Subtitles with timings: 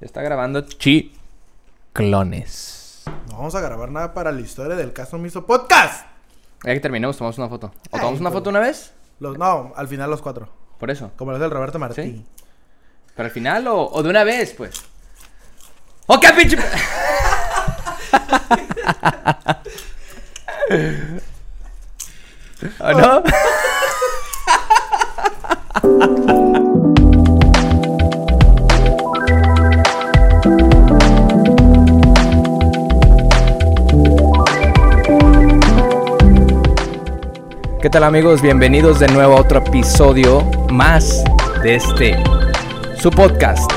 [0.00, 1.12] Ya está grabando Chiclones.
[3.28, 6.06] No vamos a grabar nada para la historia del caso Miso Podcast.
[6.64, 7.66] Ya que terminemos, tomamos una foto.
[7.66, 8.94] ¿O Ay, tomamos una foto una vez?
[9.18, 10.48] Los, no, al final los cuatro.
[10.78, 11.10] Por eso.
[11.16, 12.02] Como los del Roberto Martí.
[12.02, 12.24] Sí.
[13.14, 14.82] ¿Pero al final o, o de una vez, pues?
[16.06, 16.56] ¡Ok, pinche!
[22.80, 23.22] ¿O no?
[37.82, 38.42] ¿Qué tal amigos?
[38.42, 41.24] Bienvenidos de nuevo a otro episodio más
[41.62, 42.22] de este,
[42.98, 43.72] su podcast,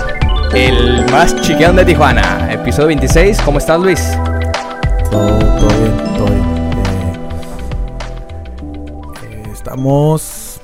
[0.53, 3.39] el más chiqueón de Tijuana, episodio 26.
[3.43, 4.02] ¿Cómo estás Luis?
[5.09, 6.43] Todo, todo bien, todo bien.
[9.23, 10.59] Eh, eh, estamos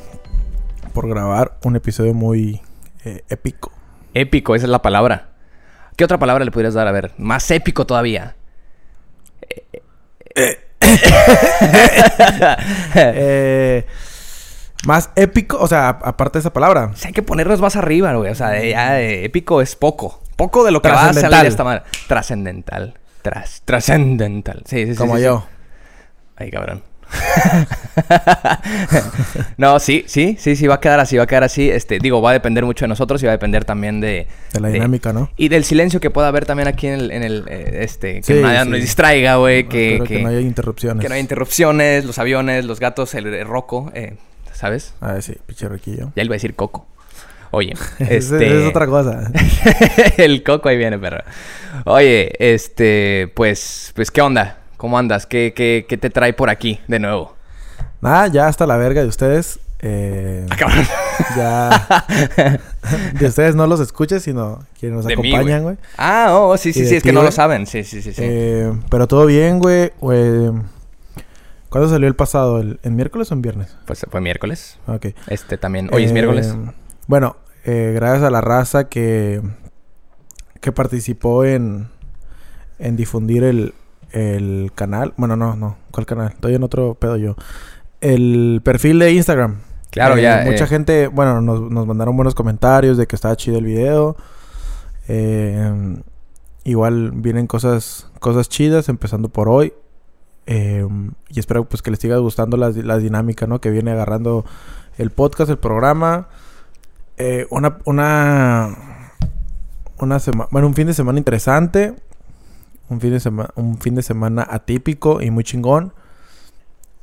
[0.91, 2.62] por grabar un episodio muy
[3.05, 3.71] eh, épico.
[4.13, 5.29] Épico, esa es la palabra.
[5.95, 6.90] ¿Qué otra palabra le podrías dar?
[6.90, 8.35] A ver, más épico todavía.
[10.35, 10.68] Eh,
[14.85, 16.91] más épico, o sea, aparte de esa palabra.
[17.05, 18.32] Hay que ponernos más arriba, güey.
[18.32, 20.22] O sea, de- ya, de épico es poco.
[20.35, 21.77] Poco de lo que va a salir Trascendental.
[21.84, 22.07] esta.
[22.07, 22.94] Trascendental.
[23.22, 24.63] Tras, trascendental.
[24.66, 24.98] Sí, sí, sí.
[24.98, 25.26] como sí, sí.
[25.26, 25.46] yo.
[26.38, 26.84] Ay, cabrón.
[29.57, 31.70] no, sí, sí, sí, sí, va a quedar así, va a quedar así.
[31.70, 34.27] Este, digo, va a depender mucho de nosotros y va a depender también de...
[34.54, 35.29] De la dinámica, ¿no?
[35.38, 38.24] Y del silencio que pueda haber también aquí en el, en el eh, este, que
[38.24, 38.70] Sí, nadie sí.
[38.70, 41.01] nos distraiga, güey, que, Espero que, que no haya interrupciones.
[41.01, 44.16] que no haya interrupciones, los aviones, los gatos, el, el roco, eh,
[44.54, 44.94] ¿sabes?
[45.01, 46.12] A ver, sí, pinche riquillo.
[46.16, 46.88] Ya le iba a decir coco.
[47.51, 48.62] Oye, este...
[48.62, 49.32] Es otra cosa.
[50.18, 51.23] el coco ahí viene, perro.
[51.85, 54.59] Oye, este, pues, pues, ¿qué onda?
[54.80, 55.26] ¿Cómo andas?
[55.26, 57.35] ¿Qué, qué, qué te trae por aquí de nuevo?
[57.99, 59.60] Nada, ya hasta la verga de ustedes.
[59.82, 62.60] Eh, Ah, ya.
[63.20, 65.75] de ustedes no los escuches, sino quienes nos De acompañan, güey.
[65.97, 67.66] Ah, oh, sí, sí, ¿Y sí, de es que no lo saben.
[67.68, 68.22] Sí, sí, sí, sí.
[68.24, 69.91] Eh, pero todo bien, güey.
[70.00, 70.50] güey.
[71.69, 72.62] ¿Cuándo salió el pasado?
[72.62, 73.75] ¿El, ¿En miércoles o en viernes?
[73.85, 74.79] Pues fue miércoles.
[74.88, 75.07] Ok.
[75.28, 75.89] Este también.
[75.91, 76.56] Hoy es Eh, miércoles.
[77.07, 77.35] Bueno,
[77.66, 79.41] eh, gracias a la raza que,
[80.62, 81.89] que participó en,
[82.79, 83.73] en difundir el,
[84.11, 85.13] el canal.
[85.17, 85.77] Bueno, no, no.
[85.91, 86.29] ¿Cuál canal?
[86.29, 87.35] Estoy en otro pedo yo.
[88.01, 89.57] El perfil de Instagram.
[89.91, 90.43] Claro, Eh, ya.
[90.45, 94.15] Mucha eh, gente, bueno, nos, nos mandaron buenos comentarios de que estaba chido el video.
[95.07, 95.97] Eh,
[96.63, 99.73] igual vienen cosas, cosas chidas, empezando por hoy.
[100.45, 100.87] Eh,
[101.29, 103.61] y espero pues que les siga gustando la, la dinámica, ¿no?
[103.61, 104.45] Que viene agarrando
[104.97, 106.27] el podcast, el programa.
[107.17, 108.75] Eh, una, una,
[109.99, 111.95] una semana, bueno, un fin de semana interesante.
[112.89, 115.94] Un fin de semana, un fin de semana atípico y muy chingón.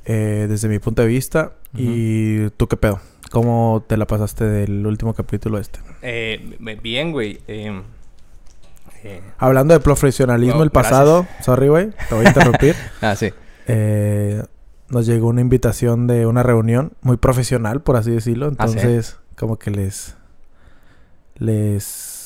[0.05, 1.53] eh, desde mi punto de vista.
[1.73, 2.99] ¿Y tú qué pedo?
[3.31, 5.79] ¿Cómo te la pasaste del último capítulo este?
[6.01, 7.39] eh, bien, güey.
[7.47, 7.81] eh,
[9.03, 12.75] eh, Hablando de profesionalismo Oh, el pasado, sorry, güey, te voy a interrumpir.
[13.01, 13.31] ah, sí.
[14.89, 18.47] Nos llegó una invitación de una reunión muy profesional, por así decirlo.
[18.57, 18.77] Ah, ¿sí?
[18.77, 20.15] Entonces, como que les.
[21.35, 22.16] Les.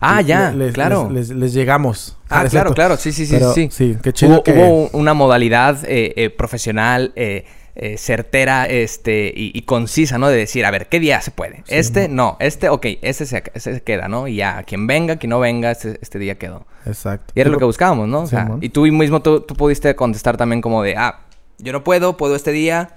[0.00, 1.08] Ah, ya, les- claro.
[1.10, 2.16] Les, llegamos.
[2.24, 2.74] ah, claro, cierto.
[2.74, 2.96] claro.
[2.96, 3.68] Sí, sí, sí, Pero, sí.
[3.70, 4.52] Sí, qué chido Hubo, que.
[4.52, 7.44] hubo una modalidad eh, eh, profesional, eh,
[7.76, 10.28] eh, certera, este, y, y concisa, ¿no?
[10.28, 11.56] De decir, a ver, ¿qué día se puede?
[11.66, 12.36] Sí, este, no.
[12.38, 14.28] Este, ok, este se, se queda, ¿no?
[14.28, 16.66] Y ya, quien venga, quien no venga, este, este día quedó.
[16.86, 17.32] Exacto.
[17.34, 18.20] Y era lo que buscábamos, ¿no?
[18.22, 18.60] O sea, Simón.
[18.62, 21.20] y tú mismo tú, tú pudiste contestar también como de, ah,
[21.58, 22.96] yo no puedo, puedo este día.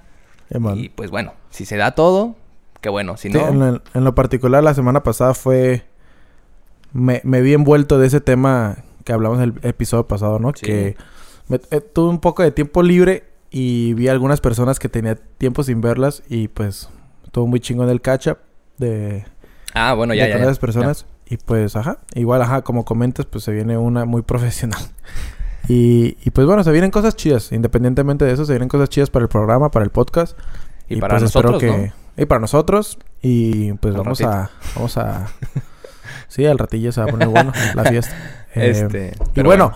[0.76, 2.36] Y pues bueno, si se da todo,
[2.80, 3.16] qué bueno.
[3.16, 5.84] Si no, en, lo, en lo particular, la semana pasada fue.
[6.92, 10.52] Me, me vi envuelto de ese tema que hablamos en el episodio pasado, ¿no?
[10.54, 10.66] Sí.
[10.66, 10.96] Que
[11.48, 15.62] me- eh, tuve un poco de tiempo libre y vi algunas personas que tenía tiempo
[15.62, 16.88] sin verlas y pues
[17.24, 18.38] estuvo muy chingón el catch up
[18.78, 19.24] de,
[19.74, 20.36] ah, bueno, de ya, ya.
[20.36, 21.06] esas personas.
[21.30, 24.80] Y pues, ajá, igual, ajá, como comentas, pues se viene una muy profesional.
[25.68, 27.52] Y, y pues bueno, se vienen cosas chidas.
[27.52, 30.38] Independientemente de eso, se vienen cosas chidas para el programa, para el podcast.
[30.88, 31.72] Y, para pues espero nosotros,
[32.16, 32.22] que...
[32.22, 32.98] Y para nosotros.
[33.20, 34.38] Y pues Al vamos ratito.
[34.38, 34.50] a...
[34.74, 35.26] Vamos a...
[36.28, 38.14] sí, al ratillo se va a poner bueno la fiesta.
[38.54, 39.72] Eh, Este, y pero bueno,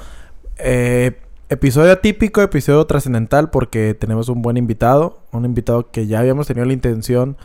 [0.59, 1.19] eh,
[1.49, 5.19] episodio atípico, episodio trascendental porque tenemos un buen invitado.
[5.33, 7.37] Un invitado que ya habíamos tenido la intención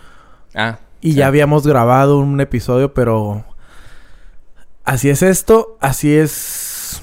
[0.55, 1.17] Ah, y sí.
[1.17, 3.43] ya habíamos grabado un episodio, pero...
[4.83, 7.01] Así es esto, así es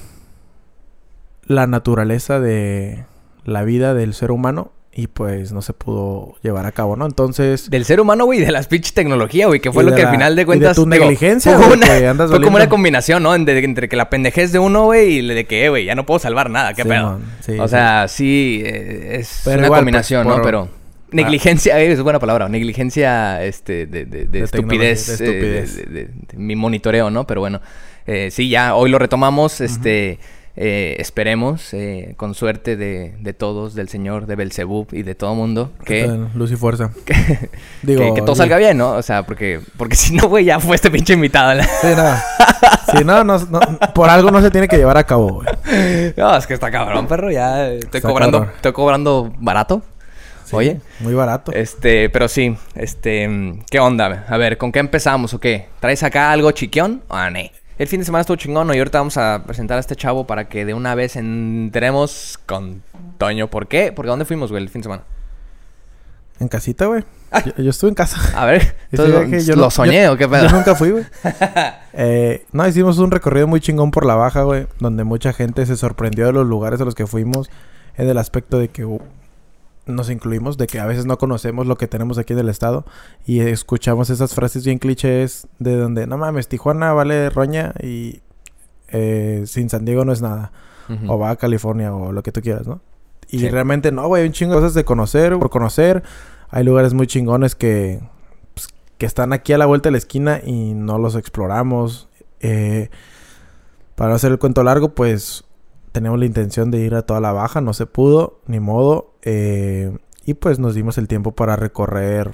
[1.45, 3.05] la naturaleza de
[3.43, 7.05] la vida del ser humano y pues no se pudo llevar a cabo, ¿no?
[7.05, 7.69] Entonces...
[7.69, 10.15] Del ser humano, güey, de las pinches tecnología, güey, que fue lo que la- al
[10.15, 10.75] final de y de cuentas.
[10.77, 13.37] tu digo, negligencia, fue una- que andas fue como una combinación, ¿no?
[13.37, 15.95] De- entre que la pendejez de uno, güey, y le de que, eh, güey, ya
[15.95, 17.19] no puedo salvar nada, qué Sí, pedo.
[17.41, 20.35] sí, o sea, sí, eh, es Pero una igual, combinación, ¿no?
[20.35, 20.69] por- Pero.
[21.11, 22.47] Negligencia, eh, es buena palabra.
[22.47, 25.17] Negligencia, este, de, de, de De estupidez.
[25.17, 25.75] tecnología, de eh, estupidez.
[25.75, 27.27] de- de- de- de mi monitoreo, ¿no?
[27.27, 27.61] Pero bueno.
[28.07, 29.59] Eh, sí, ya hoy lo retomamos.
[29.61, 30.19] Este.
[30.57, 35.35] Eh, esperemos, eh, con suerte de, de, todos, del Señor, de Belzebub y de todo
[35.35, 36.07] mundo, que...
[36.33, 36.91] Luz y fuerza.
[37.05, 37.49] Que,
[37.83, 38.91] Digo, que, todo salga bien, ¿no?
[38.91, 41.61] O sea, porque, porque si no, güey, ya fue este pinche invitado.
[41.61, 42.15] Sí, no.
[42.91, 43.59] Sí, no, no,
[43.93, 45.47] por algo no se tiene que llevar a cabo, güey.
[46.17, 47.31] No, es que está cabrón, perro.
[47.31, 49.81] Ya estoy cobrando, estoy cobrando barato.
[50.51, 50.79] Oye.
[50.99, 51.51] Muy barato.
[51.51, 54.25] Este, pero sí, este, ¿qué onda?
[54.29, 55.67] A ver, ¿con qué empezamos o qué?
[55.79, 57.01] ¿Traes acá algo chiquión?
[57.09, 57.39] Ah, no.
[57.77, 60.47] El fin de semana estuvo chingón y ahorita vamos a presentar a este chavo para
[60.47, 62.83] que de una vez entremos con
[63.17, 63.49] Toño.
[63.49, 63.91] ¿Por qué?
[63.91, 65.03] Porque ¿dónde fuimos, güey, el fin de semana?
[66.39, 67.03] En casita, güey.
[67.57, 68.17] Yo, estuve en casa.
[68.33, 70.47] A ver, yo ¿lo soñé o qué pedo?
[70.47, 71.03] Yo nunca fui, güey.
[71.93, 74.67] eh, no, hicimos un recorrido muy chingón por la baja, güey.
[74.79, 77.49] Donde mucha gente se sorprendió de los lugares a los que fuimos.
[77.97, 78.85] En el aspecto de que
[79.85, 82.85] nos incluimos de que a veces no conocemos lo que tenemos aquí del estado
[83.25, 88.21] y escuchamos esas frases bien clichés de donde no mames, Tijuana vale roña y
[88.89, 90.51] eh, sin San Diego no es nada.
[91.07, 92.79] O va a California o lo que tú quieras, ¿no?
[93.27, 96.03] Y realmente no, güey, hay un chingo de cosas de conocer, por conocer.
[96.49, 98.01] Hay lugares muy chingones que,
[98.53, 98.67] pues,
[98.99, 102.07] que están aquí a la vuelta de la esquina y no los exploramos.
[102.39, 102.89] Eh,
[103.95, 105.44] para hacer el cuento largo, pues
[105.95, 109.13] teníamos la intención de ir a toda la baja, no se pudo, ni modo.
[109.21, 112.33] Eh, y pues nos dimos el tiempo para recorrer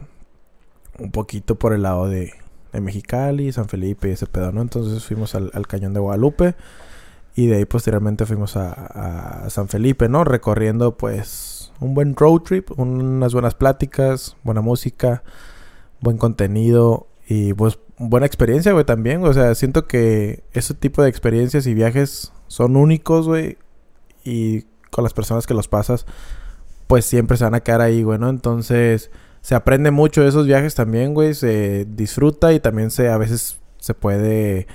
[0.98, 2.34] un poquito por el lado de,
[2.74, 4.64] Mexicali, San Felipe y ese pedo, ¿no?
[4.64, 6.56] Entonces fuimos al, cañón de Guadalupe
[7.36, 10.24] y de ahí posteriormente fuimos a, a, San Felipe, ¿no?
[10.24, 15.22] Recorriendo pues un buen road trip, unas buenas pláticas, buena música,
[16.00, 19.24] buen contenido y pues buena experiencia, güey, también.
[19.24, 23.58] O sea, siento que ese tipo de experiencias y viajes son únicos, güey.
[24.26, 26.06] Y con las personas que los pasas,
[26.88, 28.30] pues siempre se van a quedar ahí, güey, ¿no?
[28.30, 29.10] Entonces,
[29.40, 31.34] se aprende mucho de esos viajes también, güey.
[31.34, 34.68] Se disfruta y también se a veces se puede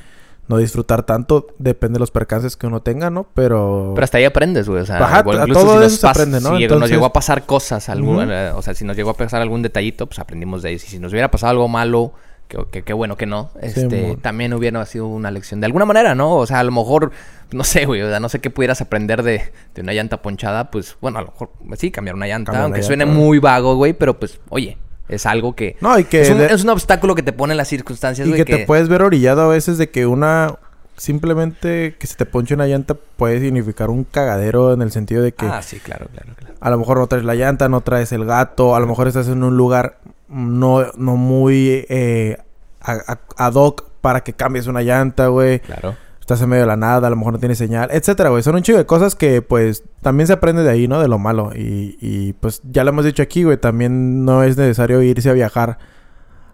[0.48, 3.26] no disfrutar tanto, depende de los percances que uno tenga, ¿no?
[3.34, 3.92] Pero...
[3.94, 4.80] Pero hasta ahí aprendes, güey.
[4.80, 5.22] O sea,
[5.52, 6.56] todo eso se aprende, ¿no?
[6.56, 9.62] Si nos llegó a pasar cosas, algún, o sea, si nos llegó a pasar algún
[9.62, 10.78] detallito, pues aprendimos de ahí.
[10.78, 12.12] Si nos hubiera pasado algo malo,
[12.48, 16.36] que, que, bueno que no, este, también hubiera sido una lección de alguna manera, ¿no?
[16.36, 17.12] O sea, a lo mejor,
[17.52, 20.70] no sé, güey, o sea, no sé qué pudieras aprender de, de una llanta ponchada,
[20.70, 24.18] pues, bueno, a lo mejor, sí, cambiar una llanta, aunque suene muy vago, güey, pero
[24.18, 24.78] pues, oye,
[25.08, 25.76] es algo que...
[25.80, 26.22] No, y que...
[26.22, 28.88] Es un, es un obstáculo que te pone en las circunstancias, Y que, te puedes
[28.88, 30.56] ver orillado a veces de que una...
[30.96, 35.32] Simplemente que se te ponche una llanta puede significar un cagadero en el sentido de
[35.32, 35.44] que...
[35.44, 36.54] Ah, sí, claro, claro, claro.
[36.58, 39.28] A lo mejor no traes la llanta, no traes el gato, a lo mejor estás
[39.28, 39.98] en un lugar
[40.28, 42.38] no, no muy eh,
[42.80, 45.60] ad hoc para que cambies una llanta, güey.
[45.60, 45.96] Claro.
[46.20, 48.42] Estás en medio de la nada, a lo mejor no tiene señal, etcétera, güey.
[48.42, 51.00] Son un chico de cosas que, pues, también se aprende de ahí, ¿no?
[51.00, 51.52] De lo malo.
[51.54, 53.58] Y, y pues, ya lo hemos dicho aquí, güey.
[53.58, 55.78] También no es necesario irse a viajar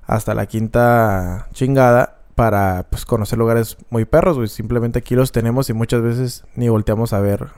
[0.07, 4.49] hasta la quinta chingada para, pues, conocer lugares muy perros, güey.
[4.49, 7.49] Simplemente aquí los tenemos y muchas veces ni volteamos a ver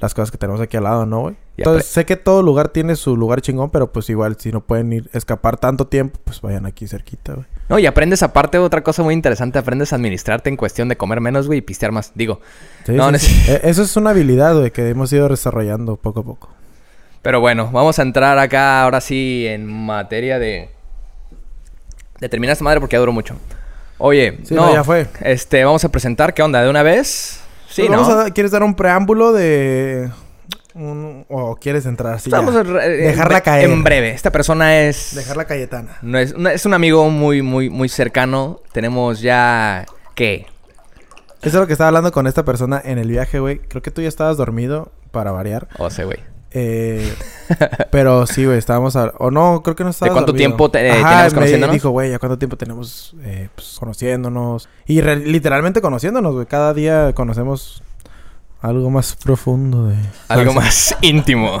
[0.00, 1.36] las cosas que tenemos aquí al lado, ¿no, güey?
[1.58, 4.92] Entonces, sé que todo lugar tiene su lugar chingón, pero pues igual, si no pueden
[4.94, 7.46] ir escapar tanto tiempo, pues vayan aquí cerquita, güey.
[7.68, 11.20] No, y aprendes aparte otra cosa muy interesante, aprendes a administrarte en cuestión de comer
[11.20, 12.12] menos, güey, y pistear más.
[12.14, 12.40] Digo,
[12.88, 13.14] no, e,
[13.62, 16.48] Eso es una habilidad, güey, que hemos ido desarrollando poco a poco.
[17.20, 20.70] Pero bueno, vamos a entrar acá ahora sí en materia de...
[22.18, 23.36] De terminar esta madre porque ya duró mucho.
[23.98, 25.06] Oye, no, ya fue.
[25.20, 26.62] Este, vamos a presentar, ¿qué onda?
[26.62, 27.42] ¿De una vez?
[27.70, 28.26] Sí, ¿no?
[28.34, 30.10] ¿Quieres dar un preámbulo de...
[31.28, 33.70] ¿O quieres entrar así Vamos a Dejarla caer.
[33.70, 34.10] En breve.
[34.10, 35.14] Esta persona es...
[35.14, 35.98] Dejarla Cayetana.
[36.02, 38.60] No es, es un amigo muy, muy, muy cercano.
[38.72, 39.86] Tenemos ya...
[40.14, 40.46] ¿Qué?
[41.42, 43.58] Eso es lo que estaba hablando con esta persona en el viaje, güey.
[43.58, 45.68] Creo que tú ya estabas dormido, para variar.
[45.78, 46.18] O oh, sea, güey.
[46.52, 47.14] Eh,
[47.90, 49.12] pero sí, güey, estábamos a...
[49.18, 51.74] O no, creo que no estábamos ¿De cuánto tiempo te, eh, tenemos conociéndonos?
[51.74, 54.68] dijo, güey, ¿ya cuánto tiempo tenemos eh, pues, conociéndonos?
[54.86, 56.46] Y literalmente conociéndonos, güey.
[56.46, 57.82] Cada día conocemos
[58.60, 59.96] algo más profundo de...
[60.28, 61.58] Algo más íntimo.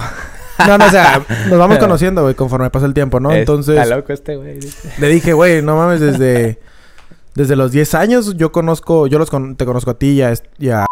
[0.58, 3.32] No, no, o sea, nos vamos conociendo, güey, conforme pasa el tiempo, ¿no?
[3.32, 3.78] Entonces...
[3.78, 4.58] Está loco este güey.
[4.98, 6.58] Le dije, güey, no mames, desde...
[7.34, 9.06] Desde los 10 años yo conozco...
[9.06, 10.34] Yo los te conozco a ti y a...
[10.58, 10.86] Y a,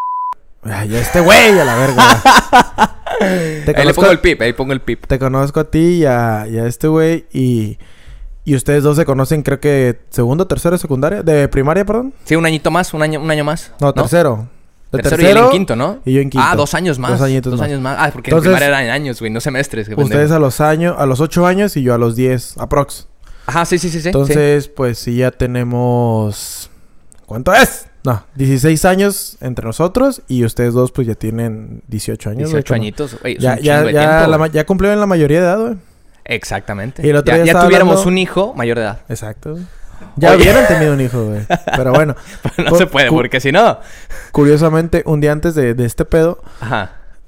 [0.63, 2.95] y a este güey, a la verga.
[3.19, 5.05] Te ahí le pongo el pip, ahí pongo el pip.
[5.05, 7.77] Te conozco a ti y a, y a este güey y...
[8.45, 12.15] Y ustedes dos se conocen, creo que segundo, tercero, secundaria, de primaria, perdón.
[12.23, 13.73] Sí, un añito más, un año, un año más.
[13.79, 14.49] No, tercero.
[14.91, 15.99] De tercero, y en quinto, ¿no?
[16.03, 16.47] Y yo en quinto.
[16.49, 17.11] Ah, dos años más.
[17.11, 17.97] Dos añitos dos años más.
[17.99, 19.87] Ah, porque en primaria eran años, güey, no semestres.
[19.95, 23.07] Ustedes a los años, a los ocho años y yo a los diez, aprox.
[23.45, 24.07] Ajá, sí, sí, sí, sí.
[24.07, 26.71] Entonces, pues sí ya tenemos...
[27.27, 27.85] ¿Cuánto es?
[28.09, 32.49] No, 16 años entre nosotros y ustedes dos pues ya tienen 18 años.
[32.49, 35.75] 18 añitos, ya, ya, ya, ya cumplieron la mayoría de edad, güey.
[36.25, 37.05] Exactamente.
[37.05, 39.01] Y el otro ya, ya tuviéramos un hijo mayor de edad.
[39.09, 39.59] Exacto.
[40.15, 41.41] Ya hubieran tenido un hijo, güey.
[41.75, 42.15] Pero bueno.
[42.57, 43.77] no se puede, porque si no.
[44.31, 46.41] Curiosamente, un día antes de, este pedo,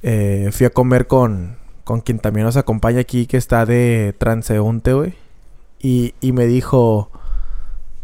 [0.01, 4.93] eh, fui a comer con, con quien también nos acompaña aquí, que está de transeúnte,
[4.93, 5.13] güey.
[5.79, 7.11] Y, y me dijo.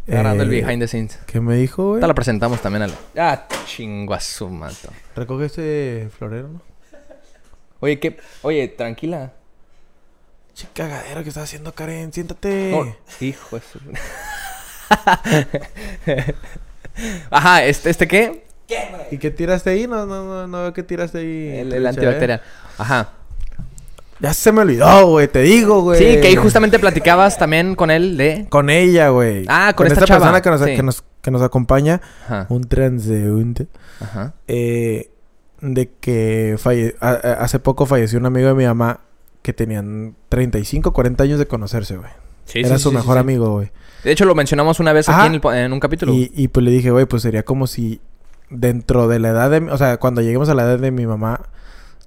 [0.07, 1.19] Agarrando el eh, behind the scenes.
[1.25, 2.01] ¿Qué me dijo, güey?
[2.01, 2.95] Te la presentamos también a la...
[3.17, 4.89] Ah, chinguazo, mato.
[5.15, 6.61] Recoge ese florero, ¿no?
[7.79, 8.17] Oye, ¿qué?
[8.41, 9.33] Oye, tranquila.
[10.55, 12.11] Che cagadero que estás haciendo, Karen.
[12.13, 12.73] Siéntate.
[12.73, 13.79] Oh, hijo de su...
[17.29, 18.45] Ajá, ¿este, ¿este qué?
[18.67, 19.03] ¿Qué, güey?
[19.11, 19.87] ¿Y qué tiraste ahí?
[19.87, 21.57] No, no, no, no veo que tiraste ahí.
[21.59, 22.41] El, el antibacterial.
[22.77, 23.13] Ajá.
[24.19, 26.00] Ya se me olvidó, güey, te digo, güey.
[26.00, 28.47] Sí, que ahí justamente platicabas también con él de...
[28.50, 29.45] Con ella, güey.
[29.47, 32.01] Ah, con, esta, persona que nos, que nos, que nos acompaña.
[32.25, 32.47] Ajá.
[32.50, 33.67] Un transeúnte.
[34.00, 34.33] Ajá.
[34.47, 35.12] Eh,
[35.62, 36.95] de que falle...
[37.00, 39.01] hace poco falleció un amigo de mi mamá
[39.43, 42.09] que tenían 35, 40 años de conocerse, güey.
[42.45, 43.71] Sí, Era su mejor amigo, güey.
[44.03, 46.13] De hecho, lo mencionamos una vez aquí en, un capítulo.
[46.13, 48.01] Y, y pues le dije, güey, pues sería como si
[48.50, 49.69] dentro de la edad de...
[49.69, 51.41] O sea, cuando lleguemos a la edad de mi mamá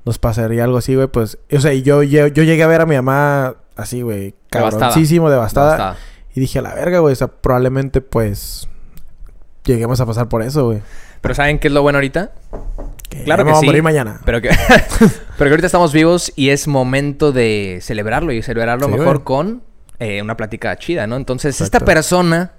[0.04, 1.38] nos pasaría algo así, güey, pues...
[1.52, 5.72] O sea, yo, yo, yo llegué a ver a mi mamá así, güey, cabroncísimo, devastada.
[5.72, 5.98] devastada.
[6.34, 8.68] Y dije, a la verga, güey, o sea, probablemente, pues...
[9.64, 10.80] Lleguemos a pasar por eso, güey.
[11.20, 12.32] Pero ¿saben qué es lo bueno ahorita?
[13.24, 14.20] claro que vamos a morir mañana.
[14.24, 14.48] Pero que,
[14.98, 19.62] pero que ahorita estamos vivos y es momento de celebrarlo y celebrarlo mejor con
[19.98, 21.16] eh, una plática chida, ¿no?
[21.16, 22.52] Entonces, esta persona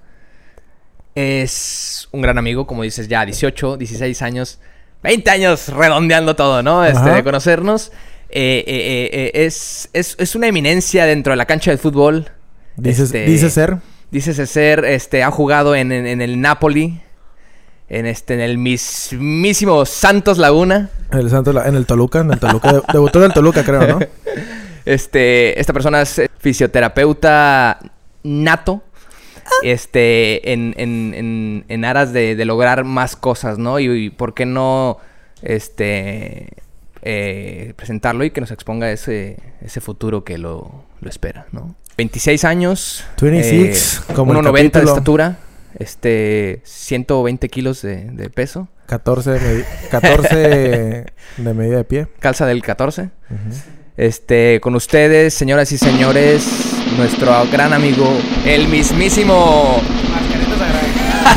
[1.14, 4.60] es un gran amigo, como dices, ya 18, 16 años
[5.02, 6.84] 20 años redondeando todo, ¿no?
[6.84, 7.92] Este, de conocernos.
[8.34, 12.30] Eh, eh, eh, es, es, una eminencia dentro de la cancha de fútbol.
[12.76, 13.78] Dice, este, dice ser.
[14.10, 17.00] Dice ser, este, ha jugado en, el Napoli.
[17.88, 20.90] En este, en el mismísimo Santos Laguna.
[21.10, 22.82] En el Santos, en el Toluca, en el Toluca.
[22.92, 23.98] debutó en el Toluca, creo, ¿no?
[24.84, 27.78] Este, esta persona es fisioterapeuta
[28.24, 28.82] nato
[29.62, 33.78] este, en, en, en, aras de, lograr más cosas, ¿no?
[33.80, 34.98] Y, por qué no,
[35.42, 36.48] este,
[37.02, 41.74] eh, presentarlo y que nos exponga ese, ese futuro que lo, lo espera, ¿no?
[41.96, 43.04] 26 años.
[43.20, 45.38] 26, eh, como 1,90 de estatura.
[45.78, 48.68] Este, 120 kilos de, de peso.
[48.86, 50.36] 14 de, 14
[51.38, 52.08] de medida de pie.
[52.18, 53.10] Calza del 14.
[53.96, 58.06] Este, con ustedes, señoras y señores, nuestro gran amigo,
[58.44, 59.80] el mismísimo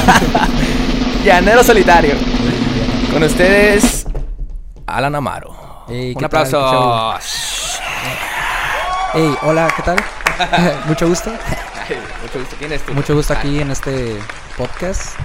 [1.26, 2.16] Llanero Solitario.
[3.12, 4.06] Con ustedes,
[4.86, 5.86] Alan Amaro.
[5.88, 7.16] Un aplauso.
[9.14, 9.98] Hey, hola, ¿qué tal?
[10.88, 11.32] Mucho gusto.
[12.22, 12.56] Mucho gusto.
[12.60, 12.94] ¿Quién es tú?
[12.94, 14.18] Mucho gusto aquí en este
[14.58, 15.18] podcast.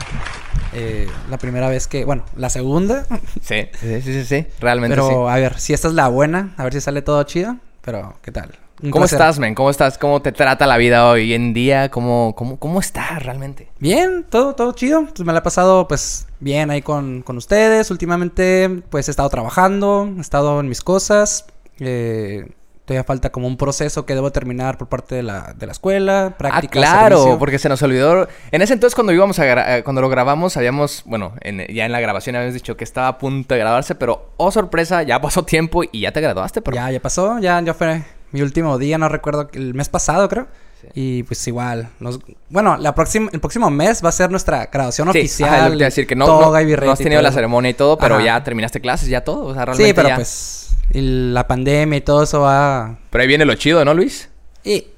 [0.72, 3.06] Eh, la primera vez que, bueno, la segunda.
[3.42, 4.94] Sí, sí, sí, sí, realmente.
[4.94, 7.56] Pero a ver, si esta es la buena, a ver si sale todo chido.
[7.80, 8.56] Pero, ¿qué tal?
[8.90, 9.54] ¿Cómo estás, men?
[9.54, 9.98] ¿Cómo estás?
[9.98, 11.90] ¿Cómo te trata la vida hoy en día?
[11.90, 13.68] ¿Cómo, cómo, cómo estás realmente?
[13.78, 15.06] Bien, todo, todo chido.
[15.06, 17.90] Pues me la he pasado, pues, bien ahí con, con ustedes.
[17.90, 21.46] Últimamente, pues, he estado trabajando, he estado en mis cosas.
[21.78, 22.46] Eh,
[22.90, 26.34] Todavía falta como un proceso que debo terminar por parte de la, de la escuela,
[26.36, 26.80] práctica.
[26.80, 28.26] Ah, claro, porque se nos olvidó.
[28.50, 32.00] En ese entonces, cuando íbamos a eh, cuando lo grabamos, habíamos, bueno, ya en la
[32.00, 35.84] grabación habíamos dicho que estaba a punto de grabarse, pero oh sorpresa, ya pasó tiempo
[35.84, 36.74] y ya te graduaste, pero.
[36.74, 40.48] Ya, ya pasó, ya, ya fue mi último día, no recuerdo, el mes pasado, creo.
[40.94, 45.08] Y pues igual, nos, bueno, la próxima, el próximo mes va a ser nuestra graduación
[45.08, 45.78] oficial.
[45.78, 49.22] decir que no, no, has tenido la ceremonia y todo, pero ya terminaste clases, ya
[49.22, 49.46] todo.
[49.46, 51.00] O sea, realmente sí, pero pues y
[51.32, 52.98] la pandemia y todo eso va...
[53.10, 54.28] Pero ahí viene lo chido, ¿no, Luis?
[54.64, 54.88] Y...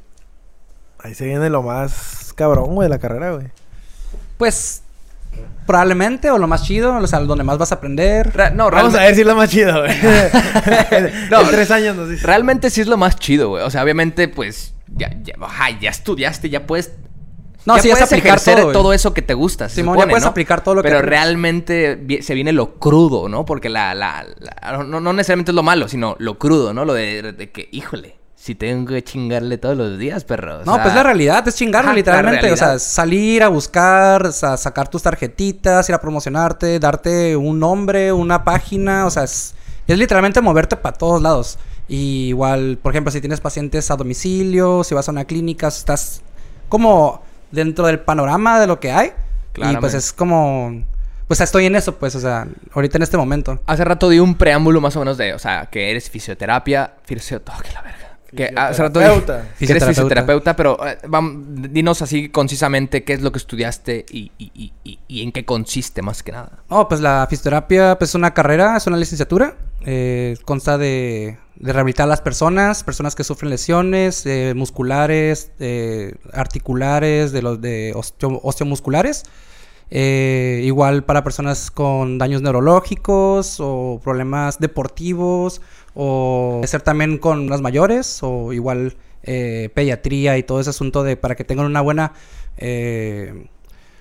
[0.99, 3.49] Ahí se viene lo más cabrón, güey, de la carrera, güey.
[4.39, 4.82] Pues...
[5.67, 8.33] Probablemente, o lo más chido, o sea, donde más vas a aprender.
[8.55, 9.95] no, Vamos a ver si es lo más chido, güey.
[11.31, 12.27] no, en tres años nos dice.
[12.27, 13.63] Realmente sí es lo más chido, güey.
[13.63, 15.35] O sea, obviamente, pues, ya, ya,
[15.81, 16.93] ya estudiaste, ya puedes
[17.65, 19.69] no, ya puedes aplicar todo, todo, eso que te gusta.
[19.69, 23.45] Simón, ya puedes aplicar todo lo que Pero realmente se viene lo crudo, ¿no?
[23.45, 24.27] Porque la, la,
[24.85, 26.85] no, no, necesariamente es lo malo, sino lo crudo, ¿no?
[26.85, 30.65] Lo de, que, híjole, si tengo que chingarle todos los días, perro.
[30.65, 32.51] no, pues la realidad es chingarle, literalmente.
[32.51, 37.61] O sea, salir a buscar, o sea, sacar tus tarjetitas, ir a promocionarte, darte un
[37.61, 39.07] nombre, una página.
[39.07, 39.55] O sea, es,
[39.87, 41.57] es literalmente moverte para todos lados.
[41.87, 46.23] Y igual, por ejemplo, si tienes pacientes a domicilio, si vas a una clínica, estás
[46.69, 47.23] como
[47.53, 49.13] dentro del panorama de lo que hay.
[49.55, 50.83] Y pues es como...
[51.29, 53.61] Pues estoy en eso, pues, o sea, ahorita en este momento.
[53.67, 57.63] Hace rato di un preámbulo más o menos de, o sea, que eres fisioterapia, fisioterapia,
[57.63, 58.02] que la verga.
[58.35, 63.31] Que hace rato que eres fisioterapeuta, pero eh, vamos, dinos así concisamente qué es lo
[63.31, 66.63] que estudiaste y, y, y, y, en qué consiste más que nada.
[66.71, 69.57] Oh, pues la fisioterapia pues, es una carrera, es una licenciatura.
[69.85, 75.53] eh, consta de, rehabilitar a las personas, personas que sufren lesiones eh, musculares,
[76.33, 79.25] articulares, de los de osteomusculares.
[79.91, 85.61] igual para personas con daños neurológicos o problemas deportivos
[85.95, 91.37] o ser también con las mayores o igual pediatría y todo ese asunto de para
[91.37, 92.13] que tengan una buena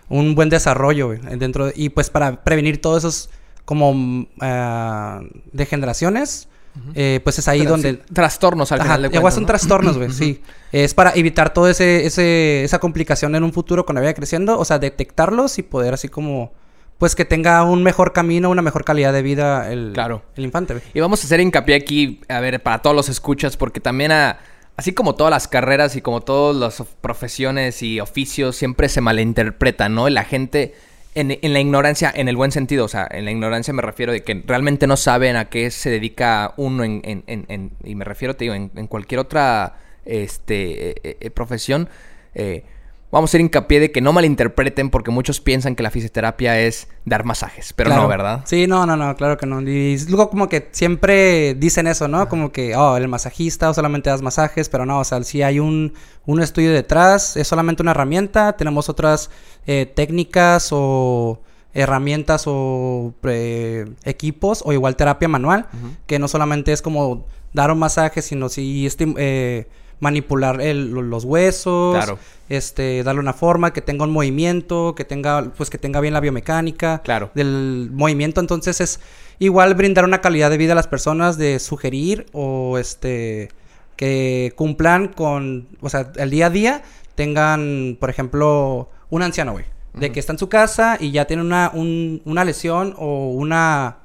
[0.09, 3.29] un buen desarrollo dentro y pues para prevenir todos esos
[3.65, 6.49] como uh, degeneraciones
[6.93, 10.41] eh, pues es ahí donde trastornos al final de cuentas, son trastornos güey sí.
[10.71, 14.63] Es para evitar todo ese, ese esa complicación en un futuro cuando vaya creciendo o
[14.63, 16.53] sea detectarlos y poder así como
[17.01, 20.21] pues que tenga un mejor camino, una mejor calidad de vida el, claro.
[20.35, 20.75] el infante.
[20.93, 24.37] Y vamos a hacer hincapié aquí, a ver, para todos los escuchas, porque también a,
[24.77, 29.95] así como todas las carreras y como todas las profesiones y oficios, siempre se malinterpretan,
[29.95, 30.09] ¿no?
[30.09, 30.75] la gente,
[31.15, 34.21] en, la ignorancia, en el buen sentido, o sea, en la ignorancia me refiero de
[34.21, 38.43] que realmente no saben a qué se dedica uno en, en y me refiero, te
[38.43, 41.89] digo, en, cualquier otra este, eh, eh, profesión.
[42.35, 42.63] Eh,
[43.11, 46.87] vamos a hacer hincapié de que no malinterpreten porque muchos piensan que la fisioterapia es
[47.05, 48.41] dar masajes, pero no, ¿verdad?
[48.45, 49.61] Sí, no, no, no, claro que no.
[49.61, 52.29] Y luego como que siempre dicen eso, ¿no?
[52.29, 55.59] Como que, oh, el masajista o solamente das masajes, pero no, o sea, si hay
[55.59, 55.93] un,
[56.25, 59.29] un estudio detrás, es solamente una herramienta, tenemos otras
[59.67, 61.41] eh, técnicas o
[61.73, 65.67] herramientas o eh, equipos o igual terapia manual,
[66.07, 68.87] que no solamente es como dar un masaje, sino si...
[69.17, 69.67] Eh,
[70.01, 72.19] manipular los huesos, claro.
[72.49, 76.19] este, darle una forma, que tenga un movimiento, que tenga, pues que tenga bien la
[76.19, 77.31] biomecánica claro.
[77.33, 78.41] del movimiento.
[78.41, 78.99] Entonces es
[79.39, 83.49] igual brindar una calidad de vida a las personas, de sugerir o este
[83.95, 86.81] que cumplan con, o sea, el día a día
[87.13, 91.43] tengan, por ejemplo, un anciano, güey, de que está en su casa y ya tiene
[91.43, 93.97] una, una lesión o una,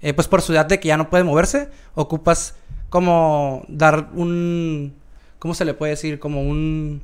[0.00, 2.54] eh, pues por su edad de que ya no puede moverse, ocupas
[2.88, 4.94] como dar un,
[5.42, 6.20] ¿cómo se le puede decir?
[6.20, 7.02] Como un...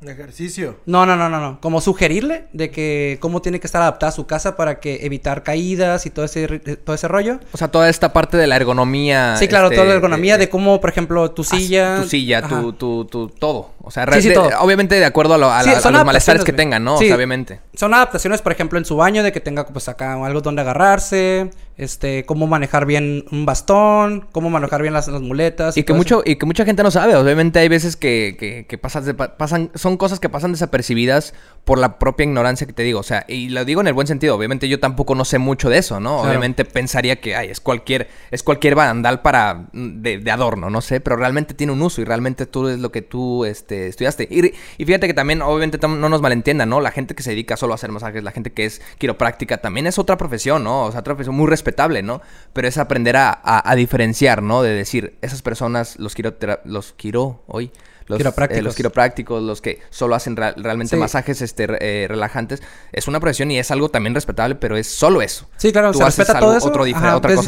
[0.00, 0.78] ¿Un ejercicio?
[0.86, 1.60] No, no, no, no, no.
[1.60, 5.42] Como sugerirle de que cómo tiene que estar adaptada a su casa para que evitar
[5.42, 7.40] caídas y todo ese, todo ese rollo.
[7.52, 9.36] O sea, toda esta parte de la ergonomía.
[9.36, 12.00] Sí, claro, toda la este, ergonomía de, de cómo, por ejemplo, tu silla.
[12.00, 13.72] Tu silla, tu, tu, tu, todo.
[13.88, 14.06] O sea,
[14.60, 16.96] obviamente de acuerdo a, los malestares que tengan, ¿no?
[16.96, 17.60] obviamente.
[17.74, 21.50] Son adaptaciones, por ejemplo, en su baño, de que tenga pues acá algo donde agarrarse,
[21.78, 25.74] este, cómo manejar bien un bastón, cómo manejar bien las, muletas.
[25.78, 27.16] Y, que mucho, y que mucha gente no sabe.
[27.16, 31.32] Obviamente hay veces que, que, que pasan, pasan, son cosas que pasan desapercibidas
[31.64, 33.00] por la propia ignorancia que te digo.
[33.00, 34.34] O sea, y lo digo en el buen sentido.
[34.34, 36.20] Obviamente yo tampoco no sé mucho de eso, ¿no?
[36.20, 41.00] Obviamente pensaría que, ay, es cualquier, es cualquier bandal para, de, de adorno, no sé,
[41.00, 44.28] pero realmente tiene un uso y realmente tú es lo que tú, este, estudiaste.
[44.30, 46.80] Y, fíjate que también, obviamente, no nos malentiendan, ¿no?
[46.80, 49.86] La gente que se dedica solo a hacer masajes, la gente que es quiropráctica, también
[49.86, 50.84] es otra profesión, ¿no?
[50.84, 52.20] O sea, otra profesión muy respetable, ¿no?
[52.52, 54.62] Pero es aprender a, diferenciar, ¿no?
[54.62, 57.70] De decir, esas personas, los quiero, los quiero hoy
[58.08, 59.42] los quiroprácticos, eh, los, quiroprácticos.
[59.42, 63.90] los que solo hacen realmente masajes este, eh, relajantes, es una profesión y es algo
[63.90, 65.48] también respetable, pero es solo eso.
[65.56, 66.72] Sí, claro, se respeta todo eso.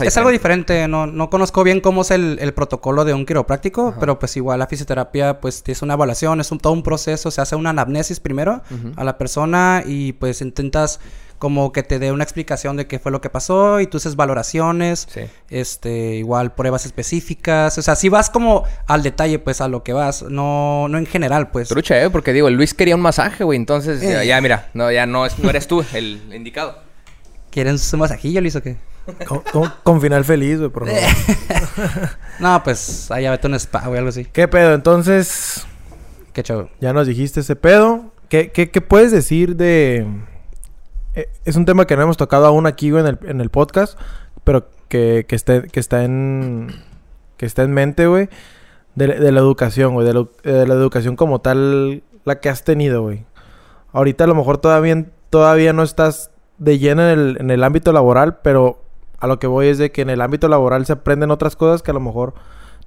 [0.02, 4.18] es, algo diferente, no, no conozco bien cómo es el, protocolo de un quiropráctico, pero
[4.18, 7.56] pues igual la fisioterapia pues es una evaluación, es un, todo un proceso, se hace
[7.56, 8.62] una anamnesis primero
[8.96, 11.00] a la persona y pues intentas
[11.40, 14.14] como que te dé una explicación de qué fue lo que pasó y tú haces
[14.14, 15.08] valoraciones,
[15.48, 19.94] este, igual pruebas específicas, o sea, si vas como al detalle, pues a lo que
[19.94, 21.68] vas, no, no en general, pues.
[21.68, 22.10] Trucha, ¿eh?
[22.10, 24.40] Porque digo, Luis quería un masaje, güey, entonces ya, eh.
[24.42, 26.78] mira, no, ya no, no eres tú el indicado.
[27.50, 28.76] ¿Quieren su masajillo, Luis, o qué?
[29.82, 31.02] Con, final feliz, güey, por favor.
[32.38, 34.26] no, pues allá vete un spa, güey, algo así.
[34.26, 34.74] ¿Qué pedo?
[34.74, 35.66] Entonces...
[36.34, 36.68] Qué chavo.
[36.82, 38.12] Ya nos dijiste ese pedo.
[38.28, 40.06] ¿Qué, qué, qué puedes decir de
[41.14, 43.98] es un tema que no hemos tocado aún aquí, en el, en el podcast,
[44.44, 46.68] pero que, que, esté, que está en
[47.36, 48.28] que está en mente, güey,
[48.94, 53.24] de, la educación, güey, de, la educación como tal, la que has tenido, güey.
[53.92, 57.92] Ahorita a lo mejor todavía, todavía no estás de lleno en el, en el ámbito
[57.92, 58.82] laboral, pero
[59.18, 61.82] a lo que voy es de que en el ámbito laboral se aprenden otras cosas
[61.82, 62.34] que a lo mejor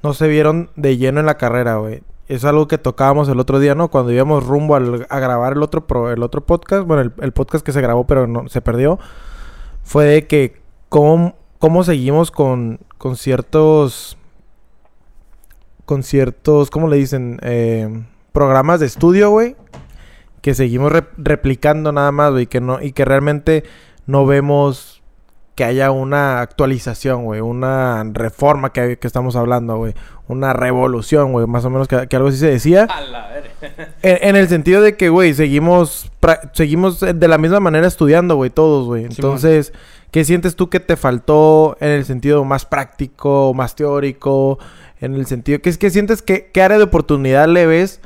[0.03, 3.59] no se vieron de lleno en la carrera, güey es algo que tocábamos el otro
[3.59, 3.89] día, ¿no?
[3.89, 7.81] Cuando íbamos rumbo a grabar el otro, el otro podcast, bueno, el, podcast que se
[7.81, 8.99] grabó pero no se perdió,
[9.83, 14.17] fue de que cómo, cómo seguimos con, con ciertos,
[15.85, 17.39] con ciertos, ¿cómo le dicen?
[17.41, 19.55] Eh, programas de estudio, güey,
[20.41, 23.63] que seguimos replicando nada más, güey, que no, y que realmente
[24.07, 25.02] no vemos
[25.55, 29.93] que haya una actualización, güey, una reforma que, que estamos hablando, güey,
[30.27, 32.87] una revolución, güey, más o menos que, algo así se decía.
[34.01, 36.11] en, el sentido de que, güey, seguimos,
[36.53, 39.05] seguimos de la misma manera estudiando, güey, todos, güey.
[39.05, 39.73] Entonces,
[40.13, 44.59] ¿Qué sientes tú que te faltó en el sentido más práctico, más teórico?
[45.01, 47.99] En el sentido, ¿qué, qué sientes que qué área de oportunidad le ves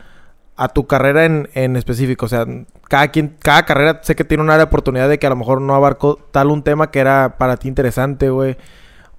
[0.56, 2.28] a tu carrera en, en específico?
[2.28, 2.46] O sea,
[2.88, 5.36] cada quien, cada carrera sé que tiene un área de oportunidad de que a lo
[5.36, 8.58] mejor no abarcó tal un tema que era para ti interesante, güey.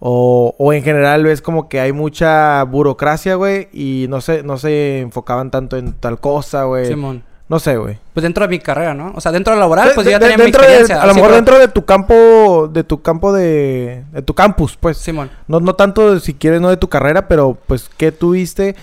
[0.00, 4.56] O, o en general ves como que hay mucha burocracia, güey, y no se, no
[4.56, 6.86] se enfocaban tanto en tal cosa, güey.
[6.86, 7.24] Simón.
[7.48, 7.98] No sé, güey.
[8.12, 9.12] Pues dentro de mi carrera, ¿no?
[9.16, 11.02] O sea, dentro de la laboral, pues de, ya tenía mi experiencia.
[11.02, 14.98] a lo mejor dentro de tu campo, de tu campo de, de tu campus, pues.
[14.98, 15.30] Simón.
[15.46, 18.76] No, no tanto, si quieres, no de tu carrera, pero pues, ¿qué tuviste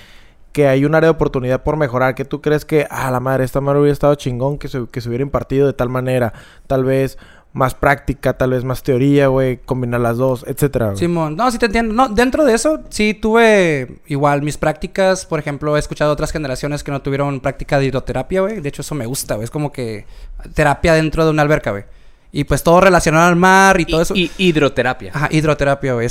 [0.55, 2.15] que hay un área de oportunidad por mejorar?
[2.15, 5.01] ¿Qué tú crees que, ah, la madre, esta madre hubiera estado chingón que se, que
[5.01, 6.31] se hubiera impartido de tal manera?
[6.65, 7.17] Tal vez
[7.51, 10.95] más práctica, tal vez más teoría, güey, combinar las dos, etcétera.
[10.95, 11.93] Simón, no, sí te entiendo.
[11.93, 16.85] No, dentro de eso sí tuve igual mis prácticas, por ejemplo, he escuchado otras generaciones
[16.85, 18.61] que no tuvieron práctica de hidroterapia, güey.
[18.61, 19.43] De hecho, eso me gusta, güey.
[19.43, 20.05] Es como que
[20.53, 21.83] terapia dentro de una alberca, güey.
[22.31, 24.13] Y pues todo relacionado al mar y todo eso.
[24.15, 25.11] Y hidroterapia.
[25.13, 26.07] Ajá, hidroterapia, güey.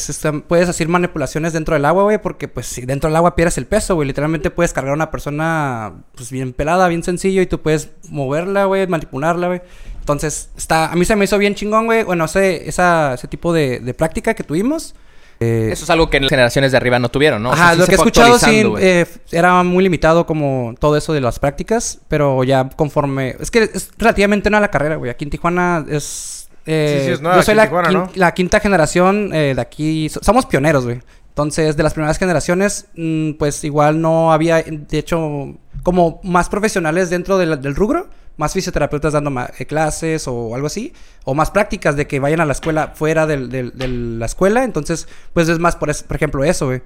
[0.48, 3.66] puedes hacer manipulaciones dentro del agua, güey, porque pues si dentro del agua pierdes el
[3.66, 4.08] peso, güey.
[4.08, 8.64] Literalmente puedes cargar a una persona pues bien pelada, bien sencillo y tú puedes moverla,
[8.64, 9.60] güey, manipularla, güey.
[10.00, 12.04] Entonces, está, a mí se me hizo bien chingón, güey.
[12.04, 14.94] Bueno, ese, esa, ese tipo de, de práctica que tuvimos.
[15.40, 17.52] Eh, Eso es algo que en las generaciones de arriba no tuvieron, ¿no?
[17.52, 21.38] Ajá, lo que he escuchado sí eh, era muy limitado como todo eso de las
[21.38, 23.36] prácticas, pero ya conforme...
[23.40, 25.10] Es que es relativamente nueva la carrera, güey.
[25.10, 26.48] Aquí en Tijuana es...
[26.66, 30.08] Eh, sí, sí, es nueva, yo soy la, la, quinta generación de aquí.
[30.08, 31.00] Somos pioneros, güey.
[31.28, 37.10] Entonces, de las primeras generaciones, mm, pues igual no había, de hecho, como más profesionales
[37.10, 40.92] dentro del rubro más fisioterapeutas dando eh, clases o algo así,
[41.24, 45.48] o más prácticas de que vayan a la escuela fuera de la escuela, entonces, pues
[45.48, 46.82] es más, por, por ejemplo, eso, güey.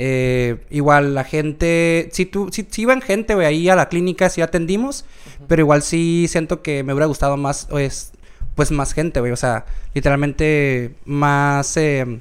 [0.00, 4.40] Eh, igual la gente, si tú, si, iban gente, güey, ahí a la clínica, sí
[4.40, 5.04] atendimos,
[5.48, 8.12] pero igual sí siento que me hubiera gustado más, pues,
[8.54, 12.20] pues más gente, güey, o sea, literalmente más, eh,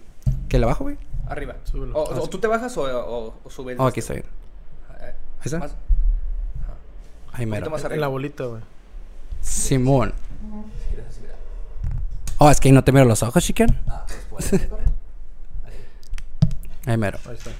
[0.50, 0.98] que le bajo, güey.
[1.28, 1.58] Arriba.
[1.94, 3.78] O, tú te bajas o, o, subes.
[3.80, 4.24] Oh, aquí estoy.
[5.00, 5.12] Ahí
[5.44, 5.70] está.
[7.38, 7.72] Ahí mero.
[7.92, 8.62] En la bolita, güey.
[9.42, 10.14] Simón.
[12.40, 13.80] Oh, es que ahí no te miro los ojos, chiquen.
[13.88, 14.52] Ah, pues,
[16.86, 17.20] ahí mero.
[17.28, 17.52] Ahí está.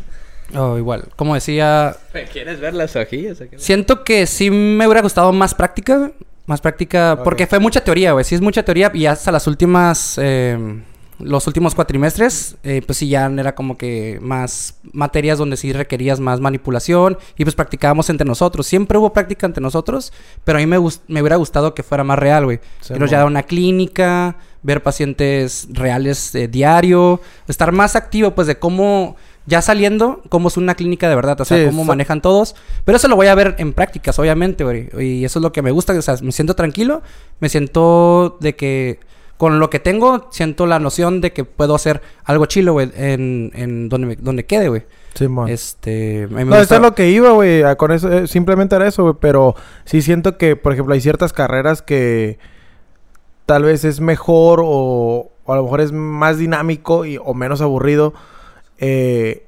[0.60, 1.10] Oh, igual.
[1.16, 1.96] Como decía...
[2.32, 3.38] ¿Quieres ver las ojillas?
[3.58, 6.12] Siento que sí me hubiera gustado más práctica.
[6.46, 7.20] Más práctica.
[7.24, 8.24] Porque fue mucha teoría, güey.
[8.26, 8.90] Sí es mucha teoría.
[8.94, 10.18] Y hasta las últimas...
[10.18, 10.82] Eh,
[11.20, 16.20] los últimos cuatrimestres, eh, pues sí, ya era como que más materias donde sí requerías
[16.20, 18.68] más manipulación y pues practicábamos entre nosotros.
[18.68, 20.78] Siempre hubo práctica entre nosotros, pero a mí me,
[21.08, 22.60] me hubiera gustado que fuera más real, güey.
[22.88, 29.16] Pero ya una clínica, ver pacientes reales eh, diario, estar más activo, pues de cómo,
[29.48, 32.56] ya saliendo, cómo es una clínica de verdad, o sea, cómo manejan todos.
[32.86, 34.90] Pero eso lo voy a ver en prácticas, obviamente, güey.
[35.00, 37.02] Y eso es lo que me gusta, o sea, me siento tranquilo,
[37.40, 39.00] me siento de que
[39.38, 43.52] con lo que tengo, siento la noción de que puedo hacer algo chilo, güey, en,
[43.54, 44.84] en donde, donde quede, güey.
[45.14, 45.48] Sí, man.
[45.48, 46.28] Este.
[46.30, 47.64] no, eso es lo que iba, güey.
[47.78, 49.16] Con eso, eh, simplemente era eso, güey.
[49.20, 52.38] Pero sí siento que, por ejemplo, hay ciertas carreras que
[53.48, 58.14] tal vez es mejor o, a lo mejor es más dinámico y, o menos aburrido.
[58.78, 59.44] Eh,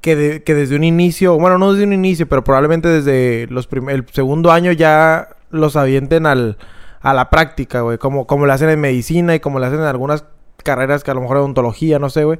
[0.00, 4.04] que, que, desde un inicio, bueno, no desde un inicio, pero probablemente desde los el
[4.12, 6.58] segundo año ya los avienten al,
[7.04, 7.98] a la práctica, güey.
[7.98, 10.24] Como, como lo hacen en medicina y como lo hacen en algunas
[10.64, 12.38] carreras que a lo mejor odontología, no sé, güey.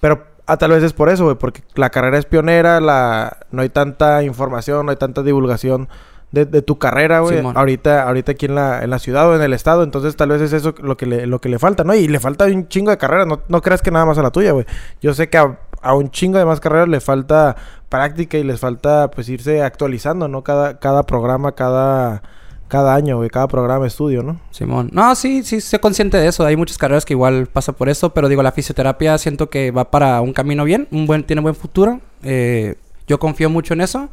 [0.00, 1.36] Pero ah, tal vez es por eso, güey.
[1.36, 3.36] Porque la carrera es pionera, la...
[3.50, 5.90] no hay tanta información, no hay tanta divulgación
[6.32, 7.42] de, de tu carrera, güey.
[7.54, 9.82] ahorita, ahorita aquí en la, en la ciudad o en el estado.
[9.82, 11.94] Entonces tal vez es eso lo que le, lo que le falta, ¿no?
[11.94, 13.26] Y le falta un chingo de carreras.
[13.26, 14.64] No, no creas que nada más a la tuya, güey.
[15.02, 17.54] Yo sé que a, a, un chingo de más carreras le falta
[17.90, 20.42] práctica y les falta pues irse actualizando, ¿no?
[20.42, 22.22] Cada, cada programa, cada
[22.68, 24.40] cada año, güey, cada programa de estudio, ¿no?
[24.50, 24.90] Simón.
[24.92, 26.44] No, sí, sí, soy consciente de eso.
[26.44, 29.90] Hay muchas carreras que igual pasa por eso, pero digo, la fisioterapia siento que va
[29.90, 32.00] para un camino bien, un buen, tiene buen futuro.
[32.22, 32.74] Eh,
[33.06, 34.08] yo confío mucho en eso.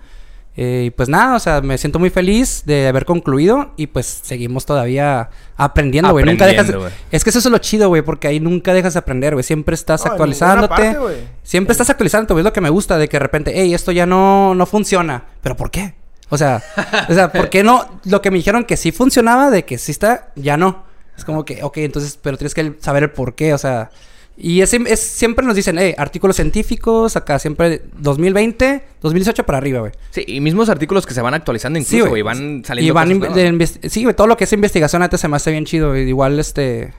[0.55, 4.05] Eh, y pues nada, o sea, me siento muy feliz de haber concluido y pues
[4.21, 6.25] seguimos todavía aprendiendo, güey.
[6.25, 6.71] Nunca dejas.
[7.11, 9.43] Es que eso es lo chido, güey, porque ahí nunca dejas de aprender, güey.
[9.43, 10.95] Siempre estás actualizándote.
[11.41, 12.41] siempre estás actualizándote, güey.
[12.41, 15.23] Es lo que me gusta de que de repente, hey, esto ya no, no funciona.
[15.41, 15.95] ¿Pero por qué?
[16.33, 16.63] O sea,
[17.09, 17.99] o sea, ¿por qué no?
[18.05, 20.83] Lo que me dijeron que sí funcionaba, de que sí está, ya no.
[21.15, 23.91] Es como que, ok, entonces, pero tienes que saber el por qué, o sea.
[24.35, 29.91] Y es, siempre nos dicen, eh, artículos científicos, acá siempre 2020, 2018 para arriba, güey.
[30.09, 32.87] Sí, y mismos artículos que se van actualizando incluso, güey, van saliendo.
[32.87, 35.95] Y van sí, güey, todo lo que es investigación antes se me hace bien chido,
[35.95, 36.93] Igual, este,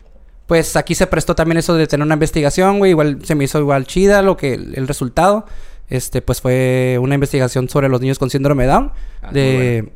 [0.47, 3.59] pues aquí se prestó también eso de tener una investigación, güey, igual se me hizo
[3.59, 5.45] igual chida lo que, el resultado
[5.89, 8.93] este, pues fue una investigación sobre los niños con síndrome de Down.
[9.23, 9.93] Ah, de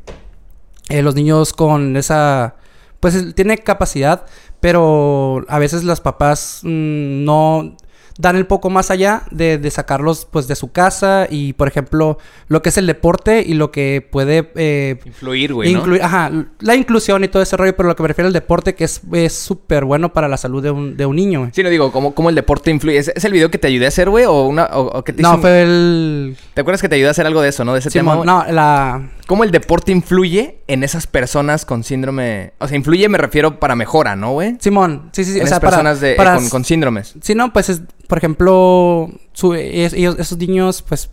[0.89, 2.55] eh, los niños con esa.
[2.99, 4.25] Pues tiene capacidad
[4.59, 7.75] pero a veces los papás mm, no
[8.19, 12.17] dan el poco más allá de, de, sacarlos pues de su casa y por ejemplo
[12.49, 15.71] lo que es el deporte y lo que puede eh, influir, güey.
[15.71, 16.29] Incluir, Ajá,
[16.59, 19.33] la inclusión y todo ese rollo, pero lo que me refiero al deporte que es
[19.33, 21.49] súper bueno para la salud de un, de un niño.
[21.53, 22.97] Sí, no digo, ¿cómo, cómo el deporte influye?
[22.97, 24.25] ¿Es, el video que te ayudé a hacer, güey?
[24.25, 26.35] ¿O, una, o, que te No, fue el...
[26.53, 27.71] ¿Te acuerdas que te ayudé a hacer algo de eso, no?
[27.71, 28.17] De ese tema.
[28.25, 29.11] No, la...
[29.29, 32.53] ¿Cómo el deporte influye en esas personas con síndrome?
[32.57, 34.57] O sea, influye, me refiero para mejora, ¿no, güey?
[34.59, 35.39] Simón, sí, sí, sí.
[35.39, 37.13] En esas personas de, con, con, síndromes.
[37.21, 41.11] Sí, no, pues es, por ejemplo, esos niños pues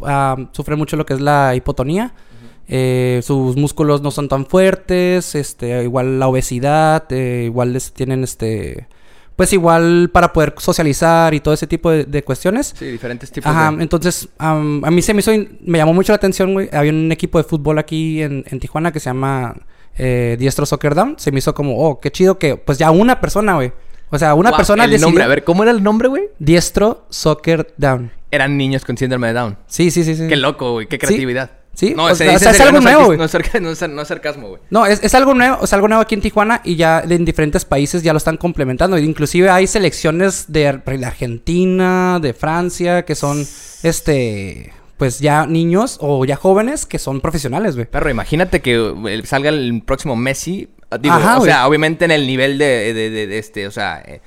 [0.52, 2.14] sufren mucho lo que es la hipotonía.
[2.68, 8.24] Eh, sus músculos no son tan fuertes, este, igual la obesidad, eh, igual les tienen
[8.24, 8.88] este,
[9.36, 12.74] pues igual para poder socializar y todo ese tipo de, cuestiones.
[12.76, 16.54] Sí, diferentes tipos Ajá, entonces a mí se me hizo, me llamó mucho la atención,
[16.54, 16.68] güey.
[16.72, 19.54] Había un equipo de fútbol aquí en, en Tijuana que se llama
[19.96, 21.16] eh, Diestro Soccer Down.
[21.18, 23.72] Se me hizo como, oh, qué chido que, pues ya una persona, güey
[24.10, 26.24] o sea, una persona el nombre, a ver, ¿cómo era el nombre, güey?
[26.38, 28.12] Diestro Soccer Down.
[28.30, 29.58] Eran niños con síndrome de Down.
[29.66, 30.28] Sí, sí, sí, sí.
[30.28, 31.50] Qué loco, güey, qué creatividad.
[31.50, 31.56] Sí,
[31.94, 32.20] no, es,
[32.60, 33.18] algo nuevo, güey.
[33.18, 34.60] No, es, sarcasmo, güey.
[34.70, 38.02] No, es, algo nuevo, es algo nuevo aquí en Tijuana y ya en diferentes países
[38.02, 38.98] ya lo están complementando.
[38.98, 43.46] Inclusive hay selecciones de, Argentina, de Francia, que son,
[43.82, 47.86] este, pues ya niños o ya jóvenes que son profesionales, güey.
[47.90, 52.58] Pero imagínate que eh, salga el próximo Messi Digo, o sea, obviamente en el nivel
[52.58, 54.02] de, de, este, o sea...
[54.06, 54.20] Eh,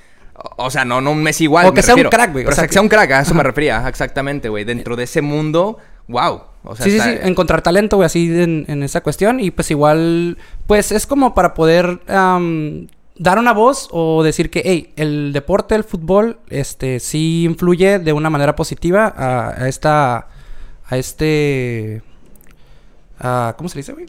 [0.55, 1.65] o sea, no, no un mes igual.
[1.65, 2.45] O que sea un crack, güey.
[2.45, 3.85] O sea, que sea un crack, a eso me refería.
[3.89, 4.63] Exactamente, güey.
[4.63, 6.43] Dentro de ese mundo, wow.
[6.63, 7.09] O sea, sí, sí, sí.
[7.23, 9.39] Encontrar talento, güey, así en, en, esa cuestión.
[9.39, 14.93] Y pues igual, pues es como para poder dar una voz o decir que, hey,
[14.95, 20.27] el deporte, el fútbol, este, sí influye de una manera positiva a, a esta,
[20.85, 22.01] a este,
[23.19, 24.07] a, ¿cómo se dice, güey?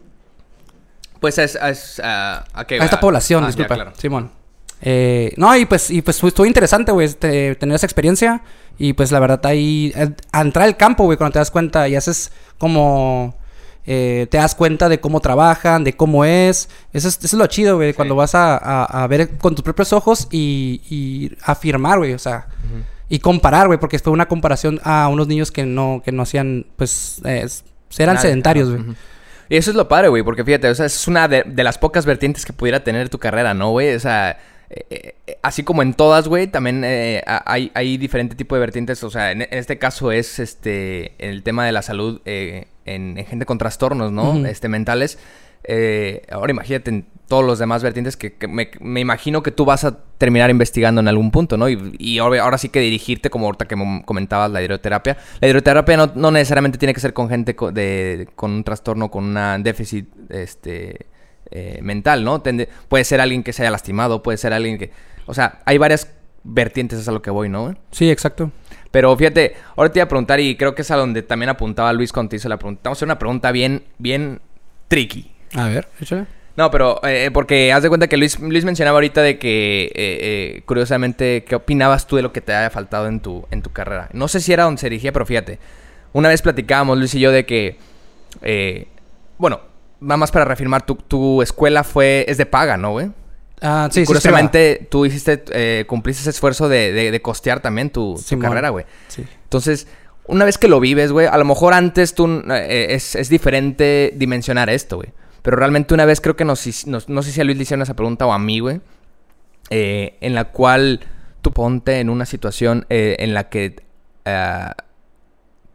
[1.21, 3.93] Pues es, es a, esta población, ah, disculpa.
[3.97, 4.40] Simón.
[4.83, 8.43] Eh, no, y pues, y pues estuvo interesante, güey, este, tener esa experiencia.
[8.79, 11.89] Y pues la verdad ahí, eh, a entrar al campo, güey, cuando te das cuenta
[11.89, 13.39] y haces como...
[13.87, 16.69] Eh, te das cuenta de cómo trabajan, de cómo es.
[16.93, 19.93] Eso es, eso es lo chido, güey, cuando vas a, a, ver con tus propios
[19.93, 22.47] ojos y, y afirmar, güey, o sea,
[23.09, 26.67] y comparar, güey, porque fue una comparación a unos niños que no, que no hacían,
[26.77, 27.21] pues,
[27.99, 28.95] eran sedentarios, güey.
[29.49, 32.07] Y eso es lo padre, güey, porque fíjate, o sea, es una de, las pocas
[32.07, 33.95] vertientes que pudiera tener tu carrera, ¿no, güey?
[33.97, 34.39] O sea,
[34.73, 39.03] eh, eh, así como en todas, güey, también eh, hay, hay diferente tipo de vertientes.
[39.03, 43.59] O sea, en, este caso es este el tema de la salud en, gente con
[43.59, 44.47] trastornos, ¿no?
[44.47, 45.19] Este, mentales.
[46.31, 51.01] ahora imagínate todos los demás vertientes que, me, imagino que tú vas a terminar investigando
[51.01, 51.69] en algún punto, ¿no?
[51.69, 55.17] Y, ahora, sí que dirigirte, como ahorita que comentabas, la hidroterapia.
[55.41, 59.37] La hidroterapia no, necesariamente tiene que ser con gente con, de, con un trastorno, con
[59.37, 61.07] un déficit este,
[61.51, 62.43] eh, mental, ¿no?
[62.89, 64.91] puede ser alguien que se haya lastimado, puede ser alguien que...
[65.27, 66.11] O sea, hay varias
[66.43, 67.75] vertientes, es a lo que voy, ¿no?
[67.91, 68.51] Sí, exacto.
[68.91, 71.93] Pero fíjate, ahora te iba a preguntar, y creo que es a donde también apuntaba
[71.93, 72.83] Luis cuando te hizo la pregunta.
[72.85, 74.41] Vamos a hacer una pregunta bien, bien
[74.89, 75.31] tricky.
[75.55, 76.27] A ver, échale.
[76.57, 79.91] No, pero eh, porque haz de cuenta que Luis, Luis mencionaba ahorita de que, eh,
[79.95, 83.71] eh, curiosamente, ¿qué opinabas tú de lo que te haya faltado en tu, en tu
[83.71, 84.09] carrera?
[84.13, 85.59] No sé si era donde se dirigía, pero fíjate.
[86.13, 87.79] Una vez platicábamos, Luis y yo, de que,
[89.39, 89.61] bueno,
[90.01, 93.11] nada más para reafirmar, tu, tu escuela fue, es de paga, ¿no, güey?
[93.63, 98.87] Ah, sí, Curiosamente, tú hiciste, cumpliste ese esfuerzo de, de, costear también tu, carrera, güey.
[99.09, 99.25] Sí.
[99.45, 99.87] Entonces,
[100.27, 104.71] una vez que lo vives, güey, a lo mejor antes tú, es, es diferente dimensionar
[104.71, 105.11] esto, güey.
[105.43, 107.95] Pero realmente una vez creo que nos, no sé si a Luis le hicieron esa
[107.95, 108.81] pregunta o a mí, güey.
[109.71, 111.01] Eh, en la cual
[111.43, 113.77] tú ponte en una situación eh, en la que
[114.25, 114.71] eh,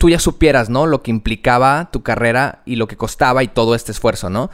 [0.05, 0.85] tú ya supieras, ¿no?
[0.85, 4.51] Lo que implicaba tu carrera y lo que costaba y todo este esfuerzo, ¿no?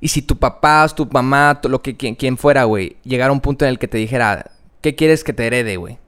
[0.00, 3.40] Y si tu papá, tu mamá, lo que quien, quien fuera, güey, llegara a un
[3.40, 5.98] punto en el que te dijera, ¿qué quieres que te herede, güey?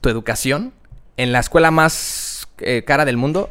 [0.00, 0.72] ¿Tu educación?
[1.16, 2.48] ¿En la escuela más
[2.84, 3.50] cara del mundo?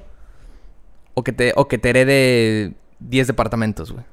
[1.14, 4.04] ¿O que te, o que te herede 10 departamentos, güey.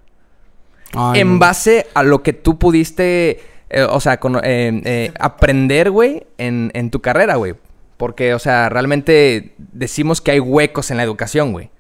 [1.21, 6.71] en base a lo que tú pudiste, eh, o sea, eh, eh, aprender, güey, en,
[6.75, 7.57] en, tu carrera, güey.
[7.97, 11.71] Porque, o sea, realmente decimos que hay huecos en la educación, güey.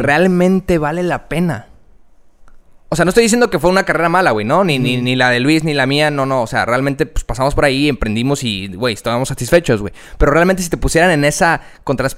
[0.00, 1.68] Realmente vale la pena.
[2.88, 4.62] O sea, no estoy diciendo que fue una carrera mala, güey, ¿no?
[4.62, 6.42] Ni, ni, ni, la de Luis, ni la mía, no, no.
[6.42, 9.92] O sea, realmente pues, pasamos por ahí, emprendimos y, güey, estábamos satisfechos, güey.
[10.18, 12.08] Pero realmente si te pusieran en esa, contra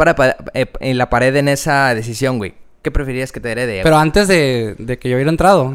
[0.54, 3.80] en la pared en esa decisión, güey, ¿Qué preferirías que te herede?
[3.82, 5.72] Pero antes de, que yo hubiera entrado.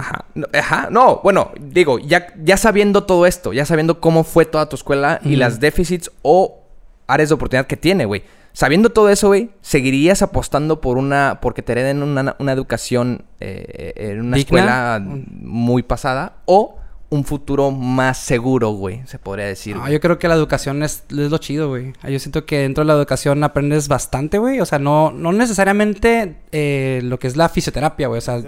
[0.54, 0.88] Ajá.
[0.90, 5.20] No, bueno, digo, ya, ya sabiendo todo esto, ya sabiendo cómo fue toda tu escuela
[5.24, 6.63] y las déficits o
[7.08, 8.24] áreas de oportunidad que tiene, güey.
[8.54, 11.40] Sabiendo todo eso, güey, ¿seguirías apostando por una...
[11.42, 16.34] porque te hereden una, educación eh, en una escuela muy pasada?
[16.46, 16.78] ¿O
[17.14, 19.78] un futuro más seguro, güey, se podría decir.
[19.88, 21.94] yo creo que la educación es, lo chido, güey.
[22.10, 24.60] Yo siento que dentro de la educación aprendes bastante, güey.
[24.60, 28.18] O sea, no, no necesariamente eh, lo que es la fisioterapia, güey.
[28.18, 28.42] O sea,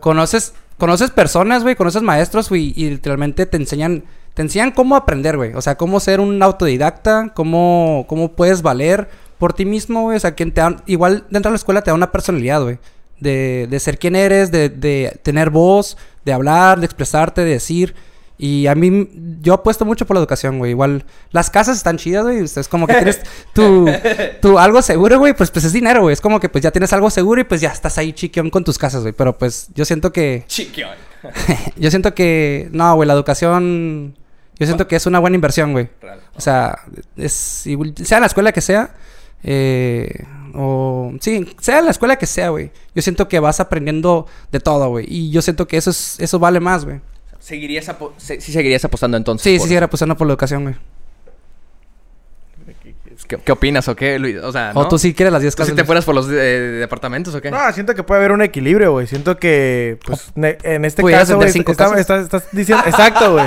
[0.00, 4.04] conoces, conoces personas, güey, conoces maestros, güey, y literalmente te enseñan,
[4.38, 5.52] te enseñan cómo aprender, güey.
[5.54, 10.16] O sea, cómo ser un autodidacta, cómo, cómo puedes valer por ti mismo, güey.
[10.16, 12.78] O sea, quien te igual dentro de la escuela te da una personalidad, güey.
[13.18, 17.96] De, de ser quien eres, de, de tener voz, de hablar, de expresarte, de decir.
[18.38, 20.70] Y a mí, yo apuesto mucho por la educación, güey.
[20.70, 22.38] Igual, las casas están chidas, güey.
[22.38, 23.20] Es como que tienes
[23.52, 23.90] tu,
[24.40, 25.32] tu algo seguro, güey.
[25.34, 26.12] Pues, pues es dinero, güey.
[26.12, 28.62] Es como que pues ya tienes algo seguro y pues ya estás ahí chiquión con
[28.62, 29.14] tus casas, güey.
[29.14, 30.44] Pero pues yo siento que...
[30.46, 30.94] Chiquión.
[31.76, 32.68] yo siento que...
[32.70, 34.14] No, güey, la educación...
[34.58, 35.88] Yo siento que es una buena inversión, güey.
[36.34, 36.78] O sea,
[37.16, 37.64] es...
[38.02, 38.94] Sea la escuela que sea...
[39.44, 42.72] Eh, o sí, sea la escuela que sea, güey.
[42.94, 45.06] Yo siento que vas aprendiendo de todo, güey.
[45.08, 47.00] Y yo siento que eso es, eso vale más, güey.
[47.38, 49.44] ¿Seguirías sí seguirías apostando entonces?
[49.44, 50.74] Sí, sí seguiría apostando por la educación, güey.
[53.28, 54.38] ¿Qué, opinas o qué, Luis?
[54.38, 54.88] O sea, ¿no?
[54.88, 55.68] tú sí quieres las 10 casas.
[55.68, 57.50] si te fueras por los eh, departamentos o qué?
[57.50, 59.06] No, siento que puede haber un equilibrio, güey.
[59.06, 62.84] Siento que, pues, en este caso, güey, estás, diciendo...
[62.86, 63.44] Exacto, güey.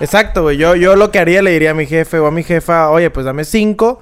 [0.00, 0.58] Exacto, güey.
[0.58, 3.08] Yo, yo lo que haría, le diría a mi jefe o a mi jefa, oye,
[3.08, 4.00] pues dame cinco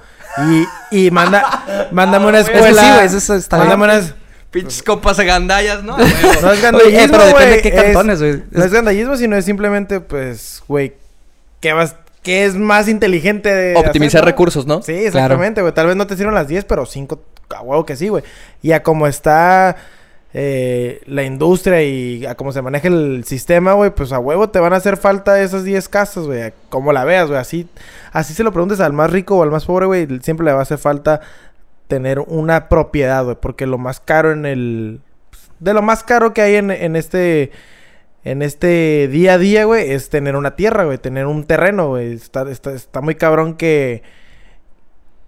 [0.91, 2.83] y, y manda, mándame una escuela.
[2.83, 4.15] Sí, güey, eso está mándame unas...
[4.51, 5.97] Pinches copas de gandallas, ¿no?
[6.43, 8.43] no es gandallismo, pero depende de qué cantones, güey.
[8.51, 10.95] No es gandallismo, sino es simplemente, pues, güey,
[11.61, 14.83] ¿qué vas ¿Qué es más inteligente de Optimizar recursos, ¿no?
[14.83, 15.73] Sí, exactamente, güey.
[15.73, 17.19] Tal vez no te sirvan las 10, pero 5
[17.57, 18.23] a huevo que sí, güey.
[18.63, 19.77] Y a cómo está
[20.33, 24.61] eh, la industria y a cómo se maneja el sistema, güey, pues a huevo te
[24.61, 26.53] van a hacer falta esas 10 casas, güey.
[26.69, 27.41] Como la veas, güey.
[27.41, 27.69] Así,
[28.13, 30.07] así se lo preguntes al más rico o al más pobre, güey.
[30.21, 31.21] Siempre le va a hacer falta
[31.89, 33.37] tener una propiedad, güey.
[33.41, 35.01] Porque lo más caro en el...
[35.59, 37.51] De lo más caro que hay en, en este
[38.25, 42.13] en este día a día, güey, es tener una tierra, güey, tener un terreno, güey.
[42.13, 44.03] Está, está, está, muy cabrón que,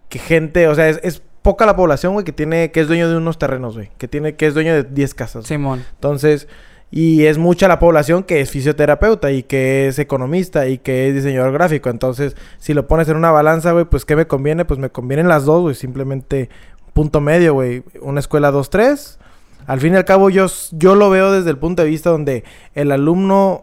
[0.08, 3.16] que gente, o sea, es, poca la población, güey, que tiene, que es dueño de
[3.16, 5.46] unos terrenos, güey, que tiene, que es dueño de 10 casas.
[5.46, 5.84] Simón.
[5.94, 6.48] Entonces,
[6.90, 11.14] y es mucha la población que es fisioterapeuta y que es economista y que es
[11.14, 11.88] diseñador gráfico.
[11.88, 14.66] Entonces, si lo pones en una balanza, güey, pues ¿qué me conviene?
[14.66, 16.50] Pues me convienen las dos, güey, simplemente
[16.92, 17.82] punto medio, güey.
[18.02, 19.16] Una escuela 2-3
[19.66, 22.44] al fin y al cabo, yo, yo lo veo desde el punto de vista donde
[22.74, 23.62] el alumno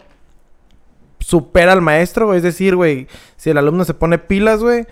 [1.19, 2.33] supera al maestro.
[2.33, 3.07] Es decir, güey,
[3.37, 4.87] si el alumno se pone pilas, güey,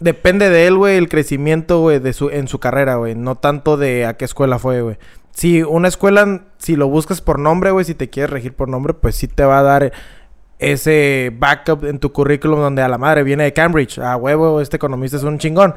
[0.00, 3.14] depende de él, güey, el crecimiento, de su, en su carrera, güey.
[3.14, 4.98] No tanto de a qué escuela fue, güey.
[5.32, 8.94] Si una escuela, si lo buscas por nombre, güey, si te quieres regir por nombre,
[8.94, 9.92] pues sí te va a dar
[10.58, 13.98] ese backup en tu currículum donde a la madre viene de Cambridge.
[13.98, 15.74] A huevo, este economista es un chingón.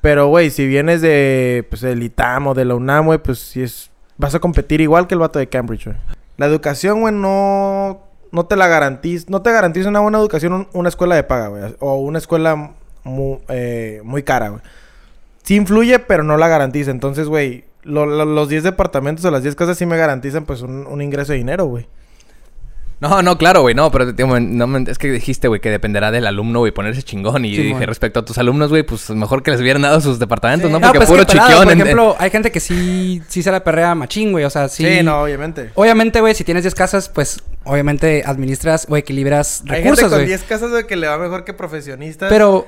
[0.00, 3.62] Pero, güey, si vienes de, pues, del ITAM o de la UNAM, güey, pues si
[3.62, 3.90] es...
[4.16, 5.96] Vas a competir igual que el vato de Cambridge, güey.
[6.36, 8.04] La educación, güey, no...
[8.30, 9.26] No te la garantiza...
[9.28, 11.76] No te garantiza una buena educación una escuela de paga, güey.
[11.80, 12.72] O una escuela
[13.04, 14.62] muy, eh, muy cara, güey.
[15.42, 16.90] Sí influye, pero no la garantiza.
[16.90, 21.02] Entonces, güey, los 10 departamentos o las 10 casas sí me garantizan, pues, un, un
[21.02, 21.88] ingreso de dinero, güey.
[23.00, 26.58] No, no, claro, güey, no, pero no, es que dijiste, güey, que dependerá del alumno,
[26.58, 27.44] güey, ponerse chingón.
[27.44, 30.70] Y dije, respecto a tus alumnos, güey, pues mejor que les hubieran dado sus departamentos,
[30.70, 30.80] ¿no?
[30.80, 31.64] Porque puro chiquión.
[31.64, 34.84] Por ejemplo, hay gente que sí, sí se la perrea machín, güey, o sea, sí.
[34.84, 35.70] Sí, no, obviamente.
[35.74, 40.22] Obviamente, güey, si tienes 10 casas, pues obviamente administras o equilibras recursos, güey.
[40.22, 42.28] Hay gente con 10 casas, güey, que le va mejor que profesionistas.
[42.28, 42.66] Pero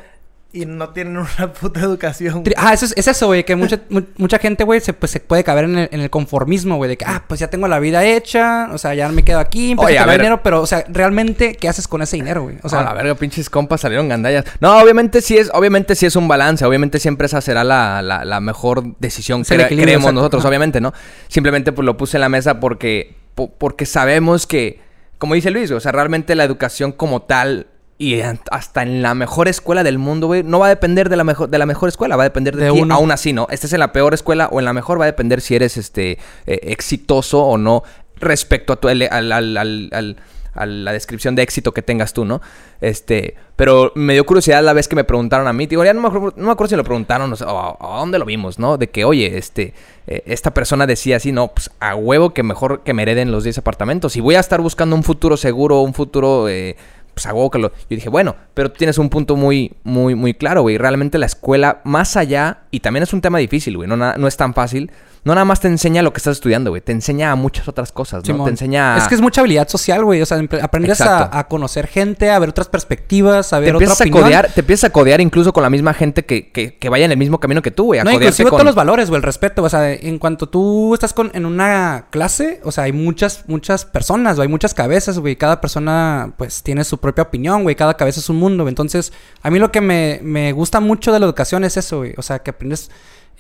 [0.53, 2.43] y no tienen una puta educación.
[2.57, 3.45] Ah, eso es, eso, güey.
[3.45, 3.81] Que mucha,
[4.17, 6.91] mucha gente, güey, se, pues, se puede caber en el, conformismo, güey.
[6.91, 8.69] De que, ah, pues ya tengo la vida hecha.
[8.73, 9.75] O sea, ya me quedo aquí.
[9.79, 10.21] Oye, a, ver.
[10.21, 10.43] dinero.
[10.43, 12.57] Pero, o sea, realmente, ¿qué haces con ese dinero, güey?
[12.63, 12.81] O sea...
[12.81, 14.45] A ver, pinches compas salieron gandallas.
[14.61, 15.51] No, obviamente sí es...
[15.55, 16.65] Obviamente sí es un balance.
[16.65, 20.93] Obviamente siempre esa será la, la, mejor decisión que creemos nosotros, obviamente, ¿no?
[21.29, 23.15] Simplemente, pues, lo puse en la mesa porque...
[23.35, 24.81] Porque sabemos que...
[25.19, 27.67] Como dice Luis, o sea, realmente la educación como tal
[28.01, 31.23] y hasta en la mejor escuela del mundo, güey, no va a depender de la
[31.23, 32.83] mejor, de la mejor escuela, va a depender de, ti.
[32.89, 33.47] Aún así, ¿no?
[33.51, 36.13] Estés en la peor escuela o en la mejor, va a depender si eres este
[36.47, 37.83] eh, exitoso o no
[38.17, 40.17] respecto a tu, al, al,
[40.55, 42.41] a la descripción de éxito que tengas tú, ¿no?
[42.81, 46.01] Este, pero me dio curiosidad la vez que me preguntaron a mí, digo, ya no
[46.01, 48.79] me acuerdo, no me acuerdo si lo preguntaron o, a dónde lo vimos, ¿no?
[48.79, 49.75] De que, oye, este,
[50.07, 53.45] eh, esta persona decía así, no, pues a huevo que mejor que me hereden los
[53.45, 54.17] 10 apartamentos.
[54.17, 56.49] Y voy a estar buscando un futuro seguro, un futuro...
[56.49, 56.77] Eh,
[57.15, 57.69] pues hago que lo...
[57.69, 60.79] Yo dije, bueno, pero tú tienes un punto muy, muy, muy claro, güey.
[60.79, 64.37] Realmente la escuela, más allá, y también es un tema difícil, güey, no, no es
[64.37, 64.91] tan fácil
[65.23, 66.81] no nada más te enseña lo que estás estudiando, güey.
[66.81, 68.45] Te enseña a muchas otras cosas, ¿no?
[68.45, 68.97] Te enseña...
[68.97, 70.23] Es que es mucha habilidad social, güey.
[70.23, 74.19] O sea, aprendes a, conocer gente, a ver otras perspectivas, a ver te otra opinión.
[74.19, 77.13] A codear, te empiezas a codear incluso con la misma gente que, que, vaya en
[77.13, 78.03] el mismo camino que tú, güey.
[78.03, 78.59] no, inclusive con...
[78.59, 79.19] todos los valores, güey.
[79.19, 79.63] El respeto.
[79.63, 83.85] O sea, en cuanto tú estás con, en una clase, o sea, hay muchas, muchas
[83.85, 84.47] personas, güey.
[84.47, 85.37] Hay muchas cabezas, güey.
[85.37, 87.77] Cada persona, pues, tiene su propia opinión, güey.
[87.77, 88.69] Cada cabeza es un mundo.
[88.69, 92.15] Entonces, a mí lo que me, me gusta mucho de la educación es eso, güey.
[92.17, 92.91] O sea, que aprendes...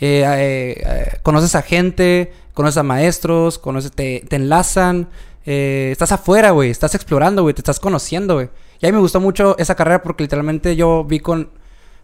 [0.03, 5.11] Eh, eh, conoces a gente, conoces a maestros, conoces, te, te enlazan,
[5.45, 8.49] eh, estás afuera, güey, estás explorando, güey, te estás conociendo, güey.
[8.81, 11.51] Y a mí me gustó mucho esa carrera porque literalmente yo vi con...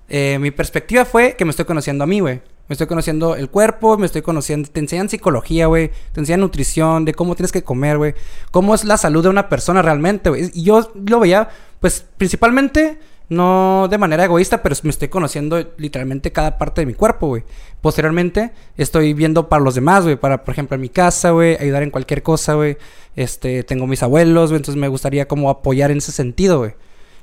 [0.08, 2.40] Mi perspectiva fue que me estoy conociendo a mí, güey.
[2.68, 4.68] Me estoy conociendo el cuerpo, me estoy conociendo...
[4.70, 5.90] Te enseñan psicología, güey.
[6.12, 8.14] Te enseñan nutrición, de cómo tienes que comer, güey.
[8.50, 10.50] Cómo es la salud de una persona realmente, güey.
[10.52, 11.48] Y yo lo veía,
[11.80, 12.98] pues, principalmente
[13.28, 17.44] no de manera egoísta, pero me estoy conociendo literalmente cada parte de mi cuerpo, güey.
[17.80, 20.16] Posteriormente, estoy viendo para los demás, güey.
[20.16, 21.56] Para, por ejemplo, en mi casa, güey.
[21.60, 22.78] Ayudar en cualquier cosa, güey.
[23.14, 24.58] Este, tengo mis abuelos, güey.
[24.58, 26.74] Entonces me gustaría como apoyar en ese sentido, güey.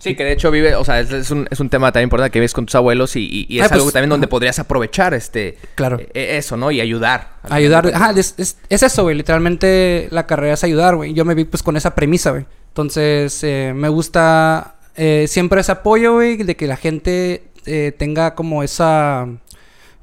[0.04, 2.40] Sí, que de hecho vive, o sea, es, un, es un tema también importante que
[2.40, 5.98] vives con tus abuelos y, y, es algo pues, también donde podrías aprovechar este claro.
[5.98, 6.72] E, e, eso, ¿no?
[6.72, 7.38] Y ayudar.
[7.44, 9.16] Ayudar, ajá, es, es, es, eso, güey.
[9.16, 11.14] Literalmente la carrera es ayudar, güey.
[11.14, 12.46] Yo me vi pues con esa premisa, güey.
[12.68, 18.36] Entonces, eh, me gusta eh, siempre ese apoyo, güey, de que la gente eh, tenga
[18.36, 19.26] como esa...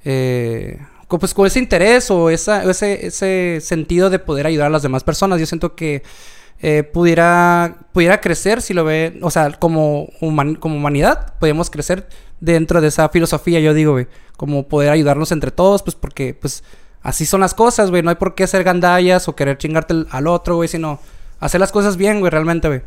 [0.07, 0.79] Eh,
[1.09, 5.05] pues con ese interés o esa, ese, ese sentido de poder ayudar a las demás
[5.05, 5.41] personas.
[5.41, 6.05] Yo siento que
[6.63, 10.09] eh, pudiera, pudiera crecer si lo ve, o sea, como,
[10.61, 12.09] como humanidad, podemos crecer
[12.41, 16.63] dentro de esa filosofía, yo digo, güey, como poder ayudarnos entre todos, pues porque, pues,
[17.03, 20.27] así son las cosas, güey, no hay por qué ser gandallas o querer chingarte al
[20.27, 21.01] otro, güey, sino
[21.39, 22.83] hacer las cosas bien, güey, realmente, güey.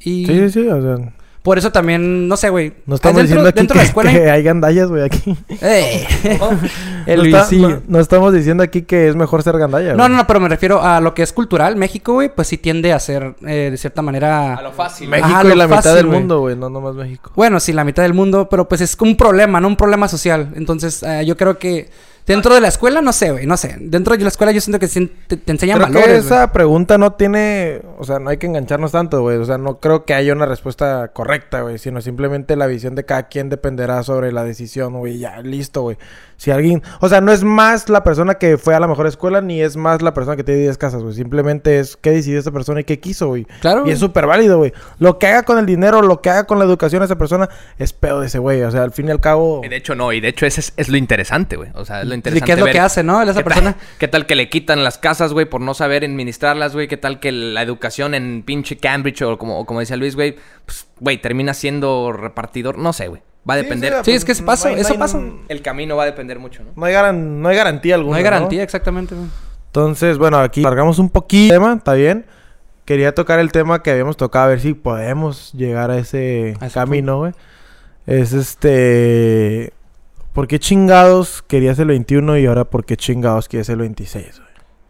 [0.00, 0.26] Y...
[0.26, 1.12] Sí, sí, o sea...
[1.46, 2.72] Por eso también, no sé, güey.
[2.86, 5.36] No estamos diciendo aquí que, escuela, que, hay gandallas, güey, aquí.
[5.62, 6.04] Eh.
[7.06, 10.40] El no, no, estamos diciendo aquí que es mejor ser gandalla, No, no, no, pero
[10.40, 11.76] me refiero a lo que es cultural.
[11.76, 14.54] México, güey, pues sí tiende a ser, eh, de cierta manera...
[14.54, 15.08] A lo fácil.
[15.08, 17.30] México y la mitad del mundo, güey, no nomás México.
[17.36, 20.50] Bueno, sí, la mitad del mundo, pero pues es un problema, no un problema social.
[20.56, 21.90] Entonces, eh, yo creo que
[22.26, 23.76] Dentro de la escuela, no sé, güey, no sé.
[23.78, 26.08] Dentro de la escuela yo siento que te, te enseñan creo valores.
[26.08, 29.36] Que esa pregunta no tiene, o sea, no hay que engancharnos tanto, güey.
[29.36, 33.04] O sea, no creo que haya una respuesta correcta, güey, sino simplemente la visión de
[33.04, 35.18] cada quien dependerá sobre la decisión, güey.
[35.18, 35.98] Ya, listo, güey.
[36.36, 39.40] Si alguien, o sea, no es más la persona que fue a la mejor escuela
[39.40, 41.14] ni es más la persona que tiene 10 casas, güey.
[41.14, 43.46] Simplemente es qué decidió esa persona y qué quiso, güey.
[43.60, 43.86] Claro.
[43.86, 44.72] Y es súper válido, güey.
[44.98, 47.48] Lo que haga con el dinero, lo que haga con la educación de esa persona
[47.78, 48.62] es pedo de ese güey.
[48.62, 49.62] O sea, al fin y al cabo.
[49.64, 50.12] Y de hecho, no.
[50.12, 51.70] Y de hecho, ese es, lo interesante, güey.
[51.74, 52.44] O sea, es lo interesante.
[52.44, 53.22] ¿Y qué es lo que hace, no?
[53.22, 53.76] Esa persona.
[53.98, 56.86] ¿Qué tal que le quitan las casas, güey, por no saber administrarlas, güey?
[56.86, 60.86] ¿Qué tal que la educación en pinche Cambridge o como, como decía Luis, güey, pues,
[61.00, 62.76] güey, termina siendo repartidor?
[62.78, 63.22] No sé, güey.
[63.48, 63.94] Va a depender.
[64.04, 65.20] Sí, es que eso pasa, eso pasa.
[65.48, 66.70] El camino va a depender mucho, ¿no?
[66.74, 68.14] No hay, no hay garantía alguna.
[68.14, 69.14] No hay garantía, exactamente.
[69.66, 72.26] Entonces, bueno, aquí largamos un poquito el tema, ¿está bien?
[72.84, 77.18] Quería tocar el tema que habíamos tocado, a ver si podemos llegar a ese, camino,
[77.18, 77.32] güey.
[78.06, 79.72] Es este...
[80.32, 84.45] ¿Por qué chingados querías el 21 y ahora por qué chingados quieres el 26, güey?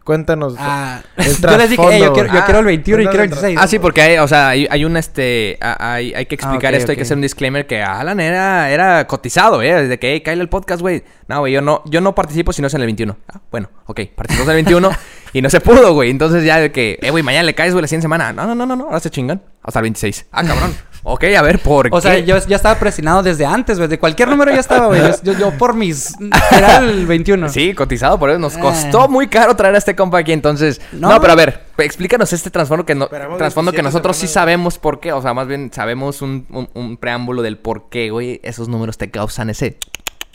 [0.06, 0.54] Cuéntanos.
[0.56, 3.58] Ah, yo les dije, yo, quiero, yo quiero, el 21 y quiero el 26.
[3.60, 6.76] Ah, sí, porque hay, o sea, hay, hay un este, hay, hay que explicar ah,
[6.76, 10.20] esto, hay que hacer un disclaimer que Alan era, era cotizado, eh, desde que, hey,
[10.20, 11.02] cae el podcast, güey.
[11.26, 13.16] No, güey, yo no, yo no participo si no es en el 21.
[13.26, 14.90] Ah, bueno, ok, participamos en el 21
[15.32, 16.10] y no se pudo, güey.
[16.10, 18.32] Entonces ya de que, eh, güey, mañana le caes, güey, la siguiente semana.
[18.32, 19.42] No, no, no, no, no, ahora se chingan.
[19.60, 20.26] Hasta el 26.
[20.30, 20.72] Ah, cabrón.
[21.08, 21.96] Ok, a ver, ¿por qué?
[21.96, 23.88] O sea, yo ya estaba presionado desde antes, güey.
[23.88, 25.00] De cualquier número ya estaba, güey.
[25.22, 26.16] Yo, por mis...
[26.50, 27.48] Era el 21.
[27.48, 28.40] Sí, cotizado por eso.
[28.40, 29.08] Nos costó eh.
[29.08, 30.80] muy caro traer a este compa aquí, entonces...
[30.90, 31.62] No, pero a ver.
[31.78, 35.12] Explícanos este trasfondo que, no, trasfondo que nosotros sí sabemos por qué.
[35.12, 39.08] O sea, más bien sabemos un, un preámbulo del por qué, güey, esos números te
[39.08, 39.78] causan ese...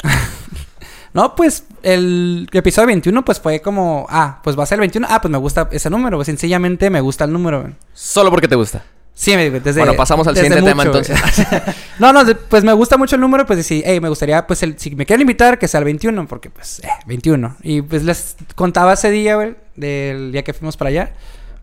[1.14, 5.08] No, pues el episodio 21 pues fue como, ah, pues va a ser el 21.
[5.10, 7.64] Ah, pues me gusta ese número, pues sencillamente me gusta el número.
[7.64, 7.74] Güey.
[7.94, 8.86] Solo porque te gusta.
[9.14, 11.20] Sí, desde Bueno, pasamos al siguiente tema entonces.
[12.00, 14.80] no, no, pues me gusta mucho el número, pues sí, hey, me gustaría, pues el,
[14.80, 17.58] si me quieren invitar, que sea el 21, porque pues, eh, 21.
[17.62, 21.14] Y pues les contaba ese día, güey, del día que fuimos para allá.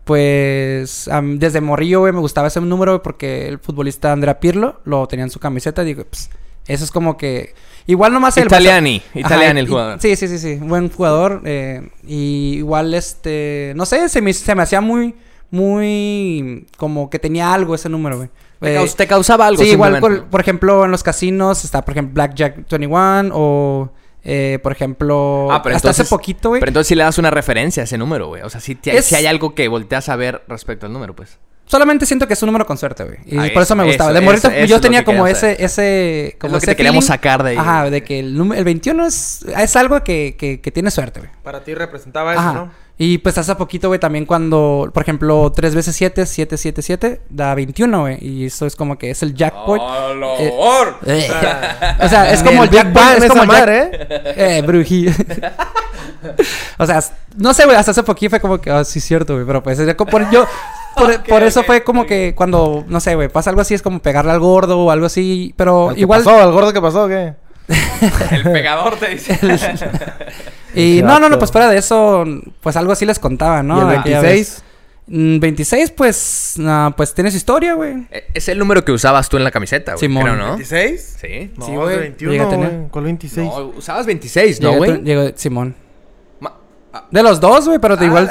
[0.05, 5.25] Pues desde Morrillo, güey, me gustaba ese número, porque el futbolista Andrea Pirlo lo tenía
[5.25, 5.83] en su camiseta.
[5.83, 6.29] Digo, pues,
[6.65, 7.53] eso es como que.
[7.87, 8.45] Igual nomás el.
[8.45, 9.99] Italiani, Italiani el jugador.
[10.01, 10.55] Sí, sí, sí, sí.
[10.55, 11.41] Buen jugador.
[11.45, 13.73] Eh, y igual, este.
[13.75, 15.13] No sé, se me, se me hacía muy
[15.51, 18.29] muy como que tenía algo ese número, güey.
[18.59, 19.63] Te, causaba algo.
[19.63, 23.89] Sí, igual, por, ejemplo, en los casinos está, por ejemplo, Blackjack 21 o,
[24.23, 26.59] eh, por ejemplo, ah, pero hasta hace poquito, güey.
[26.59, 28.41] Pero entonces sí le das una referencia a ese número, güey.
[28.41, 31.39] O sea, si, si hay algo que volteas a ver respecto al número, pues.
[31.69, 33.17] Solamente siento que es un número con suerte, güey.
[33.27, 34.11] Y por eso, me gustaba.
[34.11, 37.57] de morrito, yo tenía como ese, ese, como es lo que queríamos sacar de ahí.
[37.57, 41.31] Ajá, de que el, el 21 es, es algo que, que, que tiene suerte, güey.
[41.43, 42.71] Para ti representaba eso, ¿no?
[42.97, 47.21] Y pues hace poquito, güey, también cuando, por ejemplo, 3 veces 7, 7, 7, 7,
[47.29, 48.17] da 21, güey.
[48.19, 49.79] Y eso es como que es el jackpot.
[49.79, 51.31] ¡Oh, eh, eh.
[52.01, 53.23] o sea, es como el jackpot.
[53.23, 54.57] Es como el madre, ¿eh?
[54.57, 55.07] Eh, brují.
[56.79, 57.01] o sea,
[57.37, 59.45] no sé, güey, hasta hace poquito fue como que, ah, sí, cierto, güey.
[59.45, 59.79] Pero pues,
[61.27, 64.31] por, eso fue como que cuando, no sé, güey, pasa algo así, es como pegarle
[64.31, 65.53] al gordo o algo así.
[65.57, 66.21] Pero igual.
[66.21, 66.41] ¿Qué pasó?
[66.41, 67.07] ¿Al gordo qué pasó?
[67.09, 67.33] ¿Qué?
[68.31, 69.39] el pegador te dice.
[70.73, 72.25] y no, no, no, pues fuera de eso,
[72.61, 73.77] pues algo así les contaba, ¿no?
[73.77, 74.63] ¿Y el 26?
[75.09, 78.07] 26, mm, pues, uh, pues tienes historia, güey.
[78.11, 79.99] E, es el número que usabas tú en la camiseta, güey.
[79.99, 80.37] Simón.
[80.37, 80.57] ¿no?
[80.57, 80.97] ¿26?
[80.97, 81.51] Sí.
[81.57, 81.99] No, sí, güey.
[81.99, 83.47] 21, ¿Cuál 26?
[83.47, 85.01] No, usabas 26, ¿no, güey?
[85.03, 85.75] Llegó Simón.
[87.11, 88.29] De los dos, güey, pero ah, igual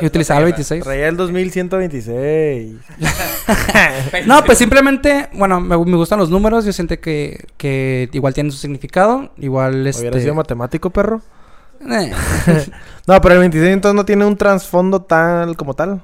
[0.00, 0.82] y utilizaba el 26.
[0.82, 2.74] Traía el 2126.
[4.26, 6.64] no, pues simplemente, bueno, me, me, gustan los números.
[6.64, 9.30] Yo siento que, que igual tienen su significado.
[9.38, 10.02] Igual este.
[10.02, 11.22] ¿Hubiera sido matemático, perro?
[11.88, 12.12] Eh.
[13.06, 16.02] no, pero el 26 entonces no tiene un trasfondo tal como tal.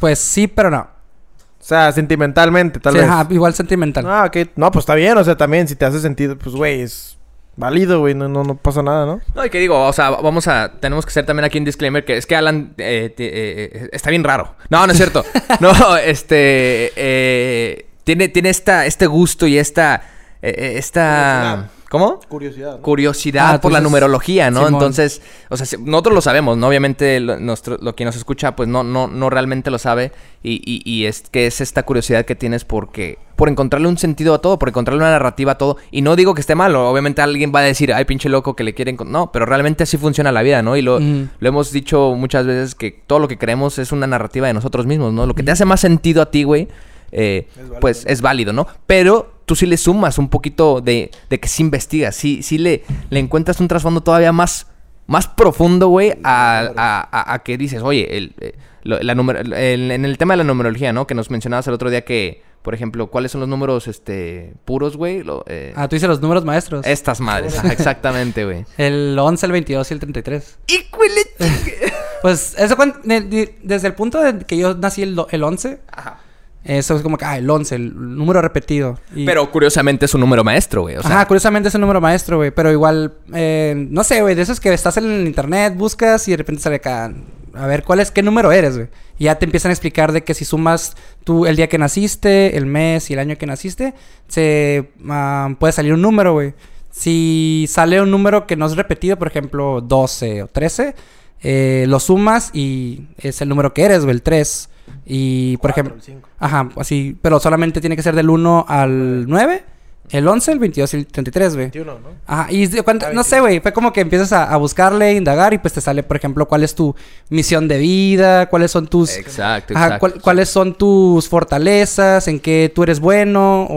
[0.00, 0.80] Pues sí, pero no.
[0.80, 3.04] O sea, sentimentalmente, tal vez.
[3.04, 4.04] Ajá, igual sentimental.
[4.08, 4.48] Ah, ok.
[4.56, 5.16] No, pues está bien.
[5.16, 7.16] O sea, también, si te hace sentido, pues, güey, es
[7.56, 9.20] válido, güey, no, no, no pasa nada, ¿no?
[9.34, 12.04] No, y que digo, o sea, vamos a, tenemos que hacer también aquí un disclaimer
[12.04, 14.54] que es que Alan eh, eh, está bien raro.
[14.70, 15.24] No, no es cierto.
[15.60, 20.02] no, este, eh, tiene, tiene esta, este gusto y esta,
[20.40, 21.70] esta...
[21.92, 22.20] ¿Cómo?
[22.26, 22.80] Curiosidad.
[22.80, 24.66] Curiosidad ah, por la numerología, ¿no?
[24.66, 25.20] Entonces,
[25.50, 26.66] o sea, nosotros lo sabemos, ¿no?
[26.66, 30.10] Obviamente lo, nuestro, lo que nos escucha, pues no, no, no realmente lo sabe.
[30.42, 34.40] Y, y, es que es esta curiosidad que tienes porque, por encontrarle un sentido a
[34.40, 35.76] todo, por encontrarle una narrativa a todo.
[35.90, 38.64] Y no digo que esté malo, obviamente alguien va a decir, ay, pinche loco que
[38.64, 38.96] le quieren...
[39.04, 40.78] No, pero realmente así funciona la vida, ¿no?
[40.78, 44.46] Y lo, lo hemos dicho muchas veces que todo lo que creemos es una narrativa
[44.46, 45.26] de nosotros mismos, ¿no?
[45.26, 46.68] Lo que te hace más sentido a ti, güey,
[47.12, 47.46] eh,
[47.80, 48.66] pues es válido, ¿no?
[48.86, 52.84] Pero tú sí le sumas un poquito de, de que sí investigas, sí, sí le,
[53.10, 54.66] le encuentras un trasfondo todavía más,
[55.06, 60.38] más profundo, güey, a, a, que dices, oye, el, eh, la en el tema de
[60.38, 61.06] la numerología, ¿no?
[61.06, 64.96] Que nos mencionabas el otro día que, por ejemplo, ¿cuáles son los números este puros,
[64.96, 65.22] güey?
[65.46, 66.86] Eh, ah, tú dices los números maestros.
[66.86, 68.64] Estas madres, exactamente, güey.
[68.78, 70.58] El 11, el 22 y el 33.
[70.68, 71.26] ¡Híjole!
[72.22, 75.80] pues eso desde el punto de que yo nací el, el 11.
[75.90, 76.20] Ajá
[76.64, 78.98] eso es como que, ah, el 11, el número repetido.
[79.26, 80.96] Pero curiosamente es un número maestro, güey.
[80.96, 82.52] Ajá, curiosamente es un número maestro, güey.
[82.52, 86.30] Pero igual, eh, no sé, güey, de esos que estás en el internet, buscas y
[86.30, 87.12] de repente sale acá,
[87.54, 88.88] a ver, ¿cuál es, qué número eres, güey?
[89.18, 92.56] Y ya te empiezan a explicar de que si sumas tú el día que naciste,
[92.56, 93.94] el mes y el año que naciste,
[94.28, 96.54] se ah, puede salir un número, güey.
[96.90, 100.94] Si sale un número que no es repetido, por ejemplo, 12 o 13,
[101.42, 104.68] eh, lo sumas y es el número que eres, güey, el 3.
[105.06, 105.96] Y, por ejemplo...
[106.38, 107.16] Ajá, así.
[107.20, 109.64] Pero solamente tiene que ser del 1 al 9.
[110.10, 111.64] El 11, el 22 y el 33, güey.
[111.70, 112.08] 21, ¿no?
[112.26, 112.52] Ajá.
[112.52, 112.68] Y
[113.14, 113.60] no sé, güey.
[113.60, 116.74] Fue como que empiezas a, buscarle, indagar y pues te sale, por ejemplo, cuál es
[116.74, 116.94] tu
[117.30, 119.16] misión de vida, cuáles son tus...
[119.16, 120.20] Exacto, exacto.
[120.20, 123.68] cuáles son tus fortalezas, en qué tú eres bueno.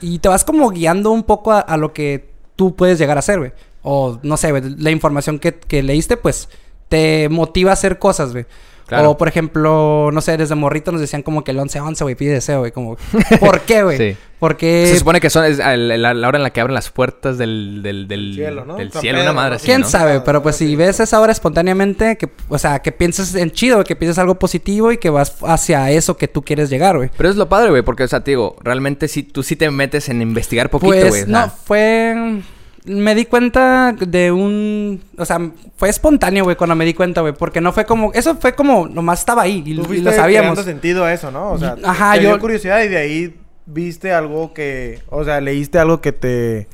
[0.00, 3.38] y te vas como guiando un poco a, lo que tú puedes llegar a ser,
[3.38, 3.52] güey.
[3.82, 4.62] O no sé, güey.
[4.78, 6.48] La información que, que leíste, pues
[6.90, 8.44] te motiva a hacer cosas, güey.
[8.92, 12.32] O, por ejemplo, no sé, desde morrito nos decían como que el 11-11, güey, pide
[12.32, 12.72] deseo, güey.
[12.72, 12.96] Como,
[13.40, 13.96] ¿por qué, güey?
[13.96, 14.16] sí.
[14.40, 14.86] Porque...
[14.88, 18.08] Se supone que son es la, hora en la que abren las puertas del, del,
[18.08, 18.76] del cielo, ¿no?
[18.76, 20.22] Del cielo, una madre así, ¿Quién sabe?
[20.22, 23.96] Pero pues si ves esa hora espontáneamente, que, o sea, que pienses en chido, que
[23.96, 27.10] pienses algo positivo y que vas hacia eso que tú quieres llegar, güey.
[27.16, 29.70] Pero es lo padre, güey, porque, o sea, te digo, realmente si tú sí te
[29.70, 31.24] metes en investigar poquito, pues, güey.
[31.24, 32.40] Pues, no, fue
[32.84, 35.02] me di cuenta de un...
[35.18, 35.38] O sea,
[35.76, 37.34] fue espontáneo, güey, cuando me di cuenta, güey.
[37.34, 38.12] Porque no fue como...
[38.12, 38.88] Eso fue como...
[38.88, 40.58] Nomás estaba ahí y, y lo sabíamos.
[40.64, 41.52] sentido a eso, ¿no?
[41.52, 42.30] O sea, Ajá, te yo...
[42.30, 45.00] dio curiosidad y de ahí viste algo que...
[45.08, 46.68] O sea, leíste algo que te...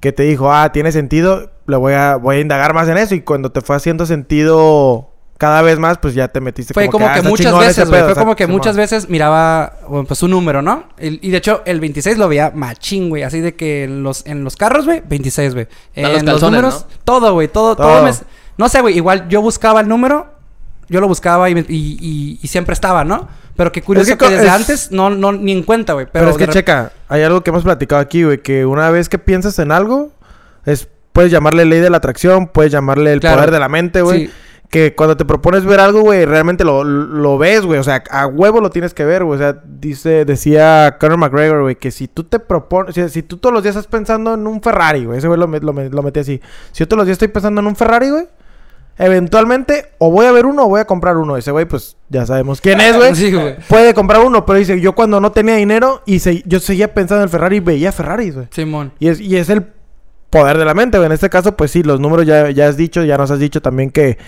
[0.00, 3.14] Que te dijo, ah, tiene sentido, le voy a, voy a indagar más en eso.
[3.14, 5.11] Y cuando te fue haciendo sentido
[5.42, 8.00] cada vez más, pues ya te metiste fue como, que, ah, muchas veces, güey.
[8.04, 9.72] Fue como que muchas veces miraba,
[10.06, 10.84] pues un número, ¿no?
[11.00, 13.24] y de hecho, el 26 lo veía machín, güey.
[13.24, 15.66] Así de que en los, en los carros, güey, 26, güey.
[15.96, 17.48] En los, números, todo, güey.
[17.48, 18.08] Todo, todo.
[18.56, 18.96] No sé, güey.
[18.96, 20.32] Igual yo buscaba el número,
[20.88, 23.26] yo lo buscaba y, y, y, siempre estaba, ¿no?
[23.56, 26.06] Pero qué curioso que, desde antes no, no, ni en cuenta, güey.
[26.12, 29.18] Pero, es que, checa, hay algo que hemos platicado aquí, güey, que una vez que
[29.18, 30.12] piensas en algo,
[30.66, 34.28] es, puedes llamarle ley de la atracción, puedes llamarle el poder de la mente, güey.
[34.28, 34.32] Sí
[34.72, 37.78] que cuando te propones ver algo, güey, realmente lo, lo ves, güey.
[37.78, 39.36] O sea, a huevo lo tienes que ver, güey.
[39.36, 43.52] O sea, dice, decía Conor McGregor, güey, que si tú te propones, si, tú todos
[43.52, 46.40] los días estás pensando en un Ferrari, güey, ese güey lo, lo, lo metí así.
[46.72, 48.26] Si yo todos los días estoy pensando en un Ferrari, güey,
[48.98, 51.36] Eventualmente, o voy a ver uno o voy a comprar uno.
[51.36, 53.56] Ese güey, pues ya sabemos quién es, güey.
[53.68, 57.24] Puede comprar uno, pero dice, yo cuando no tenía dinero y yo seguía pensando en
[57.24, 58.46] el Ferrari, veía Ferrari, güey.
[58.50, 58.92] Simón.
[58.98, 59.66] Y es, y es el
[60.30, 61.06] poder de la mente, güey.
[61.06, 63.60] En este caso, pues sí, los números ya, ya has dicho, ya nos has dicho
[63.60, 64.18] también que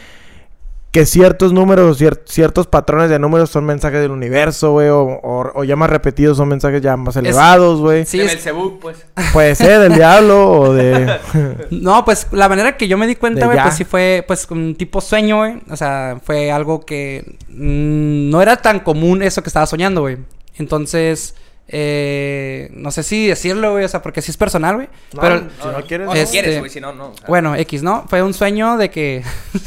[0.95, 5.91] que ciertos números, ciertos patrones de números son mensajes del universo, güey, o, ya más
[5.91, 8.07] repetidos son mensajes ya más elevados, güey.
[8.07, 8.41] Sí, es...
[8.41, 9.05] Cebú, pues.
[9.33, 11.19] Puede ser del diablo o de...
[11.73, 14.77] no, pues la manera que yo me di cuenta, güey, pues sí fue pues un
[14.77, 15.55] tipo sueño, güey.
[15.69, 20.19] O sea, fue algo que mm, no era tan común eso que estaba soñando, güey.
[20.59, 21.35] Entonces...
[21.67, 24.89] Eh, no sé si decirlo, güey, o sea, porque sí es personal, güey.
[25.19, 27.15] pero si no quieres, no, quieres, güey, si no, no.
[27.27, 28.05] Bueno, X, ¿no?
[28.07, 29.25] Fue un sueño de que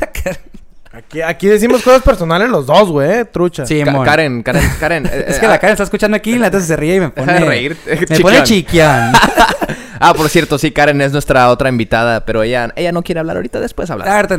[0.97, 3.67] Aquí, aquí decimos cosas personales los dos, güey, eh, trucha.
[3.67, 5.05] Sí, Karen, Karen, Karen.
[5.05, 5.59] Eh, es que la ah.
[5.59, 7.39] Karen está escuchando aquí y la se ríe y me pone...
[7.39, 7.77] reír.
[8.09, 9.13] Me pone chiquián.
[9.99, 13.35] ah, por cierto, sí, Karen es nuestra otra invitada, pero ella, ella no quiere hablar
[13.35, 14.07] ahorita, después hablar.
[14.09, 14.33] Ah,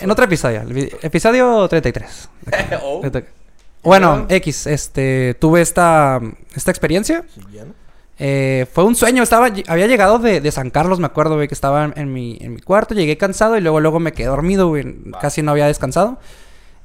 [0.00, 0.62] en, otro episodio,
[1.02, 2.28] episodio 33.
[2.82, 3.02] oh.
[3.82, 6.20] Bueno, X, este, tuve esta,
[6.54, 7.24] esta experiencia.
[8.18, 11.92] Eh, fue un sueño, estaba, había llegado de, San Carlos, me acuerdo, güey, que estaba
[11.96, 15.42] en, mi, en mi cuarto, llegué cansado y luego, luego me quedé dormido, güey, casi
[15.42, 16.18] no había descansado.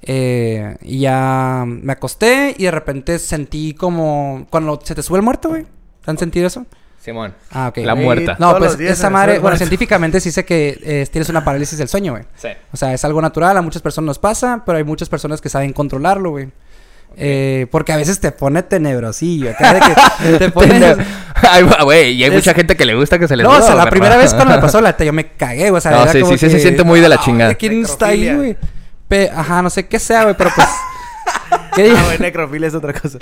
[0.02, 5.24] Eh, y ya me acosté y de repente sentí como cuando se te sube el
[5.24, 5.66] muerto, güey.
[6.06, 6.66] ¿Han sentido eso?
[7.00, 7.34] Simón.
[7.52, 7.78] Ah, ok.
[7.78, 8.36] La muerta.
[8.40, 12.14] No, pues esa madre, bueno, científicamente sí sé que eh, tienes una parálisis del sueño,
[12.14, 12.24] güey.
[12.36, 12.50] Sí.
[12.72, 15.50] O sea, es algo natural, a muchas personas nos pasa, pero hay muchas personas que
[15.50, 16.50] saben controlarlo, güey.
[17.20, 19.50] Eh, porque a veces te pone tenebrosillo.
[19.50, 20.96] Acá de que te pone...
[21.36, 23.74] Ay, güey, y hay mucha gente que le gusta que se le No, o sea,
[23.76, 26.38] la primera vez cuando me pasó la yo me cagué, O sea, no, sí, sí,
[26.38, 27.56] sí, se siente muy de la chingada.
[27.56, 29.30] ¿Quién está ahí, güey?
[29.36, 30.68] Ajá, no sé qué sea, güey, pero pues...
[31.76, 33.18] ¿Qué Ah, güey, necrofilia es otra cosa.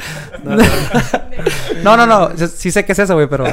[1.84, 3.46] No, no, no, sí sé qué es eso, güey, pero...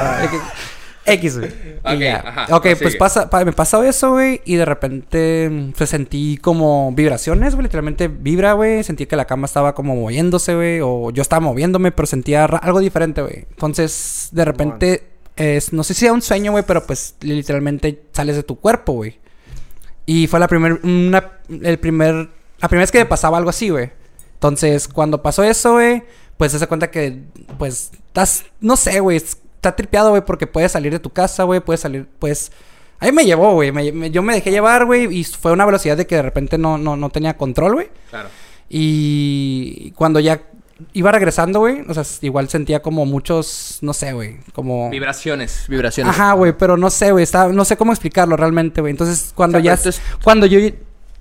[1.05, 1.51] X, güey.
[1.83, 4.41] Ok, ajá, ok, pues pasa, me pasó eso, güey.
[4.45, 7.65] Y de repente se sentí como vibraciones, güey.
[7.65, 8.85] Literalmente vibra, güey.
[8.85, 10.81] Sentí que la cama estaba como moviéndose, güey.
[10.83, 13.47] O yo estaba moviéndome, pero sentía algo diferente, güey.
[13.51, 15.03] Entonces, de repente,
[15.37, 18.93] es, no sé si era un sueño, güey, pero pues literalmente sales de tu cuerpo,
[18.95, 19.19] güey.
[20.07, 20.79] Y fue la primera,
[21.49, 22.29] el primer,
[22.61, 23.91] la primera vez que me pasaba algo así, güey.
[24.35, 26.03] Entonces, cuando pasó eso, güey,
[26.37, 27.23] pues se da cuenta que,
[27.59, 29.23] pues, estás, no sé, güey,
[29.63, 32.51] está tripeado, güey, porque puedes salir de tu casa, güey, puedes salir, pues...
[32.99, 33.73] Ahí me llevó, güey.
[34.13, 36.97] yo me dejé llevar, güey, y fue una velocidad de que de repente no, no,
[36.97, 37.89] no tenía control, güey.
[38.11, 38.29] Claro.
[38.69, 40.43] Y cuando ya
[40.93, 44.89] iba regresando, güey, o sea, igual sentía como muchos, no sé, güey, como...
[44.91, 46.13] Vibraciones, vibraciones.
[46.13, 48.93] Ajá, güey, pero no sé, güey, no sé cómo explicarlo realmente, güey.
[48.93, 49.79] Entonces, cuando ya...
[50.23, 50.59] Cuando yo,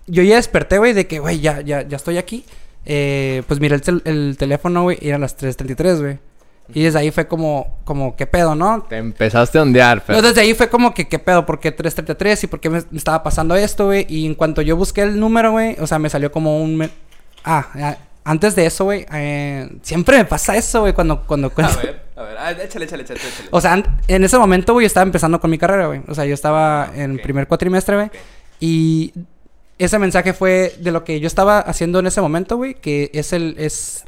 [0.08, 2.46] yo ya desperté, güey, de que, güey, ya, ya, ya estoy aquí,
[2.86, 6.31] eh, pues miré el, el teléfono, güey, y eran las 3.33, güey.
[6.74, 8.84] Y desde ahí fue como, como, ¿qué pedo, no?
[8.84, 10.22] Te empezaste a ondear, pero...
[10.22, 11.46] No, desde ahí fue como que, ¿qué pedo?
[11.46, 12.44] ¿Por qué 333?
[12.44, 14.06] ¿Y por qué me, estaba pasando esto, güey?
[14.10, 16.90] Y en cuanto yo busqué el número, güey, o sea, me salió como un...
[17.44, 21.52] Ah, antes de eso, güey, eh, siempre me pasa eso, güey, cuando, cuando...
[21.56, 23.50] A ver, a ver, échale, échale, échale, échale.
[23.52, 26.02] O sea, en ese momento, güey, yo estaba empezando con mi carrera, güey.
[26.08, 28.12] O sea, yo estaba ah, en primer cuatrimestre, güey.
[28.60, 29.14] Y
[29.80, 33.34] ese mensaje fue de lo que yo estaba haciendo en ese momento, güey, que es
[33.34, 33.56] el...
[33.58, 34.06] es...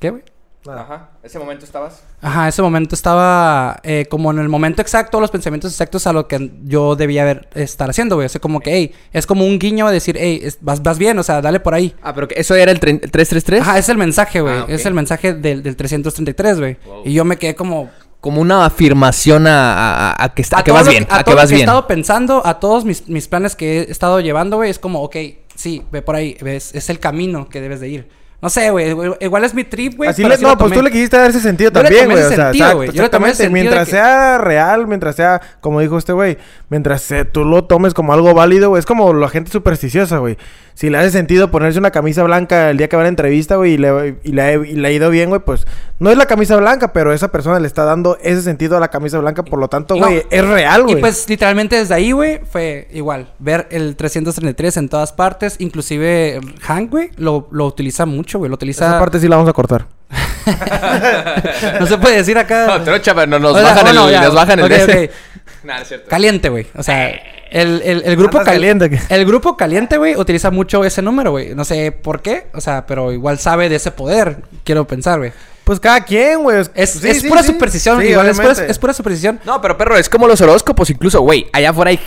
[0.00, 0.24] ¿Qué, güey?
[0.66, 1.10] Ajá.
[1.22, 2.02] ¿Ese momento estabas?
[2.22, 6.26] Ajá, ese momento estaba eh, como en el momento exacto, los pensamientos exactos a lo
[6.26, 8.26] que yo debía haber, estar haciendo, güey.
[8.26, 11.18] O sea, como que, hey, es como un guiño a decir, hey, vas, vas bien,
[11.18, 11.94] o sea, dale por ahí.
[12.02, 13.60] Ah, pero que eso era el, 333?
[13.60, 14.54] Ajá, es el mensaje, güey.
[14.54, 16.76] Ah, es el mensaje del, del 333, güey.
[17.04, 17.90] Y yo me quedé como...
[18.20, 21.60] Como una afirmación a, a, que, está, que vas bien, a, que vas bien.
[21.60, 25.02] he estado pensando, a todos mis, mis planes que he estado llevando, güey, es como,
[25.02, 25.16] ok,
[25.54, 28.08] sí, ve por ahí, ves, es el camino que debes de ir.
[28.44, 28.94] No sé, güey.
[29.20, 30.10] Igual es mi trip, güey.
[30.10, 32.22] Así le, no, pues tú le quisiste dar ese sentido también, güey.
[32.22, 33.48] O sea, exactamente.
[33.48, 36.36] Mientras sea real, mientras sea, como dijo este güey,
[36.68, 38.80] mientras tú lo tomes como algo válido, güey.
[38.80, 40.36] Es como la gente supersticiosa, güey
[40.74, 43.56] si le hace sentido ponerse una camisa blanca el día que va a la entrevista,
[43.56, 45.66] güey, y le, y, le, ha ido bien, güey, pues
[46.04, 48.88] no es la camisa blanca, pero esa persona le está dando ese sentido a la
[48.88, 50.98] camisa blanca, por lo tanto, güey, es real, güey.
[50.98, 56.40] Y pues literalmente desde ahí, güey, fue igual, ver el 333 en todas partes, inclusive
[56.60, 58.86] Hank, güey, lo, lo utiliza mucho, güey, lo utiliza...
[58.86, 59.86] Esa parte sí la vamos a cortar.
[61.80, 62.66] no se puede decir acá.
[62.66, 64.78] No, trocha, pero no, nos, bajan el, nos bajan el, okay,
[65.80, 66.10] es cierto.
[66.10, 66.66] Caliente, güey.
[66.76, 67.08] O sea,
[67.50, 69.00] el, el, grupo caliente.
[69.08, 71.54] El grupo caliente, güey, utiliza mucho ese número, güey.
[71.54, 75.32] No sé por qué, o sea, pero igual sabe de ese poder, quiero pensar, güey.
[75.64, 76.60] Pues cada quien, güey.
[76.74, 79.40] Es, es pura superstición, igual es pura, es pura, superstición.
[79.44, 81.46] No, pero perro, es como los horóscopos, incluso, güey.
[81.52, 82.00] Allá afuera hay.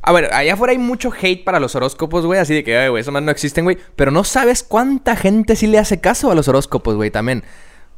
[0.00, 2.38] A ver, allá afuera hay mucho hate para los horóscopos, güey.
[2.38, 3.78] Así de que, güey, eso más no existen, güey.
[3.96, 7.42] Pero no sabes cuánta gente sí le hace caso a los horóscopos, güey, también.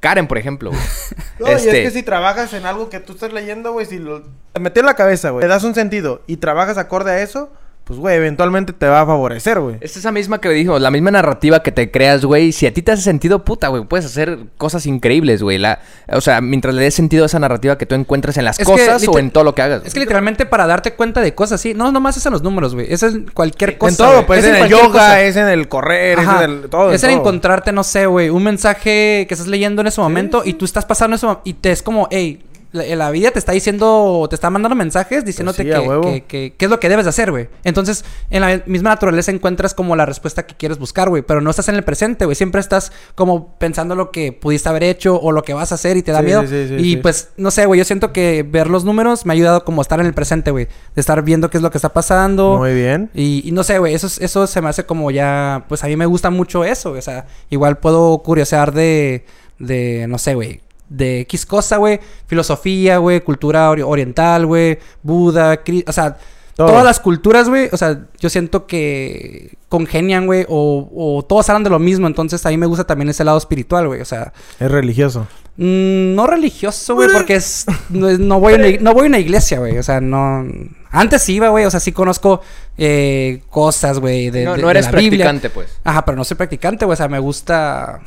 [0.01, 0.83] Karen, por ejemplo, güey.
[1.39, 3.99] no, y es este que si trabajas en algo que tú estás leyendo, güey, si
[3.99, 4.23] lo...
[4.53, 7.53] Te metes en la cabeza, güey, le das un sentido y trabajas acorde a eso,
[7.87, 9.77] pues, güey, eventualmente te va a favorecer, güey.
[9.81, 12.51] Es esa misma que dijo, la misma narrativa que te creas, güey.
[12.51, 15.59] Si a ti te hace sentido, puta, güey, puedes hacer cosas increíbles, güey.
[15.59, 15.79] La,
[16.09, 19.07] o sea, mientras le des sentido a esa narrativa que tú encuentres en las cosas
[19.07, 19.83] o en todo lo que hagas.
[19.85, 22.75] Es que literalmente para darte cuenta de cosas así, no nomás es en los números,
[22.75, 22.93] güey.
[22.93, 23.91] Es en cualquier cosa.
[23.91, 26.93] En todo, pues es en, el yoga, es en el correr, es en el todo.
[26.93, 30.55] Es en, encontrarte, no sé, güey, un mensaje que estás leyendo en ese momento y
[30.55, 32.43] tú estás pasando eso y te es como, hey,
[32.77, 36.79] la, vida te está diciendo, te está mandando mensajes diciéndote pues que, qué es lo
[36.79, 37.49] que debes hacer, güey.
[37.65, 41.23] Entonces, en la misma naturaleza encuentras como la respuesta que quieres buscar, güey.
[41.23, 42.35] Pero no estás en el presente, güey.
[42.35, 45.97] Siempre estás como pensando lo que pudiste haber hecho o lo que vas a hacer
[45.97, 46.45] y te da miedo.
[46.79, 47.79] y pues, no sé, güey.
[47.79, 50.51] Yo siento que ver los números me ha ayudado como a estar en el presente,
[50.51, 50.67] güey.
[50.95, 52.59] De estar viendo qué es lo que está pasando.
[52.59, 53.11] Muy bien.
[53.15, 53.95] Y, no sé, güey.
[53.95, 56.93] Eso, eso se me hace como ya, pues a mí me gusta mucho eso.
[56.93, 59.25] O sea, igual puedo curiosear de,
[59.59, 62.01] de, no sé, güey de X cosa, güey.
[62.27, 63.21] Filosofía, güey.
[63.21, 64.79] Cultura oriental, güey.
[65.03, 66.17] Buda, o sea,
[66.55, 67.69] todas las culturas, güey.
[67.73, 70.47] O sea, yo siento que congenian, güey.
[70.49, 72.07] O, o, todos hablan de lo mismo.
[72.07, 74.01] Entonces, a mí me gusta también ese lado espiritual, güey.
[74.01, 74.33] O sea.
[74.59, 75.27] Es religioso.
[75.57, 77.09] Mm, no religioso, güey.
[77.13, 77.67] Porque es.
[77.91, 79.79] No, voy a una, no voy a una iglesia, güey.
[79.79, 80.47] O sea, no.
[80.91, 81.65] Antes iba, güey.
[81.65, 82.41] O sea, sí conozco
[82.79, 84.31] eh, cosas, güey.
[84.31, 85.79] De, no, no eres practicante, pues.
[85.85, 86.95] Ajá, pero no soy practicante, güey.
[86.95, 88.01] O sea, me gusta.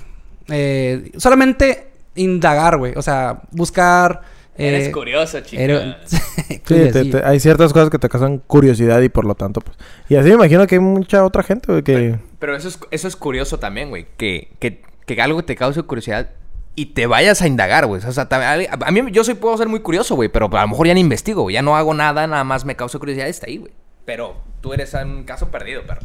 [0.47, 1.89] Eh, solamente
[2.20, 2.93] indagar, güey.
[2.95, 4.22] O sea, buscar.
[4.57, 5.61] Eres eh, curioso, chico.
[6.67, 9.78] sí, hay ciertas cosas que te causan curiosidad y por lo tanto, pues.
[10.09, 12.20] Y así me imagino que hay mucha otra gente, güey, que.
[12.39, 14.07] Pero, eso, es, eso es curioso también, güey.
[14.17, 16.30] Que, que, que algo te cause curiosidad
[16.76, 18.01] y te vayas a indagar, güey.
[18.05, 20.88] O sea, a, mí yo soy, puedo ser muy curioso, güey, pero a lo mejor
[20.88, 21.53] ya no investigo, güey.
[21.53, 23.74] Ya no hago nada, nada más me causa curiosidad y está ahí, güey.
[24.05, 26.01] Pero tú eres un caso perdido, perro.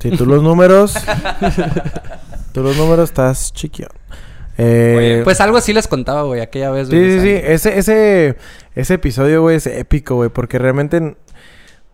[0.00, 0.94] Si tú los números.
[2.52, 3.90] tú los números estás chiquión.
[4.58, 6.88] Eh, pues algo así les contaba, güey, aquella vez.
[6.88, 7.40] Sí, sí, sí.
[7.42, 8.36] Ese, ese,
[8.74, 11.16] ese episodio, güey, es épico, güey, porque realmente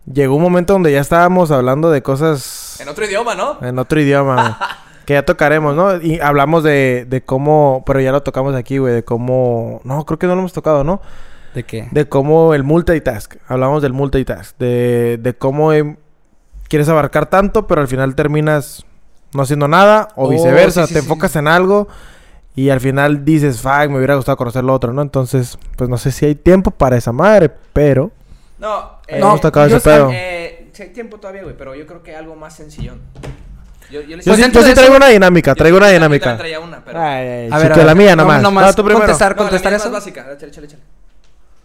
[0.05, 2.79] llegó un momento donde ya estábamos hablando de cosas...
[2.79, 3.57] En otro idioma, ¿no?
[3.61, 4.59] En otro idioma,
[5.05, 6.01] que ya tocaremos, ¿no?
[6.01, 7.83] Y hablamos de, de cómo...
[7.85, 9.81] Pero ya lo tocamos aquí, güey, de cómo...
[9.83, 11.01] No, creo que no lo hemos tocado, ¿no?
[11.53, 11.87] ¿De qué?
[11.91, 13.35] De cómo el multitask.
[13.47, 14.57] Hablamos del multitask.
[14.57, 15.97] De, de cómo em,
[16.67, 18.85] quieres abarcar tanto, pero al final terminas
[19.33, 20.07] no haciendo nada.
[20.15, 20.87] O oh, viceversa.
[20.87, 21.87] te enfocas en algo
[22.55, 25.01] y al final dices, fuck, me hubiera gustado conocer lo otro, ¿no?
[25.01, 28.11] Entonces, pues no sé si hay tiempo para esa madre, pero.
[28.59, 30.09] No, eh, no, ese pedo.
[30.13, 33.01] Eh, si hay tiempo todavía, güey, pero yo creo que algo más sencillón.
[33.91, 36.31] Yo, yo, yo, sí, traigo una dinámica, traigo una dinámica.
[36.31, 36.99] Yo traía una, pero...
[36.99, 38.41] Ay, ay, a ver, la mía nomás.
[38.41, 39.01] No, nomás tú primero.
[39.01, 39.87] contestar, contestar no, la mía eso.
[39.87, 40.83] Es básica, échale, échale, échale.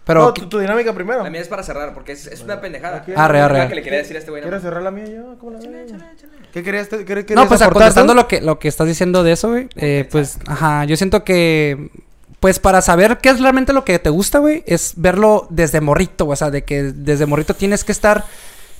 [0.09, 1.21] Pero no, tu, dinámica primero.
[1.23, 3.05] La mía es para cerrar, porque es, es una pendejada.
[3.15, 3.67] Arre, arre.
[3.67, 4.41] que le quería decir a este güey.
[4.41, 5.37] ¿Quieres cerrar la mía yo?
[5.37, 6.03] ¿Cómo la échale.
[6.51, 9.49] ¿Qué querías, qué, qué No, pues contestando lo que, lo que estás diciendo de eso,
[9.49, 9.69] güey.
[9.75, 11.91] Eh, pues, ajá, yo siento que...
[12.39, 16.25] Pues para saber qué es realmente lo que te gusta, güey, es verlo desde morrito,
[16.25, 16.33] güey.
[16.33, 18.25] O sea, de que desde morrito tienes que estar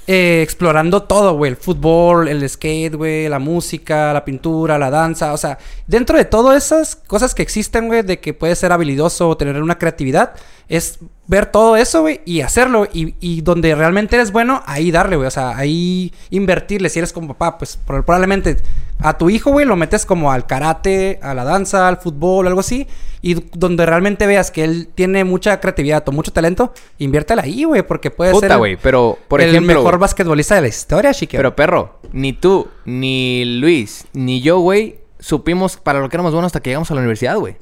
[0.08, 1.52] eh, explorando todo, güey.
[1.52, 5.34] El fútbol, el skate, güey, la música, la pintura, la danza.
[5.34, 9.30] O sea, dentro de todas esas cosas que existen, güey, de que puedes ser habilidoso
[9.30, 10.34] o tener una creatividad,
[10.68, 12.88] es ver todo eso, güey, y hacerlo.
[12.92, 15.28] Y, y, donde realmente eres bueno, ahí darle, güey.
[15.28, 16.90] O sea, ahí invertirle.
[16.90, 18.58] Si eres como papá, pues probablemente
[19.02, 22.60] a tu hijo, güey, lo metes como al karate, a la danza, al fútbol, algo
[22.60, 22.88] así.
[23.22, 27.82] Y donde realmente veas que él tiene mucha creatividad o mucho talento, inviértela ahí, güey,
[27.82, 31.38] porque puede Puta, ser güey, pero, por el ejemplo, mejor basquetbolista de la historia, chique.
[31.38, 36.48] Pero, perro, ni tú, ni Luis, ni yo, güey, supimos para lo que éramos buenos
[36.48, 37.56] hasta que llegamos a la universidad, güey.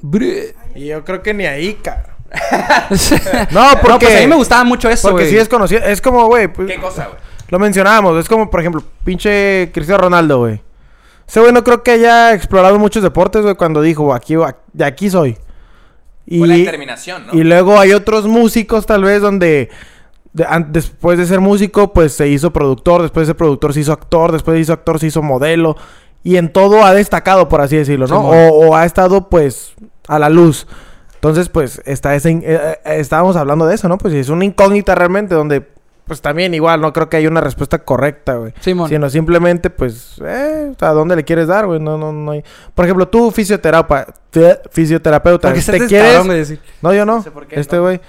[0.74, 2.16] Y yo creo que ni ahí, cara.
[3.50, 4.06] no, porque...
[4.06, 5.82] pues a mí me gustaba mucho eso, Porque sí es conocido.
[5.82, 6.48] Es como, güey...
[6.48, 7.18] Pues, ¿Qué cosa, güey?
[7.48, 8.18] Lo mencionábamos.
[8.20, 10.60] Es como, por ejemplo, pinche Cristiano Ronaldo, güey.
[11.28, 14.34] Ese güey no creo que haya explorado muchos deportes, güey, cuando dijo, aquí,
[14.72, 15.36] de aquí soy.
[16.26, 17.34] Y, Fue la determinación, ¿no?
[17.34, 19.68] Y luego hay otros músicos, tal vez, donde...
[20.32, 23.02] después de ser músico, pues se hizo productor.
[23.02, 24.32] Después de ser productor se hizo actor.
[24.32, 25.76] Después de hizo actor se hizo modelo.
[26.24, 28.20] Y en todo ha destacado, por así decirlo, ¿no?
[28.20, 29.74] o, o ha estado, pues,
[30.08, 30.66] a la luz.
[31.14, 33.98] Entonces, pues, está ese, eh, eh, estábamos hablando de eso, ¿no?
[33.98, 35.66] Pues es una incógnita realmente donde,
[36.08, 38.52] pues también igual, no creo que haya una respuesta correcta, güey.
[38.88, 41.78] Sino simplemente, pues, eh, ¿a dónde le quieres dar, güey?
[41.78, 42.42] No, no, no hay...
[42.74, 44.12] Por ejemplo, tú, fisioterapeuta,
[44.70, 46.58] fisioterapeuta, ¿te, te quieres...?
[46.82, 47.24] No, yo no.
[47.50, 48.00] este güey.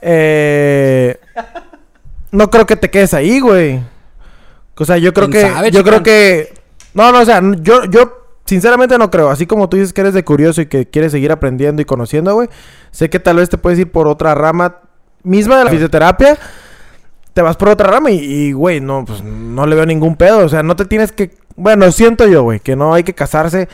[0.00, 1.18] Eh...
[2.30, 3.82] no creo que te quedes ahí, güey.
[4.76, 5.70] O sea, yo creo que...
[5.70, 6.54] yo creo que...
[6.94, 9.30] No, no, o sea, yo, yo Sinceramente no creo.
[9.30, 12.34] Así como tú dices que eres de curioso y que quieres seguir aprendiendo y conociendo,
[12.34, 12.48] güey.
[12.90, 14.78] Sé que tal vez te puedes ir por otra rama
[15.22, 16.36] misma de la fisioterapia.
[17.32, 20.44] Te vas por otra rama y, güey, no, pues no le veo ningún pedo.
[20.44, 21.30] O sea, no te tienes que...
[21.56, 23.68] Bueno, siento yo, güey, que no hay que casarse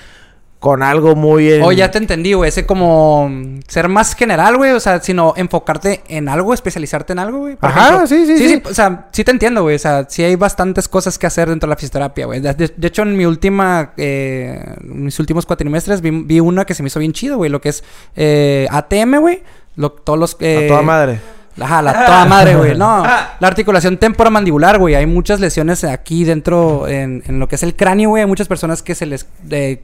[0.58, 1.52] con algo muy...
[1.52, 1.62] En...
[1.62, 2.48] Oh, ya te entendí, güey.
[2.48, 3.30] Ese como
[3.68, 4.72] ser más general, güey.
[4.72, 7.56] O sea, sino enfocarte en algo, especializarte en algo, güey.
[7.60, 9.76] Ajá, sí, sí, sí, sí, O sea, sí te entiendo, güey.
[9.76, 12.40] O sea, sí hay bastantes cosas que hacer dentro de la fisioterapia, güey.
[12.40, 13.92] De, hecho, en mi última...
[13.96, 17.50] Eh, mis últimos cuatrimestres vi, vi, una que se me hizo bien chido, güey.
[17.50, 17.84] Lo que es
[18.16, 19.42] eh, ATM, güey.
[20.04, 20.36] todos los...
[20.40, 21.20] Eh, A toda madre.
[21.60, 22.76] Ajá, la toda madre, güey.
[22.76, 23.02] No,
[23.40, 24.94] la articulación temporomandibular, güey.
[24.94, 28.22] Hay muchas lesiones aquí dentro, en, en lo que es el cráneo, güey.
[28.22, 29.82] Hay muchas personas que se les eh,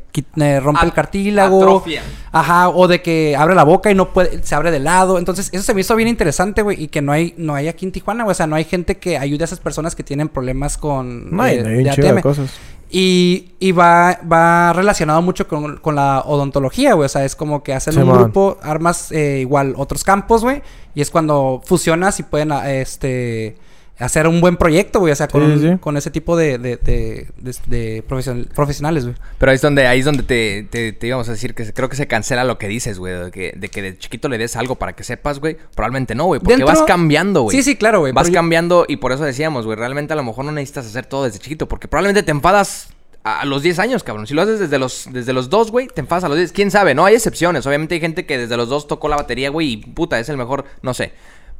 [0.62, 1.62] rompe el cartílago.
[1.62, 2.02] Atrofia.
[2.32, 5.18] Ajá, o de que abre la boca y no puede, se abre de lado.
[5.18, 6.82] Entonces, eso se me hizo bien interesante, güey.
[6.82, 8.32] Y que no hay, no hay aquí en Tijuana, güey.
[8.32, 11.34] O sea, no hay gente que ayude a esas personas que tienen problemas con.
[11.34, 12.50] No hay, no hay un de cosas.
[12.90, 17.06] Y, y va, va relacionado mucho con, con la odontología, güey.
[17.06, 20.62] O sea, es como que hacen un grupo, armas eh, igual otros campos, güey.
[20.94, 23.56] Y es cuando fusionas y pueden, ah, este
[23.98, 25.12] hacer un buen proyecto, güey.
[25.12, 27.28] O sea, con, con ese tipo de, de, de,
[27.66, 29.16] de profesionales, güey.
[29.38, 31.88] Pero ahí es donde, ahí es donde te, te, te, íbamos a decir que creo
[31.88, 33.14] que se cancela lo que dices, güey.
[33.14, 35.56] De que, de que de chiquito le des algo para que sepas, güey.
[35.74, 36.40] Probablemente no, güey.
[36.40, 37.56] Porque vas cambiando, güey.
[37.56, 38.12] Sí, sí, claro, güey.
[38.12, 39.76] Vas cambiando y por eso decíamos, güey.
[39.76, 41.68] Realmente a lo mejor no necesitas hacer todo desde chiquito.
[41.68, 42.88] Porque probablemente te enfadas
[43.24, 44.26] a los 10 años, cabrón.
[44.26, 46.52] Si lo haces desde los, desde los 2, güey, te enfadas a los 10.
[46.52, 46.94] ¿Quién sabe?
[46.94, 47.66] No hay excepciones.
[47.66, 50.36] Obviamente hay gente que desde los 2 tocó la batería, güey, y puta, es el
[50.36, 51.12] mejor, no sé.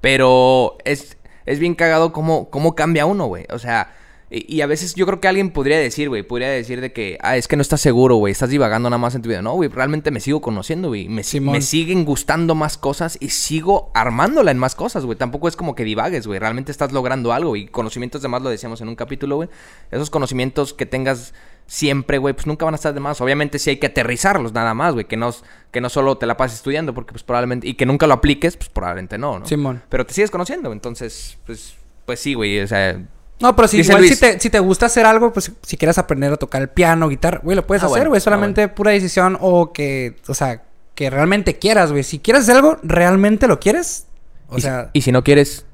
[0.02, 1.16] Pero es,
[1.46, 3.46] es bien cagado cómo, cómo cambia uno, güey.
[3.50, 3.92] O sea,
[4.34, 7.36] y, a veces yo creo que alguien podría decir, güey, podría decir de que, ah,
[7.36, 9.42] es que no estás seguro, güey, estás divagando nada más en tu vida.
[9.42, 11.08] No, güey, realmente me sigo conociendo, güey.
[11.08, 15.16] Me, me, siguen gustando más cosas y sigo armándola en más cosas, güey.
[15.16, 16.40] Tampoco es como que divagues, güey.
[16.40, 19.48] Realmente estás logrando algo y conocimientos de más lo decíamos en un capítulo, güey.
[19.92, 21.32] Esos conocimientos que tengas
[21.66, 23.20] siempre, güey, pues nunca van a estar de más.
[23.20, 25.32] Obviamente sí hay que aterrizarlos nada más, güey, que no,
[25.70, 28.56] que no solo te la pases estudiando, porque pues probablemente, y que nunca lo apliques,
[28.56, 29.46] pues probablemente no, ¿no?
[29.46, 29.82] Simón.
[29.88, 33.00] Pero te sigues conociendo, entonces, pues, pues sí, güey, o sea...
[33.40, 36.32] No, pero si, igual si te, si te gusta hacer algo, pues si quieres aprender
[36.32, 39.36] a tocar el piano, guitarra, güey, lo puedes ah, hacer, güey, ah, solamente pura decisión
[39.40, 40.62] o que, o sea,
[40.94, 42.04] que realmente quieras, güey.
[42.04, 44.06] Si quieres hacer algo, ¿realmente lo quieres?
[44.48, 44.90] O sea...
[44.92, 45.66] y si no quieres,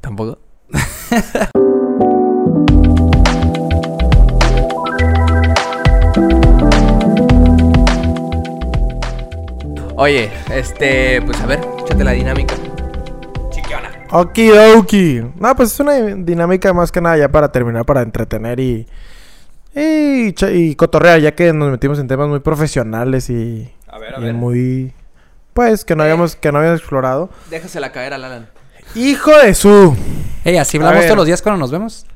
[0.00, 0.38] tampoco.
[10.00, 12.54] Oye, este, pues a ver, échate la dinámica.
[14.10, 15.22] Okidoki.
[15.38, 18.86] No, pues es una dinámica más que nada ya para terminar, para entretener y.
[19.74, 23.72] Y, y cotorrear, ya que nos metimos en temas muy profesionales y.
[23.86, 24.34] A ver, a ver.
[24.34, 24.92] muy.
[25.52, 27.30] Pues que no habíamos, que no habíamos explorado.
[27.50, 28.48] Déjasela caer al Alan.
[28.94, 29.96] Hijo de su.
[30.44, 32.06] Ey, así hablamos todos los días cuando nos vemos.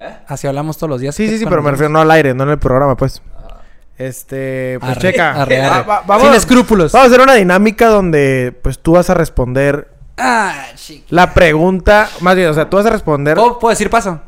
[0.00, 0.16] ¿Eh?
[0.26, 1.14] Así hablamos todos los días.
[1.14, 3.22] Sí, sí, sí, pero me refiero no al aire, no en el programa, pues.
[3.96, 5.46] Este, pues checa.
[6.06, 6.92] vamos, Sin escrúpulos.
[6.92, 10.66] Vamos a hacer una dinámica donde pues tú vas a responder ah,
[11.08, 13.36] la pregunta, más bien, o sea, tú vas a responder.
[13.36, 14.20] ¿Puedo, decir paso?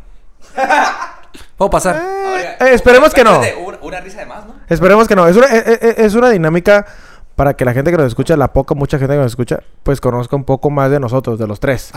[1.56, 1.96] ¿Puedo pasar?
[1.96, 3.40] Eh, eh, esperemos que no.
[3.82, 4.54] Una, risa de más, ¿no?
[4.68, 5.26] Esperemos que no.
[5.26, 6.86] Es una, eh, es, una dinámica
[7.34, 10.00] para que la gente que nos escucha, la poca, mucha gente que nos escucha, pues
[10.00, 11.92] conozca un poco más de nosotros, de los tres.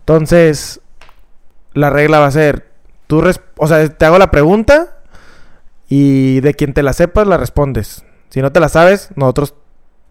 [0.00, 0.80] Entonces,
[1.72, 2.70] la regla va a ser,
[3.06, 3.22] tú,
[3.56, 4.98] o sea, te hago la pregunta
[5.88, 8.04] y de quien te la sepas, la respondes.
[8.30, 9.54] Si no te la sabes, nosotros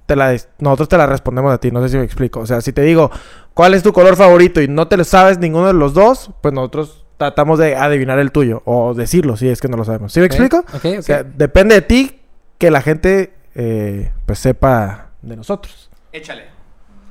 [0.10, 1.70] te la, nosotros te la respondemos a ti.
[1.70, 2.40] No sé si me explico.
[2.40, 3.12] O sea, si te digo,
[3.54, 4.60] ¿cuál es tu color favorito?
[4.60, 8.32] Y no te lo sabes ninguno de los dos, pues nosotros tratamos de adivinar el
[8.32, 8.64] tuyo.
[8.66, 10.12] O decirlo, si es que no lo sabemos.
[10.12, 10.66] ¿Sí me explico?
[10.74, 12.22] O sea, depende de ti
[12.58, 15.92] que la gente, eh, pues, sepa de nosotros.
[16.12, 16.46] Échale.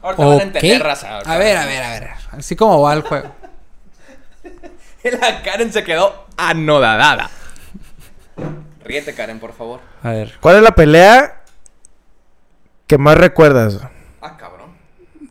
[0.03, 1.19] Ahorita van a entender, raza.
[1.19, 2.09] A ver, a ver, a ver.
[2.33, 3.31] Así como va el juego.
[5.21, 7.31] la Karen se quedó anodadada.
[8.85, 9.79] Ríete, Karen, por favor.
[10.03, 10.35] A ver.
[10.41, 11.38] ¿Cuál es la pelea
[12.89, 13.79] que más recuerdas?
[14.21, 14.71] Ah, cabrón.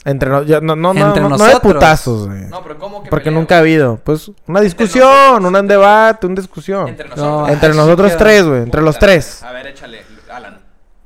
[0.05, 2.45] Entre, no, no, no, no, no, de putazos, güey.
[2.45, 3.99] No, pero ¿cómo que Porque nunca ha habido.
[4.01, 6.87] Pues una discusión, un debate, una discusión.
[6.87, 7.49] Entre nosotros.
[7.49, 8.61] entre nosotros tres, güey.
[8.63, 9.43] Entre los tres.
[9.43, 10.01] A ver, échale,
[10.31, 10.59] Alan.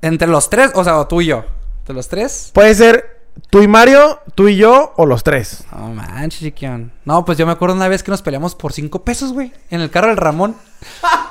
[0.04, 0.72] ¿Entre los tres?
[0.76, 1.44] O sea, o tú y yo.
[1.80, 2.52] ¿Entre los tres?
[2.54, 5.64] Puede ser Tú y Mario, tú y yo o los tres.
[5.72, 6.92] No manches, chiquión.
[7.06, 9.52] No, pues yo me acuerdo una vez que nos peleamos por cinco pesos, güey.
[9.70, 10.56] En el carro del Ramón.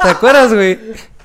[0.02, 0.78] ¿Te acuerdas, güey?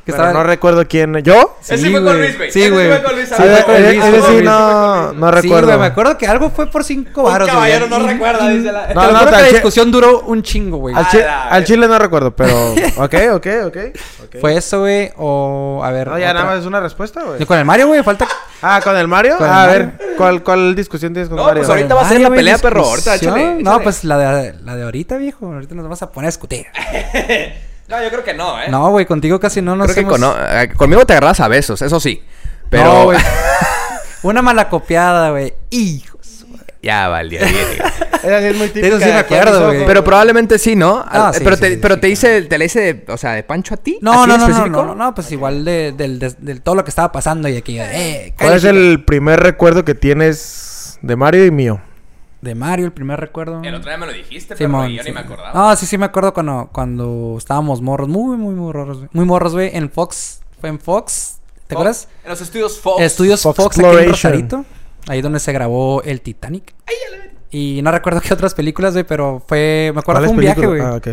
[0.06, 1.16] Pero no recuerdo quién.
[1.24, 1.58] ¿Yo?
[1.62, 2.52] Sí, sí fue con Luis, güey.
[2.52, 2.86] Sí, güey.
[2.86, 4.04] Sí, fue con Luis.
[4.04, 5.60] Ese sí, no, no recuerdo.
[5.60, 7.56] Sí, güey, me acuerdo que algo fue por cinco baros, güey.
[7.56, 8.94] caballero no recuerda, dice la...
[8.94, 10.96] No, no, la discusión duró un chingo, güey.
[10.96, 11.06] Al,
[11.50, 12.74] al, chile no recuerdo, pero...
[12.98, 13.78] ok, ok, ok.
[14.40, 15.12] ¿Fue eso, güey?
[15.18, 15.82] O...
[15.84, 16.08] A ver...
[16.08, 17.44] No, ya nada más es una respuesta, güey.
[17.46, 18.04] ¿Con el Mario, güey?
[18.04, 18.28] Falta...
[18.62, 19.38] Ah, ¿con el Mario?
[19.40, 21.62] Ah, a ver, ¿cuál, ¿cuál discusión tienes con Mario?
[21.62, 22.84] pues ahorita va a ser la pelea, perro.
[22.84, 23.64] Ahorita, échale.
[23.64, 25.46] No, pues la de, la de ahorita, viejo.
[25.48, 26.66] Ahorita nos vamos a poner a discutir.
[27.88, 28.68] No, yo creo que no, ¿eh?
[28.70, 31.82] No, güey, contigo casi no nos creo que no, eh, conmigo te agarras a besos,
[31.82, 32.22] eso sí.
[32.70, 32.86] Pero...
[32.86, 33.20] No, güey.
[34.24, 35.54] Una mala copiada, güey.
[35.70, 36.16] Hijos.
[36.86, 38.88] Ya sí es muy típica.
[38.88, 39.86] Eso sí me de a acuerdo, güey.
[39.88, 41.04] pero probablemente sí, ¿no?
[41.08, 43.18] Ah, sí, pero sí, te, sí, pero sí, te hice, te la hice de, o
[43.18, 43.98] sea, de Pancho a ti.
[44.02, 44.84] No, ¿Así no, no, no, específico?
[44.84, 47.80] no, no, pues igual de, del, de, del todo lo que estaba pasando y aquí,
[47.80, 51.82] eh, ¿Cuál es el primer recuerdo que tienes de Mario y mío?
[52.46, 53.64] De Mario, el primer recuerdo.
[53.64, 55.10] El otro día me lo dijiste, Simón, pero yo sí.
[55.10, 55.52] ni me acordaba.
[55.52, 59.10] No, sí, sí me acuerdo cuando, cuando estábamos morros, muy, muy, muy morros, güey.
[59.14, 62.08] Muy morros, güey, en Fox, fue en Fox, ¿te acuerdas?
[62.24, 63.02] En los estudios Fox.
[63.02, 64.10] Estudios Fox Fox, aquí en.
[64.10, 64.66] Rosarito,
[65.08, 66.76] ahí donde se grabó el Titanic.
[67.50, 70.68] Y no recuerdo qué otras películas, güey, pero fue, me acuerdo, ¿Cuáles fue un viaje,
[70.68, 70.82] güey.
[70.82, 71.08] Ah, ok.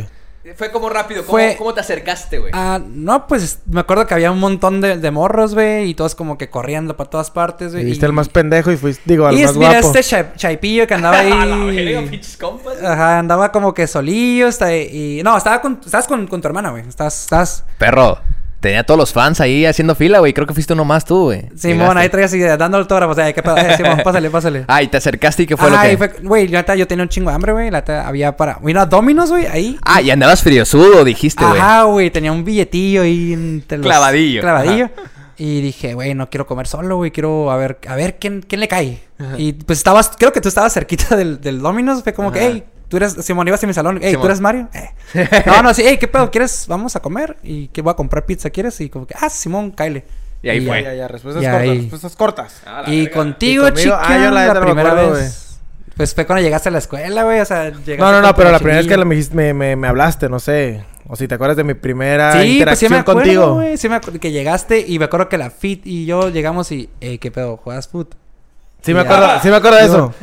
[0.56, 1.22] Fue como rápido.
[1.24, 2.50] ¿Cómo, Fue- cómo te acercaste, güey?
[2.52, 6.14] Ah, no, pues me acuerdo que había un montón de, de morros, güey, y todos
[6.16, 7.84] como que corriendo para todas partes, Y güey.
[7.84, 9.86] viste el más pendejo y fuiste, digo, al Y más es, mira, guapo.
[9.96, 12.08] este cha- chaipillo que andaba A la verga, ahí.
[12.08, 12.82] pinches compas.
[12.82, 15.22] Ajá, andaba como que solillo, está, y...
[15.22, 16.88] No, estaba con, estabas con, con tu hermana, güey.
[16.88, 17.64] Estás, estás...
[17.78, 18.18] Perro,
[18.62, 20.32] tenía todos los fans ahí haciendo fila, güey.
[20.32, 21.48] Creo que fuiste uno más tú, güey.
[21.56, 23.18] Simón, ahí traías así, dando autógrafos.
[23.18, 23.58] O sea, ¿qué pedo?
[23.58, 24.64] Eh, Simón, pásale, pásale.
[24.68, 25.98] Ah, y te acercaste y qué fue lo que...
[25.98, 27.70] fue- Güey, neta, yo tenía un chingo de hambre, güey.
[28.04, 28.58] Había para...
[28.62, 29.78] Mira, Dominos, güey, ahí.
[29.84, 31.60] Ah, y andabas friosudo, dijiste, güey.
[31.60, 33.86] Ajá, güey, tenía un billetillo ahí entre los...
[33.86, 34.40] Clavadillo.
[34.40, 34.90] Clavadillo.
[35.36, 37.10] Y dije, güey, no quiero comer solo, güey.
[37.10, 39.00] Quiero a ver, a ver quién, quién le cae.
[39.38, 42.02] Y pues estabas, creo que tú estabas cerquita del, del Dominos.
[42.04, 43.98] Fue como que, hey, tú eres, Simón, ibas en mi salón.
[44.02, 44.20] Hey, Simón.
[44.20, 44.68] ¿tú eres Mario?
[44.74, 44.90] Eh.
[45.46, 46.30] No, no, sí, hey, ¿qué pedo?
[46.30, 46.66] ¿Quieres?
[46.68, 47.38] Vamos a comer.
[47.42, 48.78] Y que voy a comprar pizza, ¿quieres?
[48.82, 50.04] Y como que, ah, Simón, cáele.
[50.42, 50.82] Y ahí fue.
[50.82, 51.78] Ya, ya, respuestas Y cortas, ahí.
[51.80, 52.62] respuestas cortas.
[52.66, 53.16] Ah, Y verga.
[53.16, 55.58] contigo, Y conmigo, chica, ah, yo la la, primera acuerdo, vez.
[55.96, 57.40] Pues fue cuando llegaste a la escuela, güey.
[57.40, 59.88] O sea, llegaste No, no, no, pero la primera vez que me, me, me, me
[59.88, 60.84] hablaste, no sé.
[61.08, 63.54] O si te acuerdas de mi primera Sí, pues sí interacción me acuerdo, contigo.
[63.54, 63.76] güey.
[63.78, 66.90] Sí me acuerdo que llegaste y me acuerdo que la Fit y yo llegamos y,
[67.00, 67.56] eh, ¿qué pedo?
[67.56, 68.14] ¿Juegas foot?
[68.82, 70.14] Sí me acuerdo, sí me acuerdo de eso.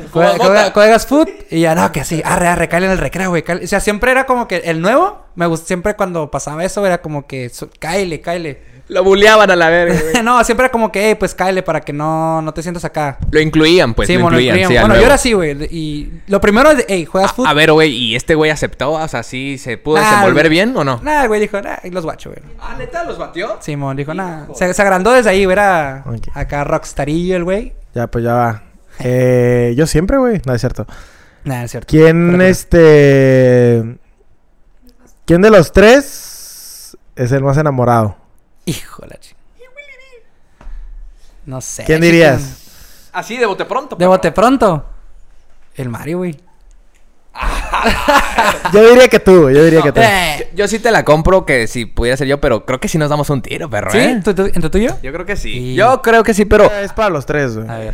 [0.73, 1.29] ¿Juegas, foot?
[1.49, 3.43] Y ya, no, que sí, arre, arre, cáele en el recreo, güey.
[3.63, 7.01] O sea, siempre era como que el nuevo, me gustó, siempre cuando pasaba eso era
[7.01, 7.49] como que,
[7.79, 8.69] cáele, cáele.
[8.89, 10.23] Lo buleaban a la verga, güey.
[10.23, 13.19] no, siempre era como que, eh, pues cáele para que no, no te sientas acá.
[13.29, 14.07] Lo incluían, pues.
[14.07, 14.81] sí, lo bueno, incluían, incluían.
[14.83, 15.67] sí, bueno, yo era así, güey.
[15.69, 17.47] Y lo primero es, hey, ¿juegas foot?
[17.47, 18.93] A, ver, güey, ¿y este güey aceptó?
[18.93, 20.49] O sea, ¿sí se pudo Nah, desenvolver güey.
[20.49, 20.99] bien o no?
[21.03, 22.41] Nah, güey, dijo, nah, y los guacho, güey.
[22.59, 23.57] Ah, ¿neta los batió?
[23.59, 24.47] Simón dijo, nah.
[24.55, 25.53] Se, se agrandó desde ahí, güey.
[25.53, 26.27] Era Ok.
[26.33, 27.73] acá rockstarillo el güey.
[27.93, 28.63] Ya, pues ya va.
[29.01, 30.41] Eh, yo siempre, güey.
[30.45, 30.85] No es cierto.
[31.45, 31.87] Nah, es cierto.
[31.89, 33.97] ¿Quién, Pero- este.
[35.25, 38.17] ¿Quién de los tres es el más enamorado?
[38.65, 39.39] Hijo de la chingada.
[41.45, 41.85] No sé.
[41.85, 43.09] ¿Quién dirías?
[43.13, 43.95] Así, de bote pronto.
[43.95, 44.85] De bote pronto.
[45.75, 46.37] El Mario, güey.
[48.73, 50.01] Yo diría que tú, yo diría que tú.
[50.01, 52.97] Eh, Yo sí te la compro que si pudiera ser yo, pero creo que sí
[52.97, 53.97] nos damos un tiro, perro, ¿Sí?
[53.99, 54.21] ¿eh?
[54.23, 54.97] ¿Tú, tú, ¿Entre tú y yo?
[55.01, 55.49] Yo creo que sí.
[55.71, 56.65] Y- Yo creo que sí, pero...
[56.71, 57.69] Es para los tres, güey.
[57.69, 57.93] A ver.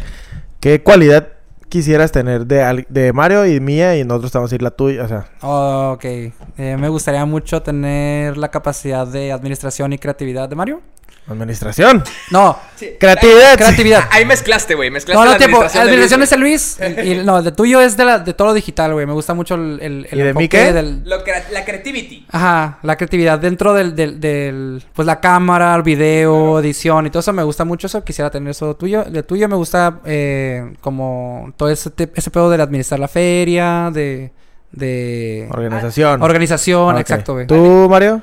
[0.59, 1.27] ¿Qué cualidad
[1.69, 5.03] quisieras tener de, Mario y mía y nosotros te vamos a ir la tuya?
[5.03, 6.05] O sea, Oh, ok.
[6.05, 6.33] Eh,
[6.79, 10.81] me gustaría mucho tener la capacidad de administración y creatividad de Mario.
[11.27, 12.03] Administración.
[12.31, 12.57] No,
[12.99, 13.55] Creatividad.
[13.57, 14.07] creatividad.
[14.11, 14.91] Ahí mezclaste, güey.
[14.91, 15.57] Mezclaste No, no, la tiempo.
[15.57, 17.05] administración de Luis, es el Luis.
[17.07, 19.05] Y, y- no, el de tuyo es de, la, de todo lo digital, güey.
[19.05, 20.71] Me gusta mucho el, el, el ¿Y de mí qué?
[20.73, 21.01] del-.
[21.05, 22.25] Lo crea- la creativity.
[22.31, 27.21] Ajá, la creatividad dentro del, del, del- pues la cámara, el video, edición y todo
[27.21, 29.03] eso me gusta mucho eso, quisiera tener eso tuyo.
[29.05, 33.89] De tuyo me gusta eh, como todo ese, te- ese pedo de administrar la feria,
[33.91, 34.31] de,
[34.71, 36.21] de Organización.
[36.21, 37.01] organización, Ok.
[37.01, 37.47] exacto, güey.
[37.47, 38.21] ¿Tú, Mario?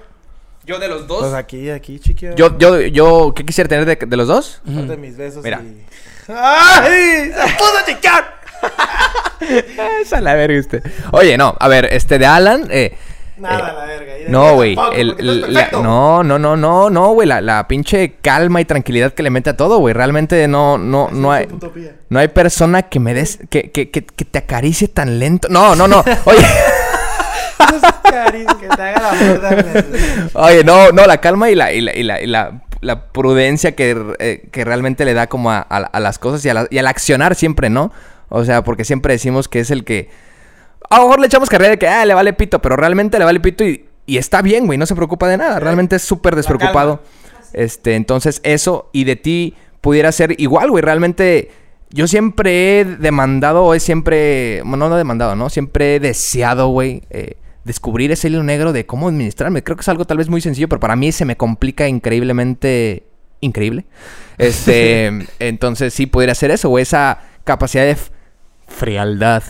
[0.65, 1.21] Yo de los dos...
[1.21, 2.35] Pues aquí, aquí, chiquillo.
[2.37, 3.33] Yo, yo, yo...
[3.35, 4.61] ¿Qué quisiera tener de, de los dos?
[4.65, 5.61] De mis besos Mira.
[5.63, 5.85] y-
[6.33, 7.33] ¡Ay!
[7.33, 8.41] ¡Se puso a chicar!
[10.01, 10.83] Esa la verga usted.
[11.11, 11.57] Oye, no.
[11.59, 12.69] A ver, este de Alan...
[12.71, 12.97] Eh,
[13.39, 14.13] Nada, eh, la verga.
[14.29, 14.77] No, güey.
[15.73, 17.27] No, no, no, no, no, güey.
[17.27, 19.95] La, la pinche calma y tranquilidad que le mete a todo, güey.
[19.95, 21.49] Realmente no, no, no hay.
[22.09, 23.41] No hay persona que me des.
[23.51, 25.49] Que, que, que, que te acaricie tan lento.
[25.51, 26.05] No, no, no.
[26.25, 26.47] Oye.
[28.61, 29.85] Que te haga la mierda.
[30.35, 33.75] Oye, no, no, la calma y la, y la, y la, y la, la prudencia
[33.75, 36.67] que, eh, que realmente le da como a, a- a las cosas y, a la-
[36.71, 37.93] y al accionar siempre, ¿no?
[38.29, 40.11] O sea, porque siempre decimos que es el que.
[40.91, 43.25] A lo mejor le echamos carrera de que, ah, le vale pito, pero realmente le
[43.25, 45.59] vale pito y, y está bien, güey, no se preocupa de nada.
[45.61, 47.03] Realmente es súper despreocupado.
[47.53, 50.83] Este, entonces, eso y de ti pudiera ser igual, güey.
[50.83, 51.51] Realmente.
[51.95, 55.51] Yo siempre he demandado, o he siempre, bueno, no demandado, ¿no?
[55.51, 59.63] Siempre he deseado, güey, eh, descubrir ese hilo negro de cómo administrarme.
[59.63, 63.05] Creo que es algo tal vez muy sencillo, pero para mí se me complica increíblemente,
[63.41, 63.85] increíble.
[64.39, 65.07] Este,
[65.39, 67.97] entonces sí pudiera ser eso, güey, esa capacidad de
[68.67, 69.43] frialdad.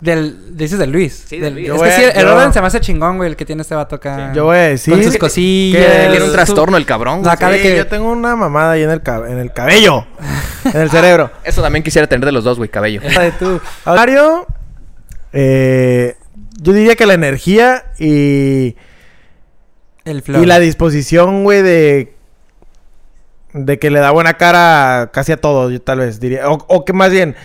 [0.00, 1.24] Del, dices de Luis.
[1.28, 1.68] Sí, de Del- Luis.
[1.70, 3.62] Es que a- sí, el yo- orden se me hace chingón, güey, el que tiene
[3.62, 4.32] este vato acá.
[4.34, 4.94] Yo voy a decir.
[4.94, 5.84] Con sus que- cosillas.
[5.84, 7.20] que- Tiene un trastorno el cabrón.
[7.20, 7.32] güey.
[7.32, 10.06] Acá de Sí, que- yo tengo una mamada ahí en el, cab- en el cabello.
[10.72, 11.30] en el cerebro.
[11.42, 13.00] Eso también quisiera tener de los dos, güey, cabello.
[13.00, 13.60] de tú.
[13.84, 14.46] A Mario,
[15.32, 16.16] eh,
[16.64, 18.74] yo diría que la energía y,
[20.04, 20.42] El flow.
[20.42, 22.14] y la disposición, güey, de,
[23.52, 26.48] de que le da buena cara casi a todo, yo tal vez diría.
[26.50, 27.36] O, o que más bien,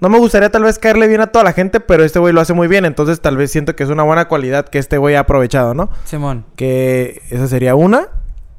[0.00, 2.40] no me gustaría tal vez caerle bien a toda la gente, pero este güey lo
[2.40, 2.84] hace muy bien.
[2.84, 5.88] Entonces tal vez siento que es una buena cualidad que este güey ha aprovechado, ¿no?
[6.04, 6.44] Simón.
[6.56, 8.08] Que esa sería una.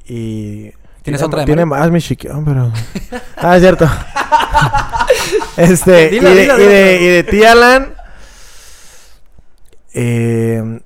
[0.05, 0.71] Y...
[1.03, 2.71] ¿Tienes tiene- otra de Tiene más, mi chiquión, pero...
[3.37, 3.87] ah, es cierto.
[5.57, 6.09] este...
[6.09, 7.01] Dila, y, de, dila, y, de, dila.
[7.01, 7.94] y de ti, Alan...
[9.95, 10.81] eh,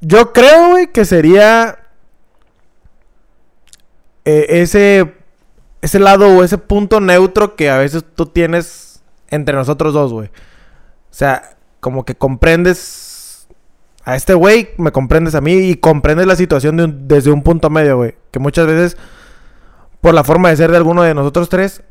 [0.00, 1.78] yo creo, güey, que sería...
[4.24, 5.14] eh, ese...
[5.80, 10.28] Ese lado o ese punto neutro que a veces tú tienes entre nosotros dos, güey.
[10.28, 10.30] O
[11.10, 13.48] sea, como que comprendes
[14.04, 17.96] a este güey, me comprendes a mí y comprendes la situación desde un punto medio,
[17.96, 18.14] güey.
[18.30, 18.96] Que muchas veces,
[20.00, 21.82] por la forma de ser de alguno de nosotros tres,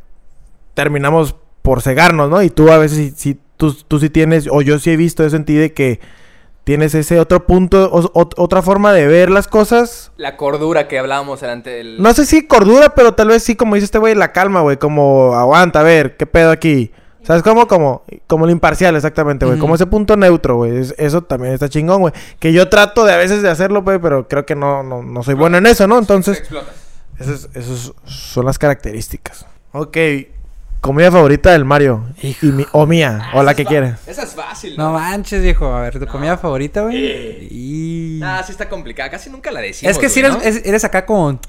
[0.74, 2.42] terminamos por cegarnos, ¿no?
[2.44, 5.36] Y tú a veces sí- tú, tú sí tienes, o yo sí he visto eso
[5.36, 6.00] en ti de que
[6.64, 10.12] tienes ese otro punto, o- ot- otra forma de ver las cosas.
[10.18, 12.02] La cordura que hablábamos delante del...
[12.02, 14.78] No sé si cordura, pero tal vez sí, como dice este güey, la calma, güey.
[14.78, 16.92] Como, aguanta, a ver, ¿qué pedo aquí?
[17.24, 17.68] ¿Sabes cómo?
[17.68, 19.60] Como, como lo imparcial, exactamente, güey.
[19.60, 20.78] Como ese punto neutro, güey.
[20.78, 22.14] Es- Eso también está chingón, güey.
[22.40, 25.22] Que yo trato de a veces de hacerlo, güey, pero creo que no, no, no
[25.24, 26.00] soy bueno en eso, ¿no?
[26.00, 26.42] Entonces,
[27.20, 29.46] esas, esas son las características.
[29.72, 29.98] Ok.
[30.82, 32.04] Comida favorita del Mario.
[32.24, 34.00] Y mi- o mía, o la que quieras.
[34.08, 35.68] Esa es fácil, No manches, viejo.
[35.68, 37.48] A ver, ¿tu comida favorita, güey?
[37.52, 38.20] Y...
[38.24, 39.10] Ah, sí está complicada.
[39.12, 40.42] Casi nunca la decimos, Es que si eres, ¿no?
[40.42, 41.40] es- eres acá como...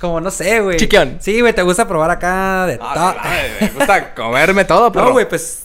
[0.00, 0.76] Como, no sé, güey.
[0.76, 1.18] Chiquión.
[1.20, 3.66] Sí, güey, te gusta probar acá de Ah, todo.
[3.68, 5.04] me gusta comerme todo, pero...
[5.06, 5.64] No, güey, pues...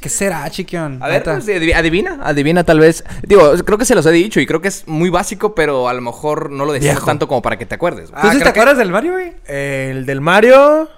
[0.00, 1.02] ¿Qué será, chiquión?
[1.02, 3.02] A ver, pues, adivi- adivina, adivina tal vez.
[3.22, 5.94] Digo, creo que se los he dicho y creo que es muy básico, pero a
[5.94, 7.06] lo mejor no lo decimos Viejo.
[7.06, 8.10] tanto como para que te acuerdes.
[8.10, 8.20] güey.
[8.22, 9.32] ¿Tú Ah, sí te creo que- acuerdas del Mario, güey?
[9.46, 10.88] El del Mario.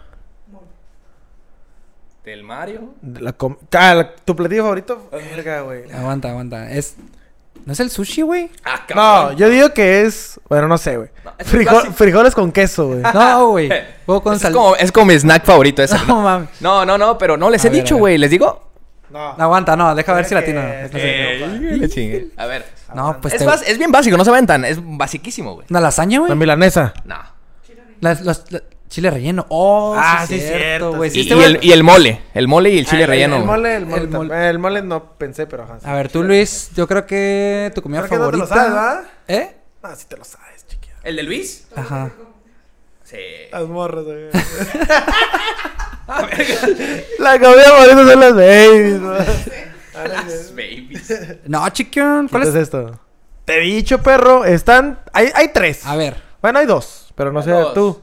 [2.27, 2.95] Del Mario.
[3.03, 5.09] de la com- Ah, la- ¿Tu platillo favorito?
[5.12, 5.91] Verga, güey.
[5.93, 6.68] Aguanta, aguanta.
[6.72, 6.97] Es...
[7.64, 8.51] ¿No es el sushi, güey?
[8.64, 10.39] Ah, No, yo digo que es.
[10.49, 11.09] Bueno, no sé, güey.
[11.24, 13.01] No, Frijol- frijoles con queso, güey.
[13.14, 13.68] No, güey.
[14.07, 15.97] Con es, como, es como mi snack favorito ese.
[16.09, 16.49] No, mames.
[16.61, 18.18] No, no, no, pero no les A he ver, dicho, güey.
[18.18, 18.70] ¿Les digo?
[19.11, 19.20] No.
[19.39, 20.61] Aguanta, no, deja ver si latino.
[21.89, 22.29] chingue.
[22.37, 22.64] A ver.
[22.95, 23.70] No, pues es, te...
[23.70, 24.64] es bien básico, no se aventan.
[24.64, 25.66] Es basiquísimo, güey.
[25.70, 26.29] ¿Una lasaña, güey?
[26.29, 26.93] La milanesa.
[27.05, 27.16] No.
[28.01, 29.47] Las- los- la- chile relleno.
[29.49, 31.11] Oh, Ah, sí, sí, cierto, güey.
[31.11, 31.22] sí.
[31.24, 32.22] Sí, Y, este el, y el mole.
[32.34, 33.37] El mole y el chile Ah, el- relleno.
[33.37, 34.03] El, mole, el mole.
[34.03, 34.49] El mole.
[34.51, 35.78] El mole no pensé, pero ajá.
[35.80, 35.87] sí.
[35.89, 38.55] A ver, tú, Luis, yo creo que tu comida Creo que no te favorita...
[38.55, 39.05] lo sabes, ¿verdad?
[39.28, 39.57] ¿Eh?
[39.82, 40.95] Ah, sí te lo sabes, chiquilla.
[41.05, 41.68] ¿El de Luis?
[41.76, 42.11] Ajá.
[43.05, 43.16] Sí.
[43.53, 44.28] Las morras, güey.
[47.18, 49.18] La comida favorita son las babies, güey.
[50.09, 51.12] Las babies.
[51.47, 52.28] No, chiquión.
[52.28, 52.55] ¿Cuál ¿Qué es?
[52.55, 52.99] es esto?
[53.45, 54.45] Te he dicho, perro.
[54.45, 54.99] Están.
[55.12, 55.87] Hay, hay tres.
[55.87, 56.16] A ver.
[56.43, 57.12] Bueno, hay dos.
[57.14, 58.01] Pero no sé, tú.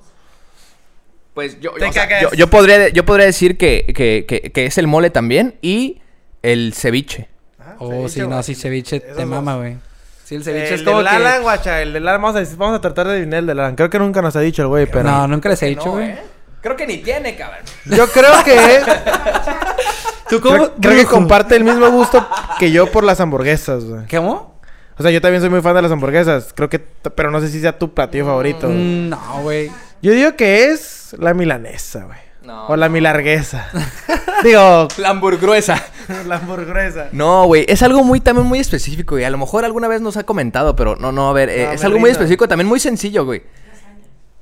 [1.33, 2.21] Pues yo, yo, o sea, cagas.
[2.21, 6.01] yo, yo podría, yo podría decir que, que, que, que es el mole también y
[6.41, 7.27] el ceviche.
[7.59, 8.43] Ajá, Oh, ceviche, sí, no, güey.
[8.43, 9.77] sí, ceviche Esos te mama, güey.
[10.23, 11.15] Sí, el ceviche el es como del que...
[11.15, 11.81] Alan, guacha.
[11.81, 12.21] El del Alan.
[12.21, 13.75] Vamos a, decir- vamos a tratar de adivinar el del Alan.
[13.75, 15.03] Creo que nunca nos ha dicho el güey, pero.
[15.03, 16.09] No, nunca les he dicho, No, güey.
[16.11, 16.19] ¿eh?
[16.61, 17.59] Creo que ni tiene, cabrón.
[17.85, 18.55] Yo creo que.
[20.29, 22.25] ¿Tú creo, creo que comparte el mismo gusto
[22.57, 24.07] que yo por las hamburguesas, güey.
[24.09, 24.52] ¿Cómo?
[24.97, 26.53] O sea, yo también soy muy fan de las hamburguesas.
[26.55, 26.79] Creo que.
[26.79, 28.67] Pero no sé si sea tu platillo favorito.
[28.67, 28.77] güey.
[28.79, 29.71] Mm, no, güey.
[30.01, 32.19] Yo digo que es la milanesa, güey.
[32.43, 32.67] No.
[32.67, 33.69] O la milarguesa.
[34.43, 35.81] digo, La hamburguesa.
[36.27, 37.07] la hamburguesa.
[37.13, 40.17] No, güey, es algo muy también muy específico y a lo mejor alguna vez nos
[40.17, 43.23] ha comentado, pero no, no, a ver, eh, es algo muy específico, también muy sencillo,
[43.23, 43.43] güey.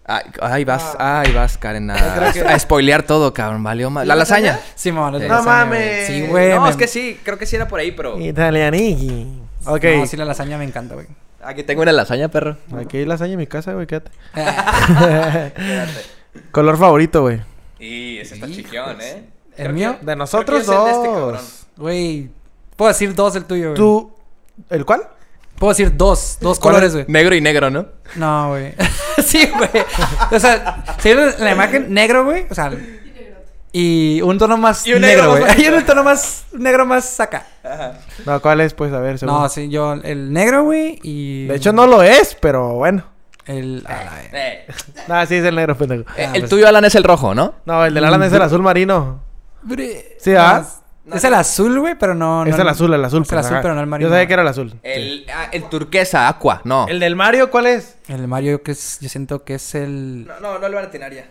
[0.03, 4.07] Ay, ay, vas, ay, vas, Karen, a, creo que- a spoilear todo, cabrón, valió más.
[4.07, 4.59] La lasaña.
[4.73, 5.79] Sí, mamá, la No lasaña, mames.
[5.79, 6.05] güey.
[6.07, 6.49] Sí, güey.
[6.55, 9.27] no, me- es que sí, creo que sí era por ahí, pero Italianiki.
[9.65, 9.83] Ok.
[9.97, 11.07] No, sí, la lasaña me encanta, güey.
[11.43, 12.57] aquí tengo una lasaña, perro.
[12.77, 14.11] Aquí hay lasaña en mi casa, güey, quédate.
[16.51, 17.41] Color favorito, güey.
[17.79, 19.23] Y ese está chiquión, ¿eh?
[19.57, 19.97] ¿El Creo mío?
[19.99, 21.17] que- De nosotros creo que es el de este dos.
[21.33, 21.41] cabrón.
[21.77, 22.29] Güey.
[22.75, 23.75] Puedo decir dos el tuyo, güey.
[23.75, 24.13] Tú.
[24.69, 25.07] ¿El cuál?
[25.57, 26.37] Puedo decir dos.
[26.41, 27.05] Dos colores, güey.
[27.07, 27.85] Negro y negro, ¿no?
[28.15, 28.73] No, güey.
[29.25, 29.69] sí, güey.
[30.31, 32.45] O sea, si ves la imagen negro, güey.
[32.49, 32.71] O sea,
[33.73, 35.43] y un tono más Y un negro, güey.
[35.45, 37.45] Hay un tono más negro más acá.
[38.25, 38.73] No, ¿cuál es?
[38.73, 39.39] Pues a ver, seguro.
[39.39, 43.03] No, sí, yo el negro, güey, y De hecho, no lo es, pero bueno.
[43.45, 44.65] el la- Eh,
[45.07, 46.03] No, sí es el negro, pendejo.
[46.17, 47.55] eh, Ah, el pues- tuyo, Alan, es el rojo, ¿no?
[47.65, 49.23] No, el del Alan es el azul marino.
[49.65, 50.63] Bre- Sí, ¿ah?
[51.05, 53.23] No, es- Es el azul, güey, pero no, es el azul, el azul.
[53.23, 53.61] Es el pues, azul, ajá.
[53.63, 54.07] pero no el marino.
[54.09, 54.73] Yo sabía que era el azul.
[54.83, 56.87] El, ah, el turquesa, aqua, no.
[56.87, 57.97] ¿El del Mario cuál es?
[58.07, 60.89] El Mario que es yo siento que es el No, no, no lo van a
[60.91, 61.25] tener ya.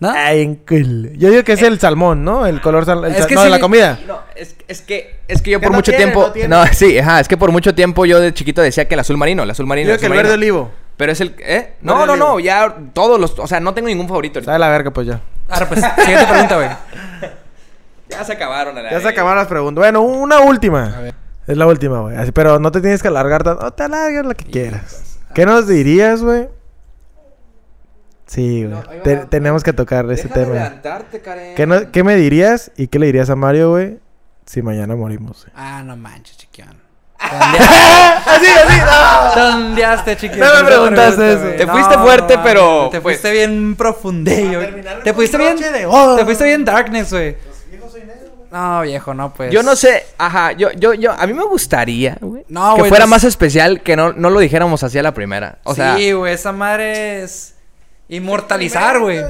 [0.00, 0.10] ¿No?
[0.10, 1.12] Ay, en cool.
[1.16, 2.46] Yo digo que es el salmón, ¿no?
[2.46, 3.04] El color sal...
[3.04, 3.98] el Es sal- que No, sí de la comida.
[4.06, 6.26] No, es, es que es que yo por no mucho tiene, tiempo.
[6.28, 6.48] no tiene.
[6.48, 9.16] No, sí, ajá, es que por mucho tiempo yo de chiquito decía que el azul
[9.16, 9.86] marino, el azul Yo marino.
[9.88, 10.54] digo el que el verde marino.
[10.56, 10.70] olivo.
[10.96, 11.74] Pero es el ¿eh?
[11.80, 12.40] No, Verde no, no, olivo.
[12.40, 14.38] ya todos los, o sea, no tengo ningún favorito.
[14.38, 14.50] ahorita.
[14.52, 15.20] Sabe la verga, pues ya.
[15.48, 16.68] Ahora pues, siguiente pregunta, güey.
[18.08, 19.82] Ya se acabaron la Ya se acabaron las preguntas.
[19.82, 20.94] Bueno, una última.
[20.96, 21.14] A ver.
[21.46, 22.16] Es la última, güey.
[22.16, 23.62] Así, pero no te tienes que alargar tanto.
[23.62, 25.18] No te alargas lo que quieras.
[25.34, 26.48] ¿Qué nos dirías, güey?
[28.28, 28.68] Sí, güey.
[28.68, 29.02] No, va.
[29.02, 30.56] Te- tenemos que tocar ese Deja de tema.
[30.60, 31.54] adelantarte, Karen.
[31.56, 33.98] ¿Qué, no- qué me dirías y qué le dirías a Mario, güey?
[34.46, 35.46] si mañana morimos.
[35.54, 36.74] Ah, no manches, chiquión.
[37.18, 38.46] así,
[39.82, 40.40] así, chiquión.
[40.40, 41.46] No me preguntaste eso.
[41.56, 42.88] Te fuiste fuerte, pero.
[42.90, 44.60] Te fuiste bien profundillo.
[45.04, 45.56] Te fuiste bien.
[45.58, 47.36] Te fuiste bien darkness, güey.
[48.50, 49.52] No, viejo, no, pues.
[49.52, 52.46] Yo no sé, ajá, yo, yo, yo, a mí me gustaría, güey.
[52.48, 55.58] No, Que fuera más especial, que no, no lo dijéramos así a la primera.
[55.64, 55.96] O sea.
[55.98, 57.54] Sí, güey, esa madre es.
[58.08, 59.20] Inmortalizar, güey.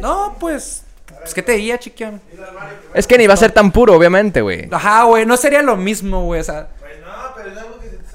[0.00, 0.84] No, pues.
[1.20, 2.20] Pues, ¿qué te diría, chiquión?
[2.94, 4.68] Es que ni va a ser tan puro, obviamente, güey.
[4.70, 6.68] Ajá, güey, no sería lo mismo, güey, o sea.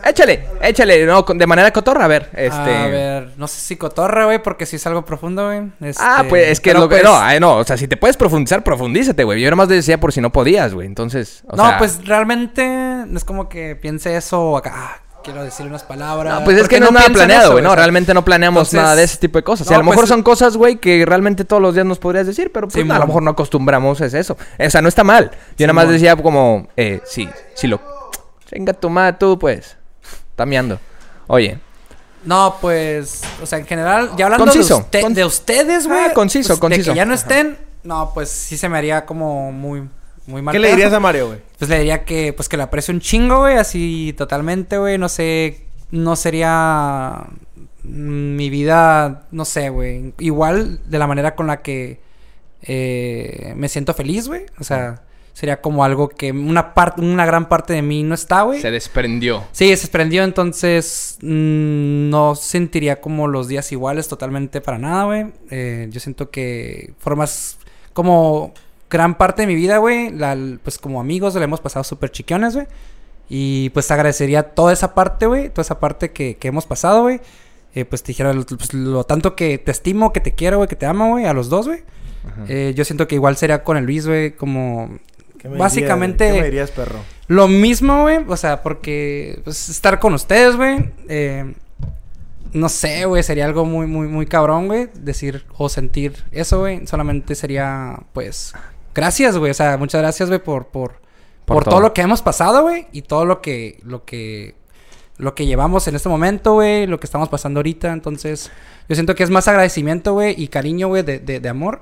[0.05, 2.75] Échale, échale, no, de manera cotorra, a ver, este...
[2.75, 5.71] A ver, no sé si cotorra, güey, porque si es algo profundo, güey.
[5.97, 6.97] Ah, pues es que lo que...
[6.97, 9.39] Pues no, no, o sea, si te puedes profundizar, profundízate, güey.
[9.39, 13.23] Yo nada más decía por si no podías, güey, entonces, No, pues realmente no es
[13.23, 16.39] como que piense eso acá, ah, quiero decir unas palabras.
[16.39, 17.63] No, pues es que no, es nada planeado, güey.
[17.63, 19.69] No, realmente no planeamos nada de ese tipo de cosas.
[19.71, 22.51] a lo mejor pues son cosas, güey, que realmente todos los días nos podrías decir,
[22.51, 24.37] pero pues, a lo mejor no acostumbramos a eso.
[24.59, 25.31] O sea, no está mal.
[25.57, 27.79] Yo nada más decía como, eh, sí, sí lo...
[28.51, 29.77] Venga, tu madre, tú, pues.
[30.29, 30.79] Está miando.
[31.25, 31.57] Oye.
[32.23, 35.99] No, pues, o sea, en general, ya hablando de, de, ustedes, güey.
[35.99, 36.91] Ah, conciso, conciso.
[36.91, 39.89] De que ya no estén, no, pues sí se me haría como muy,
[40.27, 40.53] muy mal.
[40.53, 41.39] ¿Qué le dirías a Mario, güey?
[41.57, 44.97] Pues le diría que, pues que le aprecio un chingo, güey, así totalmente, güey.
[44.97, 47.25] No sé, no sería
[47.83, 50.13] mi vida, no sé, güey.
[50.19, 51.99] Igual de la manera con la que
[52.61, 54.45] eh, me siento feliz, güey.
[54.59, 55.01] O sea
[55.33, 58.61] sería como algo que una parte, una gran parte de mí no está, güey.
[58.61, 59.43] Se desprendió.
[59.51, 65.25] Sí, se desprendió, entonces mm, no sentiría como los días iguales totalmente para nada, güey.
[65.49, 67.57] Eh, yo siento que formas
[67.93, 68.53] como
[68.93, 70.13] gran parte de mi vida, güey,
[70.63, 72.67] pues como amigos le hemos pasado súper chiquiones, güey.
[73.27, 77.19] Y pues agradecería toda esa parte, güey, toda esa parte que, que hemos pasado, güey.
[77.75, 80.75] Eh, pues te dijera pues, lo tanto que te estimo, que te quiero, güey, que
[80.75, 81.81] te amo, güey, a los dos, güey.
[82.47, 84.99] Eh, yo siento que igual sería con el Luis, güey, como
[85.43, 86.31] Básicamente.
[86.31, 86.99] ¿Qué me dirías, perro?
[87.27, 88.19] Lo mismo, güey.
[88.27, 90.91] O sea, porque pues, estar con ustedes, güey.
[91.09, 91.53] Eh,
[92.53, 93.23] no sé, güey.
[93.23, 94.89] Sería algo muy, muy, muy cabrón, güey.
[94.93, 96.85] Decir o sentir eso, güey.
[96.87, 98.53] Solamente sería, pues.
[98.93, 99.51] Gracias, güey.
[99.51, 100.95] O sea, muchas gracias, güey, por, por,
[101.45, 101.79] por, todo.
[101.79, 102.87] lo que hemos pasado, güey.
[102.91, 104.55] Y todo lo que, lo que,
[105.17, 106.87] lo que llevamos en este momento, güey.
[106.87, 107.91] Lo que estamos pasando ahorita.
[107.91, 108.51] Entonces,
[108.87, 110.35] yo siento que es más agradecimiento, güey.
[110.37, 111.81] Y cariño, güey, de, de, de amor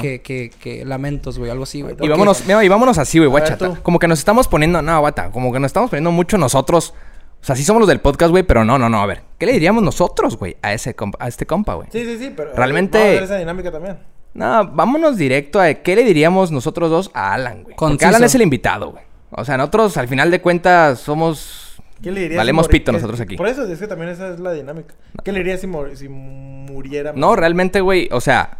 [0.00, 1.96] que, que, que, lamentos, güey, algo así, güey.
[2.00, 3.76] Y vámonos, y vámonos así, güey, guachata.
[3.82, 6.94] Como que nos estamos poniendo, no, guata, como que nos estamos poniendo mucho nosotros.
[7.40, 9.22] O sea, sí somos los del podcast, güey, pero no, no, no, a ver.
[9.38, 11.88] ¿Qué le diríamos nosotros, güey, a ese a este compa, güey?
[11.92, 13.98] Sí, sí, sí, pero realmente vamos a ver esa dinámica también.
[14.34, 17.76] No, vámonos directo a qué le diríamos nosotros dos a Alan, güey.
[17.76, 19.04] Porque Alan es el invitado, güey.
[19.30, 23.36] O sea, nosotros al final de cuentas somos ¿Qué le dirías Valemos pito nosotros aquí.
[23.36, 24.94] Por eso es que también esa es la dinámica.
[25.24, 27.12] ¿Qué le dirías si, si muriera?
[27.14, 28.58] No, realmente, güey, o sea,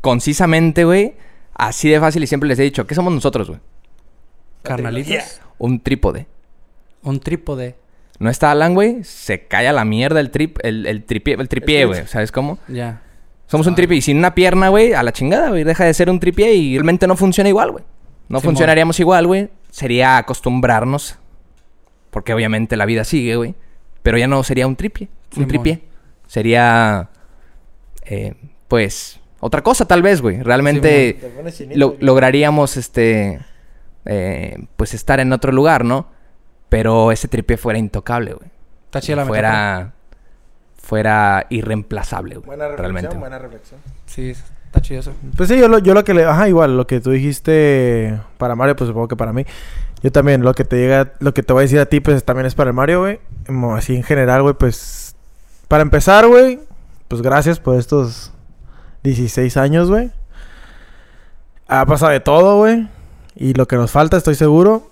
[0.00, 1.14] concisamente, güey,
[1.54, 3.60] Así de fácil y siempre les he dicho, ¿qué somos nosotros, güey?
[4.62, 5.40] Carnalitos.
[5.58, 6.26] Un trípode.
[7.02, 7.76] Un trípode.
[8.18, 11.48] No está Alan, güey, se cae a la mierda el trip, el, el tripié, el
[11.48, 12.06] tripié, güey.
[12.06, 12.58] ¿Sabes cómo?
[12.68, 13.01] Ya.
[13.52, 13.98] Somos un tripié.
[13.98, 15.62] Y sin una pierna, güey, a la chingada, güey.
[15.62, 17.84] Deja de ser un tripié y realmente no funciona igual, güey.
[18.30, 19.50] No funcionaríamos igual, güey.
[19.70, 21.18] Sería acostumbrarnos.
[22.08, 23.54] Porque obviamente la vida sigue, güey.
[24.02, 25.10] Pero ya no sería un tripié.
[25.36, 25.82] Un tripié.
[26.26, 27.10] Sería.
[28.06, 28.32] Eh,
[28.68, 30.42] pues otra cosa tal vez, güey.
[30.42, 31.18] Realmente
[32.00, 33.38] lograríamos, este,
[34.06, 36.06] eh, pues estar en otro lugar, ¿no?
[36.70, 38.48] Pero ese tripié fuera intocable, güey.
[38.86, 39.92] Está chida la Fuera,
[40.82, 42.46] fuera irreemplazable, güey.
[42.46, 43.16] Buena reflexión, realmente.
[43.16, 43.80] buena reflexión.
[44.06, 44.30] Sí,
[44.66, 45.12] está chido eso.
[45.36, 46.24] Pues sí, yo lo, yo lo que le...
[46.24, 49.46] Ajá, igual, lo que tú dijiste para Mario, pues supongo que para mí.
[50.02, 52.24] Yo también, lo que te llega, lo que te voy a decir a ti, pues
[52.24, 53.20] también es para el Mario, güey.
[53.76, 55.14] Así en general, güey, pues...
[55.68, 56.60] Para empezar, güey,
[57.08, 58.32] pues gracias por estos
[59.04, 60.10] 16 años, güey.
[61.68, 62.88] Ha pasado de todo, güey.
[63.34, 64.90] Y lo que nos falta, estoy seguro.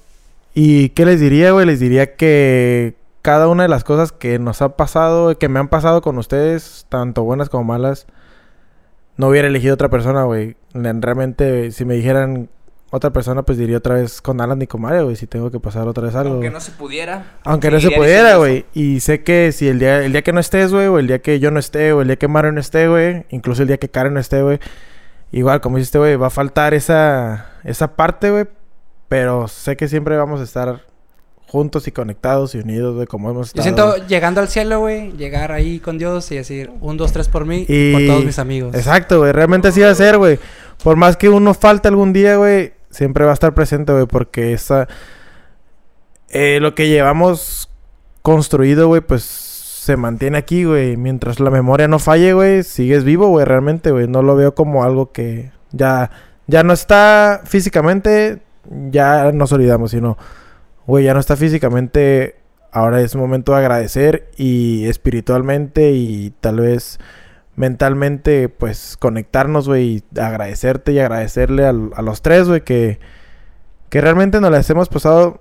[0.55, 1.67] ¿Y qué les diría, güey?
[1.67, 5.69] Les diría que cada una de las cosas que nos ha pasado, que me han
[5.69, 8.07] pasado con ustedes, tanto buenas como malas,
[9.17, 10.57] no hubiera elegido otra persona, güey.
[10.73, 12.49] Realmente, si me dijeran
[12.91, 15.61] otra persona, pues diría otra vez con Alan y con Mario, güey, si tengo que
[15.61, 16.35] pasar otra vez algo.
[16.35, 17.25] Aunque no se pudiera.
[17.45, 18.65] Aunque no se pudiera, güey.
[18.75, 21.21] Y sé que si el día, el día que no estés, güey, o el día
[21.21, 23.79] que yo no esté, o el día que Mario no esté, güey, incluso el día
[23.79, 24.59] que Karen no esté, güey,
[25.31, 28.47] igual, como dijiste, güey, va a faltar esa, esa parte, güey.
[29.09, 30.83] Pero sé que siempre vamos a estar
[31.51, 33.59] juntos y conectados y unidos, güey, como hemos estado.
[33.59, 37.27] Yo siento llegando al cielo, güey, llegar ahí con Dios y decir un, dos, tres
[37.29, 38.75] por mí y por todos mis amigos.
[38.75, 40.39] Exacto, güey, realmente así va a ser, güey.
[40.85, 44.53] Por más que uno falte algún día, güey, siempre va a estar presente, güey, porque
[44.53, 44.87] esa...
[46.29, 47.69] Eh, lo que llevamos
[48.23, 50.97] construido, güey, pues se mantiene aquí, güey.
[50.97, 54.07] Mientras la memoria no falle, güey, sigues vivo, güey, realmente, güey.
[54.07, 56.13] No lo veo como algo que ya,
[56.47, 58.41] ya no está físicamente,
[58.91, 60.17] ya nos olvidamos, sino,
[60.91, 62.35] güey, ya no está físicamente,
[62.73, 66.99] ahora es momento de agradecer y espiritualmente y tal vez
[67.55, 72.99] mentalmente, pues conectarnos, güey, y agradecerte y agradecerle a, los tres, güey, que,
[73.89, 75.39] que realmente nos las hemos pasado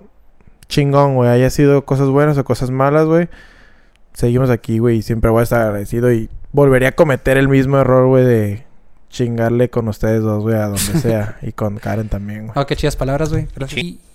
[0.68, 3.28] chingón, güey, haya sido cosas buenas o cosas malas, güey.
[4.12, 7.78] Seguimos aquí, güey, y siempre voy a estar agradecido y volvería a cometer el mismo
[7.78, 8.64] error, güey, de
[9.10, 11.38] chingarle con ustedes dos, güey, a donde sea.
[11.42, 12.52] y con Karen también, güey.
[12.56, 13.46] Oh, qué chidas palabras, güey.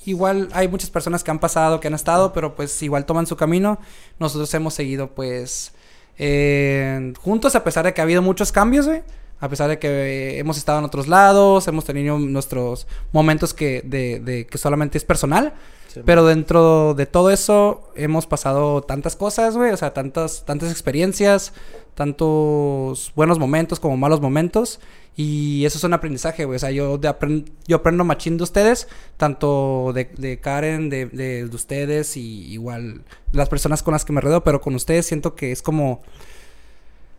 [0.06, 3.36] igual hay muchas personas que han pasado, que han estado, pero pues igual toman su
[3.36, 3.78] camino.
[4.20, 5.74] Nosotros hemos seguido, pues,
[6.18, 9.04] eh, juntos, a pesar de que ha habido muchos cambios, güey.
[9.42, 14.22] A pesar de que hemos estado en otros lados, hemos tenido nuestros momentos que, de,
[14.22, 15.54] de que solamente es personal.
[16.04, 21.54] Pero dentro de todo eso hemos pasado tantas cosas, güey, o sea, tantas, tantas experiencias,
[21.94, 24.80] tantos buenos momentos como malos momentos.
[25.18, 26.58] Y eso es un aprendizaje, güey.
[26.58, 27.14] O sea, yo, de
[27.68, 33.04] yo aprendo machín de ustedes, tanto de, de Karen, de, de, de, ustedes y igual
[33.32, 36.02] las personas con las que me rodeo, pero con ustedes siento que es como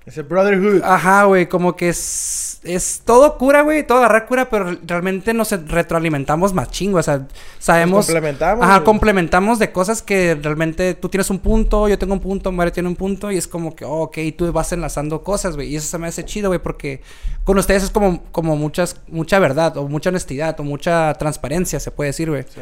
[0.07, 0.83] ese brotherhood.
[0.85, 5.51] Ajá, güey, como que es, es todo cura, güey, todo agarrar cura, pero realmente nos
[5.51, 7.27] retroalimentamos más chingo, o sea,
[7.59, 8.07] sabemos...
[8.07, 8.65] complementamos.
[8.65, 12.73] Ajá, complementamos de cosas que realmente tú tienes un punto, yo tengo un punto, Mario
[12.73, 15.77] tiene un punto, y es como que, oh, ok, tú vas enlazando cosas, güey, y
[15.77, 17.01] eso se me hace chido, güey, porque
[17.45, 21.91] con ustedes es como, como muchas, mucha verdad, o mucha honestidad, o mucha transparencia, se
[21.91, 22.43] puede decir, güey.
[22.43, 22.61] Sí,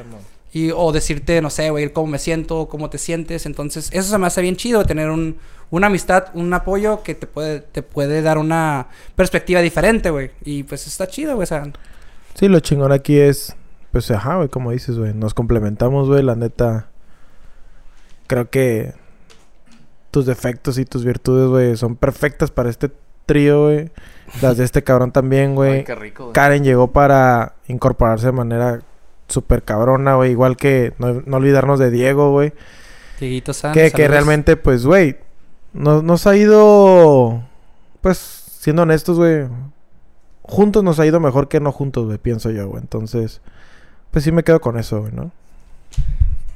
[0.55, 3.45] y, o decirte, no sé, güey, cómo me siento, cómo te sientes.
[3.45, 5.37] Entonces, eso se me hace bien chido, tener un,
[5.71, 8.87] una amistad, un apoyo que te puede, te puede dar una
[9.17, 10.31] perspectiva diferente, güey.
[10.45, 11.43] Y pues está chido, güey.
[11.43, 11.73] O sea.
[12.35, 13.57] Sí, lo chingón aquí es,
[13.91, 15.13] pues, ajá, güey, como dices, güey.
[15.13, 16.87] Nos complementamos, güey, la neta.
[18.29, 18.95] Creo que
[20.13, 22.93] tus defectos y tus virtudes, güey, son perfectas para este
[23.27, 23.91] trío, güey.
[24.41, 25.83] Las de este cabrón también, güey.
[25.83, 28.83] Qué rico, Karen llegó para incorporarse de manera
[29.29, 30.33] súper cabrona, güey.
[30.33, 32.53] Igual que no, olvidarnos de Diego, güey.
[33.21, 35.17] Dieguito Que, que realmente, pues, güey,
[35.73, 37.43] nos, nos ha ido,
[38.01, 39.47] pues, siendo honestos, güey.
[40.43, 42.83] Juntos nos ha ido mejor que no juntos, güey, pienso yo, güey.
[42.83, 43.41] Entonces,
[44.11, 45.31] pues sí me quedo con eso, güey, ¿no?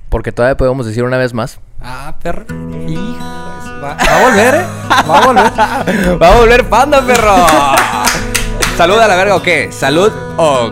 [0.09, 1.61] Porque todavía podemos decir una vez más.
[1.81, 2.45] Ah, perro.
[3.82, 4.66] Va, va a volver, ¿eh?
[5.09, 6.23] Va a volver.
[6.23, 7.36] va a volver panda, perro.
[8.78, 9.72] ¿Salud a la verga o qué?
[9.72, 10.70] ¿Salud o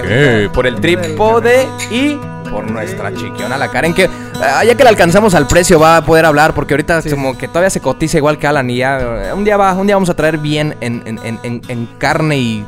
[0.00, 0.48] qué?
[0.54, 2.16] Por el trípode y
[2.48, 4.08] por nuestra chiquiona, la Karen, que
[4.40, 7.48] ah, ya que la alcanzamos al precio va a poder hablar, porque ahorita como que
[7.48, 10.14] todavía se cotiza igual que Alan y ya un día va, un día vamos a
[10.14, 12.64] traer bien en, en, en, en carne y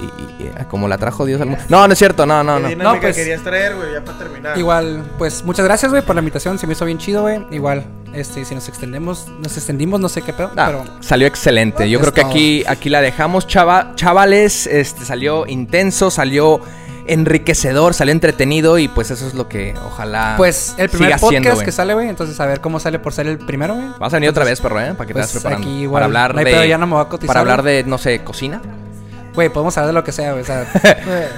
[0.00, 1.62] y, como la trajo Dios al mundo.
[1.68, 2.74] No, no es cierto, no, no, no.
[2.74, 4.58] No, pues, querías traer, güey, ya para terminar.
[4.58, 6.58] Igual, pues muchas gracias, güey, por la invitación.
[6.58, 7.44] Se me hizo bien chido, güey.
[7.50, 7.84] Igual,
[8.14, 11.88] este, si nos extendemos, nos extendimos, no sé qué pedo, ah, pero salió excelente.
[11.88, 16.60] Yo creo que aquí aquí la dejamos, chava, chavales, este salió intenso, salió
[17.06, 21.72] enriquecedor, salió entretenido y pues eso es lo que ojalá Pues el primer podcast que
[21.72, 23.88] sale, güey, entonces a ver cómo sale por ser el primero, güey.
[23.98, 24.94] Vas a venir otra vez, perro, ¿eh?
[24.94, 25.66] Para que te pues, preparando.
[25.66, 27.98] Aquí igual, para hablar de ya no me voy a cotizar, para hablar de no
[27.98, 28.60] sé, cocina.
[29.34, 30.42] Güey, podemos hablar de lo que sea, güey.
[30.42, 30.66] O sea,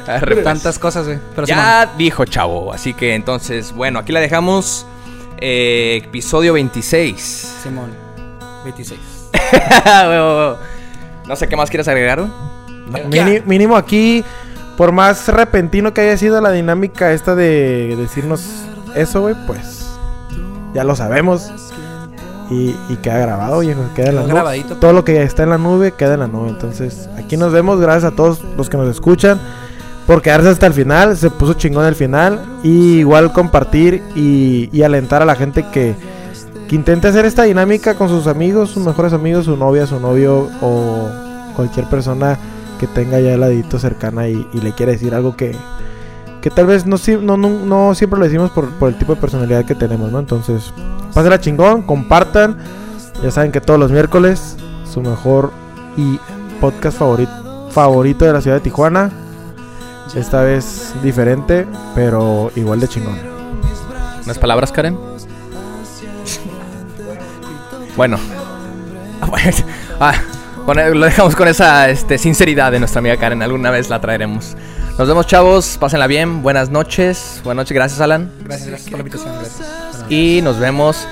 [0.45, 1.19] tantas cosas, güey.
[1.47, 2.73] ya dijo, chavo.
[2.73, 4.87] Así que entonces, bueno, aquí la dejamos.
[5.39, 7.57] Eh, episodio 26.
[7.63, 7.91] Simón,
[8.65, 9.01] 26.
[11.27, 12.25] no sé qué más quieres agregar,
[13.47, 14.25] mínimo aquí,
[14.77, 19.87] por más repentino que haya sido la dinámica esta de decirnos eso, güey, pues
[20.75, 21.51] ya lo sabemos.
[22.51, 23.81] Y, queda grabado, viejo.
[23.95, 24.65] Queda en la nube.
[24.81, 26.51] Todo lo que está en la nube queda en la nube.
[26.51, 27.81] Entonces, aquí nos vemos.
[27.81, 29.41] Gracias a todos los que nos escuchan.
[30.07, 31.17] Por quedarse hasta el final.
[31.17, 32.41] Se puso chingón el final.
[32.63, 35.95] Y igual compartir y, alentar a la gente que,
[36.69, 40.51] que intente hacer esta dinámica con sus amigos, sus mejores amigos, su novia, su novio
[40.61, 41.09] o
[41.57, 42.39] cualquier persona
[42.79, 45.57] que tenga ya el ladito cercana y, le quiere decir algo que,
[46.43, 46.97] que tal vez no,
[47.37, 50.19] no, no, siempre lo decimos por, por, el tipo de personalidad que tenemos, ¿no?
[50.19, 50.73] Entonces,
[51.15, 52.57] Pásenla chingón, compartan.
[53.23, 54.57] Ya saben que todos los miércoles,
[54.93, 55.53] su mejor
[55.97, 56.19] y
[56.61, 59.11] podcast favorito, favorito de la ciudad de Tijuana.
[60.15, 63.19] Esta vez diferente, pero igual de chingón.
[64.25, 64.97] ¿Unas palabras, Karen?
[67.97, 68.19] bueno.
[70.01, 70.15] Ah,
[70.67, 73.43] lo dejamos con esa este, sinceridad de nuestra amiga Karen.
[73.43, 74.57] Alguna vez la traeremos.
[74.99, 75.77] Nos vemos, chavos.
[75.79, 76.43] Pásenla bien.
[76.43, 77.41] Buenas noches.
[77.45, 77.75] Buenas noches.
[77.75, 78.31] Gracias, Alan.
[78.45, 79.35] Gracias, gracias por la invitación.
[79.35, 80.05] Gracias.
[80.09, 81.07] Y nos vemos.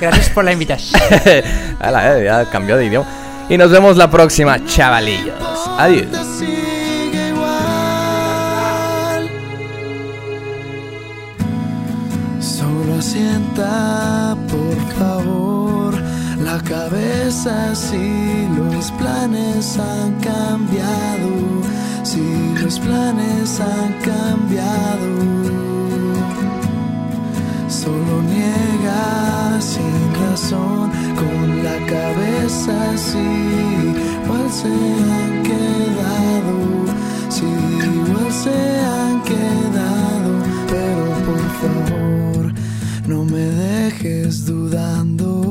[0.00, 1.00] Gracias por la invitación.
[1.80, 3.06] Ya cambió de idioma.
[3.48, 5.34] Y nos vemos la próxima, chavalillos.
[5.78, 6.08] Adiós.
[14.50, 15.94] Por favor,
[16.42, 21.62] la cabeza si los planes han cambiado
[22.12, 25.10] si los planes han cambiado.
[27.68, 30.90] Solo niega sin razón
[31.20, 33.30] con la cabeza así,
[34.24, 36.56] igual se han quedado,
[37.34, 38.58] si igual se
[38.96, 40.11] han quedado,
[43.12, 45.41] no me dejes dudando